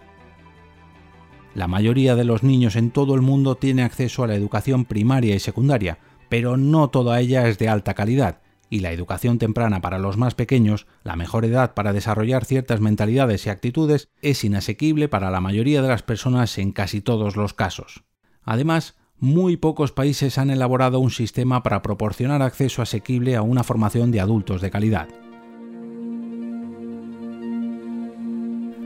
La 1.54 1.68
mayoría 1.68 2.16
de 2.16 2.24
los 2.24 2.42
niños 2.42 2.76
en 2.76 2.90
todo 2.90 3.14
el 3.14 3.22
mundo 3.22 3.54
tiene 3.54 3.82
acceso 3.82 4.24
a 4.24 4.26
la 4.26 4.34
educación 4.34 4.84
primaria 4.84 5.34
y 5.34 5.40
secundaria, 5.40 5.98
pero 6.28 6.58
no 6.58 6.90
toda 6.90 7.18
ella 7.18 7.48
es 7.48 7.56
de 7.56 7.70
alta 7.70 7.94
calidad, 7.94 8.42
y 8.68 8.80
la 8.80 8.92
educación 8.92 9.38
temprana 9.38 9.80
para 9.80 9.98
los 9.98 10.18
más 10.18 10.34
pequeños, 10.34 10.86
la 11.02 11.16
mejor 11.16 11.46
edad 11.46 11.72
para 11.72 11.94
desarrollar 11.94 12.44
ciertas 12.44 12.82
mentalidades 12.82 13.46
y 13.46 13.48
actitudes, 13.48 14.10
es 14.20 14.44
inasequible 14.44 15.08
para 15.08 15.30
la 15.30 15.40
mayoría 15.40 15.80
de 15.80 15.88
las 15.88 16.02
personas 16.02 16.58
en 16.58 16.72
casi 16.72 17.00
todos 17.00 17.36
los 17.36 17.54
casos. 17.54 18.04
Además, 18.50 18.94
muy 19.18 19.58
pocos 19.58 19.92
países 19.92 20.38
han 20.38 20.48
elaborado 20.48 21.00
un 21.00 21.10
sistema 21.10 21.62
para 21.62 21.82
proporcionar 21.82 22.40
acceso 22.40 22.80
asequible 22.80 23.36
a 23.36 23.42
una 23.42 23.62
formación 23.62 24.10
de 24.10 24.20
adultos 24.20 24.62
de 24.62 24.70
calidad. 24.70 25.06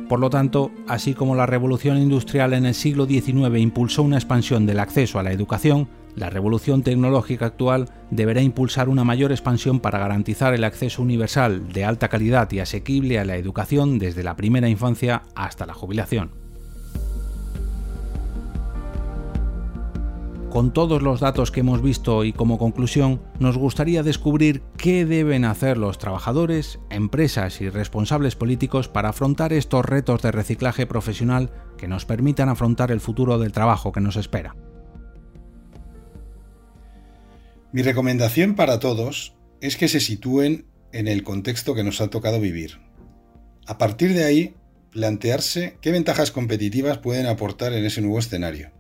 Por 0.09 0.19
lo 0.19 0.31
tanto, 0.31 0.73
así 0.89 1.15
como 1.15 1.37
la 1.37 1.47
revolución 1.47 1.99
industrial 1.99 2.55
en 2.55 2.67
el 2.67 2.75
siglo 2.75 3.07
XIX 3.07 3.57
impulsó 3.61 4.03
una 4.03 4.17
expansión 4.17 4.67
del 4.67 4.81
acceso 4.81 5.21
a 5.21 5.23
la 5.23 5.31
educación, 5.31 5.87
la 6.17 6.29
revolución 6.29 6.83
tecnológica 6.83 7.47
actual 7.47 7.89
deberá 8.11 8.43
impulsar 8.43 8.89
una 8.89 9.05
mayor 9.05 9.31
expansión 9.31 9.79
para 9.79 10.01
garantizar 10.01 10.55
el 10.55 10.65
acceso 10.65 11.03
universal 11.03 11.69
de 11.69 11.85
alta 11.85 12.09
calidad 12.09 12.51
y 12.51 12.59
asequible 12.59 13.21
a 13.21 13.25
la 13.25 13.37
educación 13.37 14.01
desde 14.01 14.25
la 14.25 14.35
primera 14.35 14.69
infancia 14.69 15.23
hasta 15.37 15.67
la 15.67 15.73
jubilación. 15.73 16.42
Con 20.53 20.75
todos 20.75 21.01
los 21.01 21.21
datos 21.21 21.51
que 21.51 21.61
hemos 21.61 21.81
visto 21.81 22.25
y 22.25 22.35
como 22.35 22.59
conclusión, 22.59 23.23
nos 23.41 23.57
gustaría 23.57 24.03
descubrir 24.03 24.61
qué 24.77 25.07
deben 25.07 25.47
hacer 25.47 25.79
los 25.79 25.97
trabajadores, 25.97 26.79
empresas 26.91 27.63
y 27.63 27.71
responsables 27.71 28.37
políticos 28.37 28.87
para 28.87 29.09
afrontar 29.09 29.55
estos 29.55 29.83
retos 29.83 30.21
de 30.21 30.31
reciclaje 30.31 30.87
profesional 30.87 31.51
que 31.79 31.89
nos 31.89 32.05
permitan 32.05 32.51
afrontar 32.51 32.91
el 32.91 33.01
futuro 33.01 33.39
del 33.39 33.51
trabajo 33.51 33.93
que 33.93 34.03
nos 34.03 34.17
espera. 34.17 34.55
Mi 37.73 37.81
recomendación 37.81 38.55
para 38.55 38.79
todos 38.79 39.35
es 39.63 39.79
que 39.79 39.89
se 39.89 40.01
sitúen 40.01 40.67
en 40.93 41.09
el 41.09 41.23
contexto 41.23 41.75
que 41.75 41.83
nos 41.83 42.03
ha 42.03 42.09
tocado 42.09 42.41
vivir. 42.41 42.79
A 43.67 43.79
partir 43.79 44.13
de 44.13 44.25
ahí, 44.25 44.55
plantearse 44.91 45.79
qué 45.81 45.93
ventajas 45.93 46.31
competitivas 46.31 46.99
pueden 46.99 47.25
aportar 47.25 47.73
en 47.73 47.87
ese 47.87 48.03
nuevo 48.03 48.19
escenario 48.19 48.71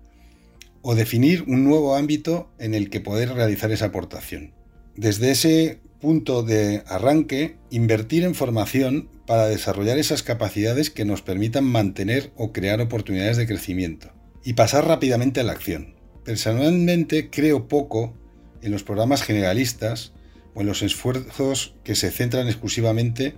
o 0.83 0.95
definir 0.95 1.45
un 1.47 1.65
nuevo 1.65 1.97
ámbito 1.97 2.51
en 2.59 2.75
el 2.75 2.91
que 2.91 3.01
poder 3.01 3.33
realizar 3.33 3.71
esa 3.71 3.87
aportación. 3.87 4.53
Desde 4.97 5.31
ese 5.31 5.81
punto 6.01 6.43
de 6.43 6.83
arranque, 6.87 7.57
invertir 7.71 8.25
en 8.25 8.35
formación 8.35 9.09
para 9.27 9.47
desarrollar 9.47 9.99
esas 9.99 10.25
capacidades 10.25 10.91
que 10.91 11.05
nos 11.05 11.23
permitan 11.23 11.65
mantener 11.65 12.33
o 12.37 12.53
crear 12.53 12.81
oportunidades 12.81 13.37
de 13.37 13.47
crecimiento 13.47 14.11
y 14.45 14.55
pasar 14.55 14.87
rápidamente 14.87 15.41
a 15.41 15.45
la 15.45 15.53
acción. 15.53 15.95
Personalmente 16.25 17.31
creo 17.31 17.69
poco 17.69 18.15
en 18.63 18.73
los 18.73 18.83
programas 18.83 19.23
generalistas 19.23 20.13
o 20.55 20.61
en 20.61 20.67
los 20.67 20.83
esfuerzos 20.83 21.75
que 21.85 21.95
se 21.95 22.11
centran 22.11 22.49
exclusivamente 22.49 23.37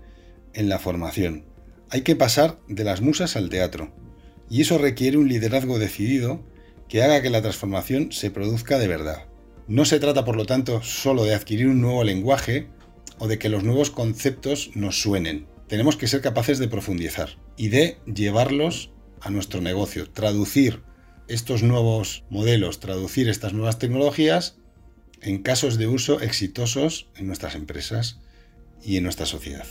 en 0.55 0.71
la 0.71 0.79
formación. 0.79 1.45
Hay 1.91 2.01
que 2.01 2.17
pasar 2.17 2.59
de 2.67 2.85
las 2.85 3.03
musas 3.03 3.37
al 3.37 3.51
teatro 3.51 3.93
y 4.49 4.63
eso 4.63 4.79
requiere 4.79 5.19
un 5.19 5.29
liderazgo 5.29 5.79
decidido 5.79 6.43
que 6.89 7.03
haga 7.03 7.23
que 7.23 7.31
la 7.31 7.43
transformación 7.43 8.13
se 8.13 8.31
produzca 8.31 8.79
de 8.79 8.89
verdad. 8.89 9.27
No 9.67 9.85
se 9.85 9.99
trata, 9.99 10.25
por 10.25 10.37
lo 10.37 10.47
tanto, 10.47 10.83
solo 10.83 11.25
de 11.25 11.35
adquirir 11.35 11.69
un 11.69 11.81
nuevo 11.81 12.05
lenguaje 12.05 12.69
o 13.19 13.29
de 13.29 13.39
que 13.39 13.49
los 13.49 13.65
nuevos 13.65 13.91
conceptos 13.91 14.71
nos 14.75 15.01
suenen. 15.01 15.47
Tenemos 15.69 15.97
que 15.97 16.07
ser 16.07 16.21
capaces 16.21 16.59
de 16.59 16.69
profundizar 16.69 17.31
y 17.57 17.69
de 17.69 17.99
llevarlos 18.05 18.91
a 19.21 19.31
nuestro 19.31 19.61
negocio, 19.61 20.11
traducir 20.11 20.83
estos 21.29 21.63
nuevos 21.63 22.25
modelos, 22.29 22.81
traducir 22.81 23.29
estas 23.29 23.55
nuevas 23.55 23.79
tecnologías 23.79 24.57
en 25.23 25.43
casos 25.43 25.79
de 25.79 25.87
uso 25.87 26.21
exitosos 26.21 27.09
en 27.17 27.27
nuestras 27.27 27.55
empresas 27.55 28.21
y 28.83 28.99
en 28.99 29.05
nuestra 29.05 29.25
sociedad. 29.25 29.67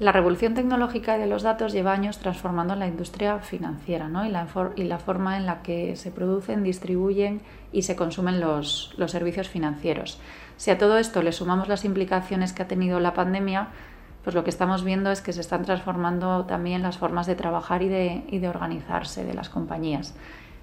La 0.00 0.12
revolución 0.12 0.54
tecnológica 0.54 1.18
de 1.18 1.26
los 1.26 1.42
datos 1.42 1.72
lleva 1.72 1.92
años 1.92 2.18
transformando 2.18 2.76
la 2.76 2.86
industria 2.86 3.40
financiera 3.40 4.08
y, 4.24 4.30
la, 4.30 4.46
y, 4.76 4.84
la, 4.84 4.98
forma 5.00 5.36
en 5.36 5.44
la 5.44 5.62
que 5.62 5.96
se 5.96 6.12
producen, 6.12 6.62
distribuyen 6.62 7.40
y 7.72 7.82
se 7.82 7.96
consumen 7.96 8.38
los, 8.40 8.94
servicios 9.06 9.48
financieros. 9.48 10.20
Si 10.56 10.70
a 10.70 10.78
todo 10.78 10.98
esto 10.98 11.20
le 11.20 11.32
sumamos 11.32 11.66
las 11.66 11.84
implicaciones 11.84 12.52
que 12.52 12.62
ha 12.62 12.68
tenido 12.68 13.00
la 13.00 13.12
pandemia, 13.12 13.70
pues 14.22 14.36
lo 14.36 14.44
que 14.44 14.50
estamos 14.50 14.84
viendo 14.84 15.10
es 15.10 15.20
que 15.20 15.32
se 15.32 15.40
están 15.40 15.64
transformando 15.64 16.44
también 16.44 16.82
las 16.82 16.98
formas 16.98 17.26
de 17.26 17.34
trabajar 17.34 17.82
y 17.82 17.86
y 17.86 18.38
de 18.38 18.48
organizarse 18.48 19.24
de 19.24 19.34
las 19.34 19.48
compañías. 19.48 20.14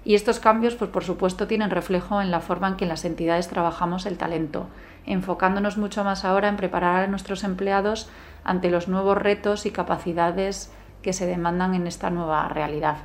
Y 0.06 0.14
estos 0.14 0.38
cambios, 0.38 0.76
pues 0.76 0.88
por 0.88 1.02
supuesto, 1.02 1.48
tienen 1.48 1.68
reflejo 1.68 2.22
en 2.22 2.30
la 2.30 2.38
forma 2.38 2.68
en 2.68 2.76
que 2.76 2.86
las 2.86 3.04
entidades 3.04 3.48
trabajamos 3.48 4.06
el 4.06 4.16
talento, 4.16 4.68
enfocándonos 5.04 5.78
mucho 5.78 6.04
más 6.04 6.24
ahora 6.24 6.48
en 6.48 6.54
preparar 6.54 7.02
a 7.02 7.06
nuestros 7.08 7.42
empleados 7.42 8.08
ante 8.44 8.70
los 8.70 8.86
nuevos 8.86 9.18
retos 9.18 9.66
y 9.66 9.72
capacidades 9.72 10.72
que 11.02 11.12
se 11.12 11.26
demandan 11.26 11.74
en 11.74 11.88
esta 11.88 12.10
nueva 12.10 12.46
realidad. 12.46 12.98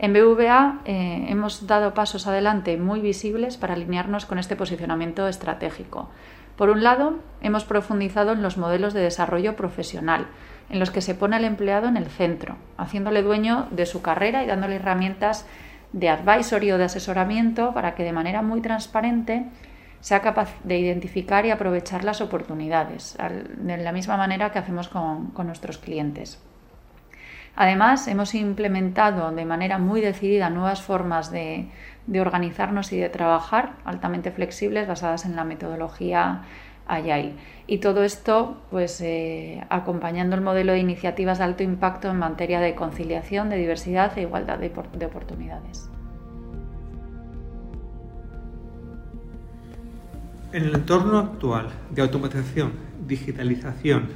En 0.00 0.12
BVA 0.12 0.80
eh, 0.86 1.26
hemos 1.28 1.68
dado 1.68 1.94
pasos 1.94 2.26
adelante 2.26 2.76
muy 2.78 2.98
visibles 2.98 3.56
para 3.56 3.74
alinearnos 3.74 4.26
con 4.26 4.40
este 4.40 4.56
posicionamiento 4.56 5.28
estratégico. 5.28 6.08
Por 6.56 6.70
un 6.70 6.82
lado, 6.82 7.14
hemos 7.42 7.62
profundizado 7.62 8.32
en 8.32 8.42
los 8.42 8.58
modelos 8.58 8.92
de 8.92 9.02
desarrollo 9.02 9.54
profesional, 9.54 10.26
en 10.68 10.80
los 10.80 10.90
que 10.90 11.00
se 11.00 11.14
pone 11.14 11.36
al 11.36 11.44
empleado 11.44 11.86
en 11.86 11.96
el 11.96 12.06
centro, 12.06 12.56
haciéndole 12.76 13.22
dueño 13.22 13.68
de 13.70 13.86
su 13.86 14.02
carrera 14.02 14.42
y 14.42 14.48
dándole 14.48 14.76
herramientas 14.76 15.46
de 15.92 16.08
advisory 16.08 16.72
o 16.72 16.78
de 16.78 16.84
asesoramiento 16.84 17.72
para 17.72 17.94
que 17.94 18.04
de 18.04 18.12
manera 18.12 18.42
muy 18.42 18.60
transparente 18.60 19.46
sea 20.00 20.20
capaz 20.20 20.54
de 20.64 20.78
identificar 20.78 21.44
y 21.46 21.50
aprovechar 21.50 22.04
las 22.04 22.20
oportunidades, 22.20 23.16
de 23.56 23.76
la 23.78 23.92
misma 23.92 24.16
manera 24.16 24.52
que 24.52 24.58
hacemos 24.58 24.88
con, 24.88 25.32
nuestros 25.44 25.78
clientes. 25.78 26.40
Además, 27.56 28.06
hemos 28.06 28.34
implementado 28.36 29.32
de 29.32 29.44
manera 29.44 29.78
muy 29.78 30.00
decidida 30.00 30.50
nuevas 30.50 30.80
formas 30.80 31.32
de, 31.32 31.68
organizarnos 32.20 32.92
y 32.92 32.98
de 32.98 33.08
trabajar 33.08 33.72
altamente 33.84 34.30
flexibles 34.30 34.86
basadas 34.86 35.24
en 35.24 35.34
la 35.34 35.44
metodología 35.44 36.42
Agile. 36.88 37.34
Y 37.66 37.78
todo 37.78 38.02
esto, 38.02 38.56
pues, 38.70 39.00
eh, 39.00 39.64
acompañando 39.68 40.34
el 40.34 40.42
modelo 40.42 40.72
de 40.72 40.78
iniciativas 40.78 41.38
de 41.38 41.44
alto 41.44 41.62
impacto 41.62 42.10
en 42.10 42.18
materia 42.18 42.60
de 42.60 42.74
conciliación, 42.74 43.50
de 43.50 43.56
diversidad 43.56 44.16
e 44.16 44.22
igualdad 44.22 44.58
de 44.58 45.06
oportunidades. 45.06 45.90
En 50.50 50.64
el 50.64 50.74
entorno 50.74 51.18
actual 51.18 51.68
de 51.90 52.00
automatización, 52.00 52.72
digitalización 53.06 54.08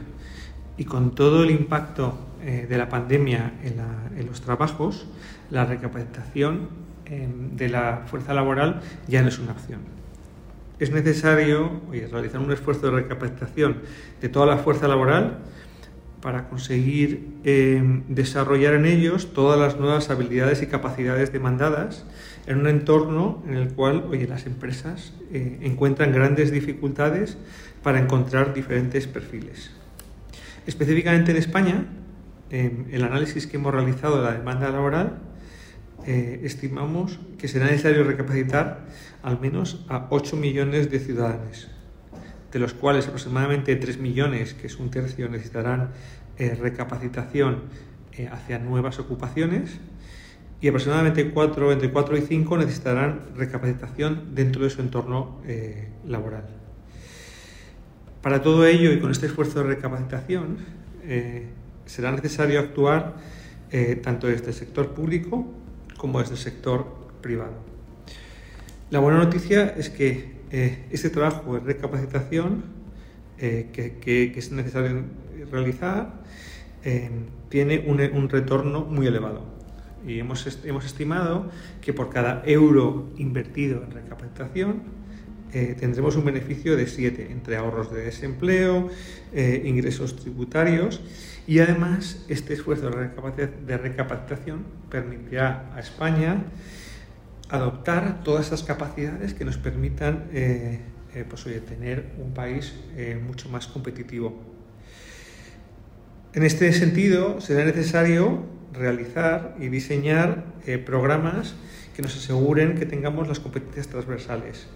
y 0.78 0.84
con 0.84 1.14
todo 1.14 1.44
el 1.44 1.50
impacto 1.50 2.14
eh, 2.42 2.66
de 2.68 2.78
la 2.78 2.88
pandemia 2.88 3.52
en, 3.62 4.26
los 4.26 4.40
trabajos, 4.40 5.06
la 5.50 5.66
recapacitación 5.66 6.70
em, 7.04 7.54
de 7.54 7.68
la 7.68 8.04
fuerza 8.06 8.32
laboral 8.32 8.80
ya 9.06 9.20
no 9.20 9.28
es 9.28 9.38
una 9.38 9.52
opción. 9.52 10.01
Es 10.82 10.90
necesario 10.90 11.80
realizar 12.10 12.40
un 12.40 12.50
esfuerzo 12.50 12.86
de 12.86 13.02
recapacitación 13.02 13.82
de 14.20 14.28
toda 14.28 14.46
la 14.46 14.58
fuerza 14.58 14.88
laboral 14.88 15.38
para 16.20 16.48
conseguir 16.48 17.28
eh, 17.44 18.02
desarrollar 18.08 18.74
en 18.74 18.86
ellos 18.86 19.32
todas 19.32 19.58
las 19.58 19.78
nuevas 19.78 20.10
habilidades 20.10 20.60
y 20.60 20.66
capacidades 20.66 21.32
demandadas 21.32 22.04
en 22.46 22.58
un 22.58 22.66
entorno 22.66 23.42
en 23.46 23.54
el 23.54 23.72
cual 23.74 24.06
oye, 24.10 24.26
las 24.26 24.46
empresas 24.46 25.12
eh, 25.32 25.58
encuentran 25.62 26.12
grandes 26.12 26.50
dificultades 26.50 27.38
para 27.84 28.00
encontrar 28.00 28.52
diferentes 28.52 29.06
perfiles. 29.06 29.70
Específicamente 30.66 31.30
en 31.30 31.36
España, 31.36 31.86
el 32.50 33.02
análisis 33.02 33.46
que 33.46 33.56
hemos 33.56 33.72
realizado 33.72 34.18
de 34.18 34.24
la 34.24 34.32
demanda 34.32 34.68
laboral, 34.70 35.18
eh, 36.06 36.40
estimamos 36.42 37.20
que 37.38 37.46
será 37.46 37.66
necesario 37.66 38.02
recapacitar 38.02 38.80
al 39.22 39.40
menos 39.40 39.84
a 39.88 40.06
8 40.10 40.36
millones 40.36 40.90
de 40.90 40.98
ciudadanos, 40.98 41.68
de 42.50 42.58
los 42.58 42.74
cuales 42.74 43.06
aproximadamente 43.06 43.76
3 43.76 43.98
millones, 43.98 44.54
que 44.54 44.66
es 44.66 44.76
un 44.78 44.90
tercio, 44.90 45.28
necesitarán 45.28 45.90
eh, 46.38 46.54
recapacitación 46.54 47.62
hacia 48.30 48.58
nuevas 48.58 48.98
ocupaciones 48.98 49.80
y 50.62 50.68
aproximadamente 50.68 51.30
4, 51.30 51.72
entre 51.72 51.90
4 51.90 52.16
y 52.16 52.20
5 52.20 52.56
necesitarán 52.56 53.20
recapacitación 53.36 54.34
dentro 54.34 54.62
de 54.62 54.70
su 54.70 54.80
entorno 54.80 55.40
eh, 55.44 55.88
laboral. 56.06 56.46
Para 58.22 58.40
todo 58.40 58.64
ello 58.64 58.92
y 58.92 59.00
con 59.00 59.10
este 59.10 59.26
esfuerzo 59.26 59.58
de 59.58 59.74
recapacitación 59.74 60.58
eh, 61.02 61.48
será 61.84 62.12
necesario 62.12 62.60
actuar 62.60 63.16
eh, 63.72 63.96
tanto 63.96 64.28
desde 64.28 64.46
el 64.46 64.54
sector 64.54 64.94
público 64.94 65.52
como 65.96 66.20
desde 66.20 66.34
el 66.34 66.38
sector 66.38 66.86
privado. 67.20 67.71
La 68.92 68.98
buena 68.98 69.16
noticia 69.16 69.68
es 69.78 69.88
que 69.88 70.32
este 70.90 71.08
trabajo 71.08 71.54
de 71.54 71.60
recapacitación 71.60 72.62
que, 73.38 74.34
es 74.36 74.52
necesario 74.52 75.04
realizar 75.50 76.12
tiene 77.48 77.86
un 77.86 78.28
retorno 78.28 78.84
muy 78.84 79.06
elevado. 79.06 79.46
Y 80.06 80.18
hemos, 80.18 80.46
hemos 80.66 80.84
estimado 80.84 81.50
que 81.80 81.94
por 81.94 82.10
cada 82.10 82.42
euro 82.44 83.08
invertido 83.16 83.82
en 83.82 83.92
recapacitación 83.92 84.82
eh, 85.54 85.74
tendremos 85.80 86.14
un 86.16 86.26
beneficio 86.26 86.76
de 86.76 86.86
7 86.86 87.28
entre 87.30 87.56
ahorros 87.56 87.90
de 87.94 88.04
desempleo, 88.04 88.90
eh, 89.32 89.62
ingresos 89.64 90.16
tributarios 90.16 91.00
y 91.46 91.60
además 91.60 92.26
este 92.28 92.52
esfuerzo 92.52 92.90
de 92.90 93.78
recapacitación 93.78 94.66
permitirá 94.90 95.72
a 95.74 95.80
España 95.80 96.44
adoptar 97.52 98.24
todas 98.24 98.46
esas 98.46 98.62
capacidades 98.64 99.34
que 99.34 99.44
nos 99.44 99.58
permitan 99.58 100.24
eh, 100.32 100.80
pues, 101.28 101.44
tener 101.66 102.12
un 102.18 102.32
país 102.34 102.74
mucho 103.26 103.48
más 103.48 103.66
competitivo. 103.66 104.52
En 106.34 106.44
este 106.44 106.72
sentido, 106.72 107.42
será 107.42 107.62
necesario 107.64 108.46
realizar 108.72 109.54
y 109.60 109.68
diseñar 109.68 110.44
eh, 110.66 110.78
programas 110.78 111.54
que 111.94 112.00
nos 112.00 112.16
aseguren 112.16 112.78
que 112.78 112.86
tengamos 112.86 113.28
las 113.28 113.38
competencias 113.38 113.88
transversales, 113.88 114.66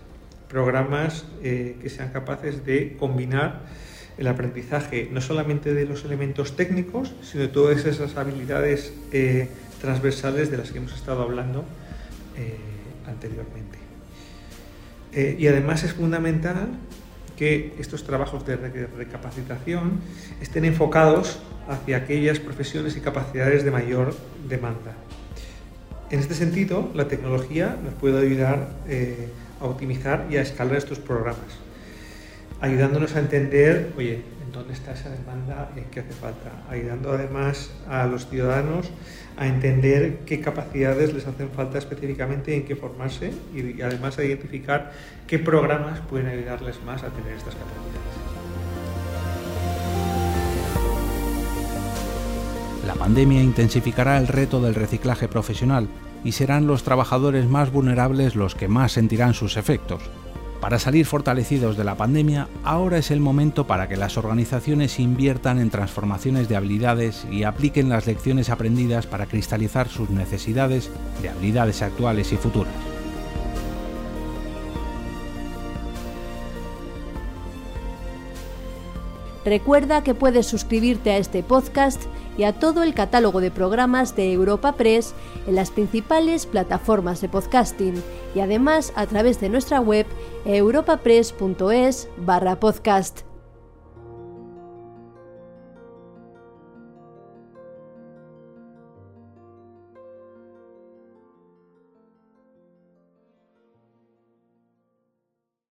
programas 0.48 1.24
eh, 1.42 1.76
que 1.80 1.88
sean 1.88 2.10
capaces 2.10 2.66
de 2.66 2.96
combinar 2.98 3.62
el 4.18 4.26
aprendizaje 4.26 5.08
no 5.10 5.22
solamente 5.22 5.72
de 5.72 5.86
los 5.86 6.04
elementos 6.04 6.56
técnicos, 6.56 7.14
sino 7.22 7.44
de 7.44 7.48
todas 7.48 7.86
esas 7.86 8.16
habilidades 8.16 8.92
eh, 9.12 9.48
transversales 9.80 10.50
de 10.50 10.58
las 10.58 10.72
que 10.72 10.78
hemos 10.78 10.94
estado 10.94 11.22
hablando 11.22 11.64
anteriormente. 13.06 13.78
y 15.12 15.46
además 15.46 15.82
es 15.84 15.94
fundamental 15.94 16.68
que 17.36 17.74
estos 17.78 18.04
trabajos 18.04 18.46
de 18.46 18.56
recapacitación 18.56 20.00
estén 20.40 20.64
enfocados 20.64 21.38
hacia 21.68 21.98
aquellas 21.98 22.38
profesiones 22.38 22.96
y 22.96 23.00
capacidades 23.00 23.64
de 23.64 23.70
mayor 23.70 24.14
demanda. 24.48 24.94
En 26.10 26.20
este 26.20 26.34
sentido, 26.34 26.90
la 26.94 27.08
tecnología 27.08 27.76
nos 27.82 27.94
puede 27.94 28.24
ayudar 28.24 28.70
eh, 28.88 29.28
a 29.60 29.64
optimizar 29.64 30.26
y 30.30 30.36
a 30.36 30.42
escalar 30.42 30.76
estos 30.76 30.98
programas, 31.00 31.58
ayudándonos 32.60 33.16
a 33.16 33.20
entender, 33.20 33.92
oye, 33.96 34.22
en 34.44 34.52
dónde 34.52 34.72
está 34.72 34.92
esa 34.92 35.10
demanda 35.10 35.70
y 35.76 35.80
qué 35.90 36.00
hace 36.00 36.12
falta, 36.12 36.52
ayudando 36.70 37.10
además 37.10 37.70
a 37.88 38.06
los 38.06 38.28
ciudadanos 38.28 38.90
a 39.36 39.46
entender 39.46 40.20
qué 40.24 40.40
capacidades 40.40 41.12
les 41.12 41.26
hacen 41.26 41.50
falta 41.50 41.78
específicamente 41.78 42.52
y 42.52 42.54
en 42.56 42.64
qué 42.64 42.74
formarse 42.74 43.32
y 43.54 43.80
además 43.82 44.18
a 44.18 44.24
identificar 44.24 44.92
qué 45.26 45.38
programas 45.38 46.00
pueden 46.00 46.28
ayudarles 46.28 46.82
más 46.84 47.02
a 47.02 47.10
tener 47.10 47.32
estas 47.32 47.54
capacidades. 47.54 48.36
La 52.86 52.94
pandemia 52.94 53.42
intensificará 53.42 54.16
el 54.16 54.28
reto 54.28 54.60
del 54.60 54.74
reciclaje 54.74 55.28
profesional 55.28 55.88
y 56.24 56.32
serán 56.32 56.66
los 56.66 56.82
trabajadores 56.82 57.46
más 57.46 57.72
vulnerables 57.72 58.36
los 58.36 58.54
que 58.54 58.68
más 58.68 58.92
sentirán 58.92 59.34
sus 59.34 59.56
efectos. 59.56 60.02
Para 60.60 60.78
salir 60.78 61.06
fortalecidos 61.06 61.76
de 61.76 61.84
la 61.84 61.96
pandemia, 61.96 62.48
ahora 62.64 62.98
es 62.98 63.10
el 63.10 63.20
momento 63.20 63.66
para 63.66 63.88
que 63.88 63.96
las 63.96 64.16
organizaciones 64.16 64.98
inviertan 64.98 65.58
en 65.60 65.70
transformaciones 65.70 66.48
de 66.48 66.56
habilidades 66.56 67.26
y 67.30 67.44
apliquen 67.44 67.88
las 67.88 68.06
lecciones 68.06 68.48
aprendidas 68.48 69.06
para 69.06 69.26
cristalizar 69.26 69.88
sus 69.88 70.10
necesidades 70.10 70.90
de 71.22 71.28
habilidades 71.28 71.82
actuales 71.82 72.32
y 72.32 72.36
futuras. 72.36 72.95
Recuerda 79.46 80.02
que 80.02 80.12
puedes 80.12 80.44
suscribirte 80.48 81.12
a 81.12 81.18
este 81.18 81.44
podcast 81.44 82.02
y 82.36 82.42
a 82.42 82.52
todo 82.52 82.82
el 82.82 82.94
catálogo 82.94 83.40
de 83.40 83.52
programas 83.52 84.16
de 84.16 84.32
Europa 84.32 84.72
Press 84.72 85.14
en 85.46 85.54
las 85.54 85.70
principales 85.70 86.46
plataformas 86.46 87.20
de 87.20 87.28
podcasting 87.28 88.02
y 88.34 88.40
además 88.40 88.92
a 88.96 89.06
través 89.06 89.40
de 89.40 89.48
nuestra 89.48 89.80
web 89.80 90.04
europapress.es 90.46 92.08
barra 92.18 92.58
podcast. 92.58 93.25